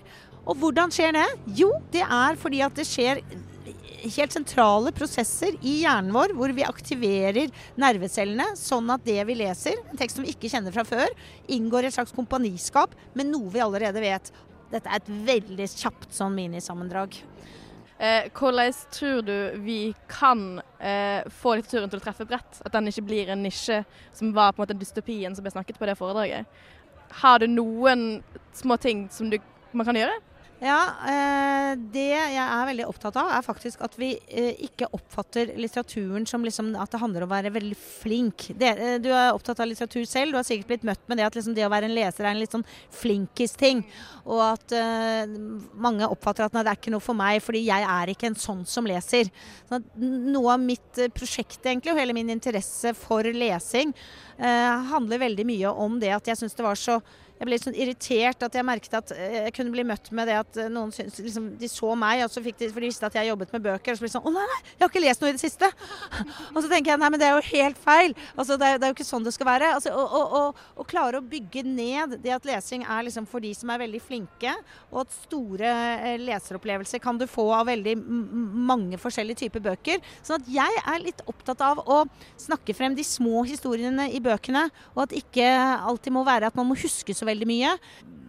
Og 0.49 0.57
hvordan 0.59 0.91
skjer 0.93 1.13
det? 1.15 1.27
Jo, 1.59 1.69
det 1.93 2.03
er 2.03 2.39
fordi 2.39 2.63
at 2.65 2.75
det 2.75 2.87
skjer 2.87 3.21
helt 3.99 4.33
sentrale 4.33 4.91
prosesser 4.95 5.55
i 5.59 5.81
hjernen 5.81 6.13
vår 6.15 6.33
hvor 6.37 6.53
vi 6.55 6.65
aktiverer 6.65 7.49
nervecellene 7.79 8.53
sånn 8.59 8.89
at 8.93 9.03
det 9.05 9.19
vi 9.27 9.35
leser, 9.41 9.75
en 9.91 9.99
tekst 9.99 10.19
som 10.19 10.25
vi 10.25 10.33
ikke 10.33 10.51
kjenner 10.51 10.75
fra 10.75 10.85
før, 10.87 11.11
inngår 11.51 11.85
i 11.85 11.91
et 11.91 11.97
slags 11.97 12.15
kompaniskap 12.15 12.95
med 13.17 13.31
noe 13.31 13.51
vi 13.53 13.63
allerede 13.63 14.03
vet. 14.03 14.31
Dette 14.69 14.89
er 14.89 15.01
et 15.01 15.11
veldig 15.27 15.67
kjapt 15.73 16.13
sånn 16.15 16.35
minisammendrag. 16.37 17.17
Eh, 17.99 18.29
hvordan 18.31 18.73
tror 18.91 19.21
du 19.27 19.51
vi 19.59 19.93
kan 20.07 20.61
eh, 20.79 21.19
få 21.27 21.57
litteraturen 21.59 21.91
til 21.91 21.99
å 21.99 22.03
treffe 22.05 22.27
bredt? 22.29 22.61
At 22.63 22.71
den 22.71 22.87
ikke 22.87 23.03
blir 23.09 23.31
en 23.33 23.43
nisje 23.43 23.81
som 24.15 24.31
var 24.31 24.53
på 24.53 24.61
en 24.61 24.63
måte 24.63 24.77
dystopien 24.79 25.35
som 25.35 25.43
ble 25.43 25.51
snakket 25.51 25.79
på 25.79 25.89
det 25.89 25.97
foredraget? 25.99 26.47
Har 27.19 27.43
du 27.43 27.49
noen 27.51 28.23
små 28.55 28.77
ting 28.79 29.09
som 29.11 29.27
du, 29.33 29.35
man 29.75 29.89
kan 29.89 29.99
gjøre? 29.99 30.15
Ja, 30.59 30.79
eh, 31.07 31.69
det 31.93 32.09
jeg 32.11 32.35
er 32.35 32.65
veldig 32.67 32.85
opptatt 32.89 33.15
av, 33.21 33.29
er 33.31 33.43
faktisk 33.45 33.79
at 33.85 33.93
vi 33.95 34.09
eh, 34.27 34.57
ikke 34.65 34.89
oppfatter 34.91 35.53
litteraturen 35.55 36.25
som 36.27 36.43
liksom 36.43 36.73
at 36.75 36.91
det 36.91 36.99
handler 36.99 37.23
om 37.23 37.29
å 37.29 37.31
være 37.31 37.53
veldig 37.55 37.77
flink. 37.79 38.49
Det, 38.59 38.73
eh, 38.75 38.97
du 38.99 39.07
er 39.07 39.31
opptatt 39.31 39.61
av 39.63 39.69
litteratur 39.69 40.03
selv. 40.03 40.33
Du 40.33 40.39
har 40.39 40.43
sikkert 40.47 40.73
blitt 40.73 40.87
møtt 40.89 41.05
med 41.07 41.21
det 41.21 41.29
at 41.29 41.37
liksom 41.39 41.55
det 41.55 41.63
å 41.63 41.71
være 41.71 41.87
en 41.87 41.95
leser 41.95 42.27
er 42.27 42.33
en 42.33 42.41
litt 42.41 42.57
sånn 42.57 42.67
flinkis-ting. 42.91 43.85
Og 44.29 44.41
at 44.43 44.75
uh, 44.75 45.31
mange 45.79 46.05
oppfatter 46.11 46.45
at 46.45 46.53
nei, 46.53 46.65
det 46.67 46.73
er 46.73 46.81
ikke 46.81 46.93
noe 46.93 47.01
for 47.01 47.17
meg, 47.17 47.39
fordi 47.41 47.63
jeg 47.63 47.87
er 47.95 48.11
ikke 48.11 48.27
en 48.29 48.37
sånn 48.37 48.65
som 48.67 48.85
leser. 48.85 49.31
Så 49.71 49.79
noe 50.03 50.57
av 50.57 50.61
mitt 50.61 51.01
prosjekt 51.15 51.63
egentlig, 51.63 51.95
og 51.95 52.03
hele 52.03 52.13
min 52.13 52.29
interesse 52.35 52.91
for 52.99 53.25
lesing 53.25 53.95
uh, 54.43 54.75
handler 54.91 55.23
veldig 55.23 55.47
mye 55.47 55.73
om 55.87 55.97
det 56.03 56.11
at 56.19 56.29
jeg 56.29 56.43
syns 56.43 56.59
det 56.59 56.67
var 56.67 56.77
så 56.77 56.99
jeg 57.39 57.47
ble 57.47 57.55
litt 57.55 57.63
sånn 57.63 57.77
irritert 57.79 58.41
at 58.43 58.55
jeg 58.57 58.67
merket 58.67 58.95
at 58.97 59.11
eh, 59.15 59.35
jeg 59.45 59.53
kunne 59.55 59.71
bli 59.71 59.85
møtt 59.87 60.09
med 60.15 60.27
det 60.27 60.35
at 60.41 60.57
eh, 60.59 60.67
noen 60.67 60.89
syntes, 60.91 61.21
liksom, 61.23 61.45
de 61.59 61.69
så 61.71 61.93
meg, 61.95 62.25
og 62.25 62.33
så 62.33 62.41
fikk 62.43 62.57
de, 62.59 62.67
for 62.73 62.83
de 62.83 62.89
visste 62.91 63.07
at 63.07 63.15
jeg 63.15 63.29
jobbet 63.29 63.53
med 63.55 63.63
bøker. 63.63 63.93
Og 63.93 63.99
så 63.99 64.03
ble 64.03 64.09
de 64.09 64.15
sånn 64.17 64.27
Å 64.27 64.33
nei, 64.35 64.47
nei, 64.51 64.57
jeg 64.73 64.83
har 64.83 64.91
ikke 64.91 65.03
lest 65.05 65.23
noe 65.23 65.31
i 65.31 65.35
det 65.37 65.43
siste! 65.45 65.69
og 66.53 66.59
så 66.59 66.67
tenker 66.67 66.91
jeg 66.91 66.99
nei, 66.99 67.09
men 67.13 67.21
det 67.21 67.29
er 67.29 67.37
jo 67.37 67.45
helt 67.47 67.79
feil. 67.79 68.15
Altså, 68.35 68.57
det, 68.59 68.67
er, 68.73 68.81
det 68.81 68.87
er 68.87 68.91
jo 68.91 68.97
ikke 68.97 69.07
sånn 69.07 69.27
det 69.27 69.33
skal 69.37 69.47
være. 69.47 69.69
Altså, 69.77 69.93
å, 69.95 70.87
klare 70.89 71.21
å 71.21 71.27
bygge 71.31 71.63
ned 71.63 72.17
det 72.25 72.33
at 72.35 72.49
lesing 72.49 72.83
er 72.83 73.07
liksom 73.07 73.29
for 73.29 73.45
de 73.45 73.53
som 73.55 73.71
er 73.71 73.83
veldig 73.85 74.03
flinke, 74.03 74.57
og 74.89 75.05
at 75.05 75.15
store 75.21 75.71
eh, 75.71 76.19
leseropplevelser 76.19 76.99
kan 77.03 77.21
du 77.21 77.23
få 77.29 77.47
av 77.55 77.69
veldig 77.71 77.95
mange 78.67 78.99
forskjellige 78.99 79.45
typer 79.45 79.63
bøker. 79.69 80.03
Sånn 80.25 80.41
at 80.41 80.51
jeg 80.51 80.83
er 80.83 81.03
litt 81.05 81.23
opptatt 81.29 81.63
av 81.63 81.85
å 81.85 82.01
snakke 82.41 82.75
frem 82.75 82.99
de 82.99 83.07
små 83.07 83.45
historiene 83.47 84.09
i 84.11 84.19
bøkene, 84.23 84.67
og 84.97 85.05
at 85.07 85.15
ikke 85.15 85.47
alltid 85.79 86.17
må 86.19 86.27
være 86.27 86.51
at 86.51 86.59
man 86.59 86.67
må 86.67 86.75
huske 86.79 87.15
så 87.15 87.28
veldig 87.29 87.49
mye. 87.49 87.73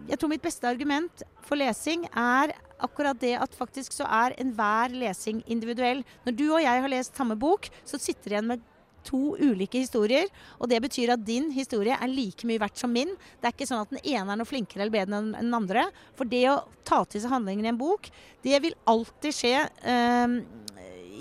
Jeg 0.09 0.19
tror 0.19 0.31
mitt 0.31 0.43
beste 0.43 0.67
argument 0.67 1.23
for 1.45 1.59
lesing 1.59 2.07
er 2.09 2.55
akkurat 2.81 3.19
det 3.21 3.35
at 3.37 3.55
faktisk 3.57 3.93
så 3.93 4.07
er 4.09 4.35
enhver 4.41 4.93
lesing 4.95 5.43
individuell. 5.51 6.01
Når 6.25 6.37
du 6.37 6.45
og 6.49 6.61
jeg 6.63 6.83
har 6.83 6.91
lest 6.91 7.17
samme 7.17 7.37
bok, 7.39 7.69
så 7.85 7.99
sitter 8.01 8.29
det 8.29 8.37
igjen 8.37 8.51
med 8.53 8.67
to 9.07 9.35
ulike 9.39 9.81
historier. 9.81 10.29
Og 10.59 10.69
det 10.71 10.81
betyr 10.83 11.13
at 11.15 11.25
din 11.25 11.49
historie 11.53 11.95
er 11.97 12.11
like 12.11 12.47
mye 12.47 12.61
verdt 12.61 12.81
som 12.81 12.93
min. 12.93 13.13
Det 13.39 13.49
er 13.49 13.55
ikke 13.55 13.69
sånn 13.69 13.83
at 13.85 13.93
den 13.93 14.03
ene 14.03 14.33
er 14.33 14.41
noe 14.41 14.49
flinkere 14.49 14.85
eller 14.85 14.95
bedre 14.95 15.21
enn 15.21 15.31
den 15.37 15.57
andre. 15.57 15.87
For 16.17 16.29
det 16.29 16.43
å 16.51 16.61
ta 16.87 17.03
til 17.05 17.23
seg 17.23 17.33
handlingen 17.33 17.67
i 17.67 17.73
en 17.73 17.81
bok, 17.81 18.09
det 18.45 18.61
vil 18.63 18.77
alltid 18.89 19.37
skje 19.37 19.55
eh, 19.65 20.37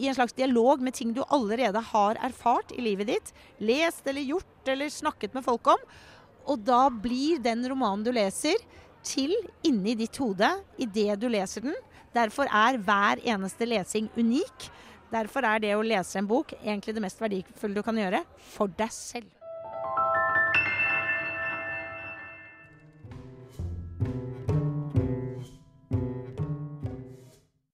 i 0.00 0.08
en 0.08 0.16
slags 0.16 0.36
dialog 0.36 0.82
med 0.84 0.96
ting 0.96 1.12
du 1.16 1.22
allerede 1.28 1.80
har 1.90 2.20
erfart 2.24 2.72
i 2.76 2.84
livet 2.84 3.10
ditt. 3.12 3.34
Lest 3.60 4.06
eller 4.08 4.24
gjort 4.24 4.70
eller 4.70 4.92
snakket 4.92 5.36
med 5.36 5.44
folk 5.44 5.74
om. 5.74 5.90
Og 6.48 6.62
da 6.64 6.86
blir 6.92 7.40
den 7.42 7.64
romanen 7.70 8.04
du 8.06 8.12
leser, 8.14 8.56
til 9.00 9.32
inni 9.64 9.94
ditt 9.96 10.18
hode 10.20 10.50
idet 10.80 11.16
du 11.20 11.28
leser 11.32 11.64
den. 11.64 11.76
Derfor 12.12 12.50
er 12.52 12.76
hver 12.76 13.22
eneste 13.24 13.68
lesing 13.68 14.10
unik. 14.18 14.68
Derfor 15.10 15.46
er 15.46 15.62
det 15.62 15.74
å 15.74 15.84
lese 15.84 16.20
en 16.20 16.28
bok 16.28 16.52
egentlig 16.60 16.94
det 16.94 17.02
mest 17.02 17.22
verdifulle 17.22 17.80
du 17.80 17.86
kan 17.86 17.96
gjøre 17.98 18.22
for 18.52 18.70
deg 18.78 18.92
selv. 18.94 19.39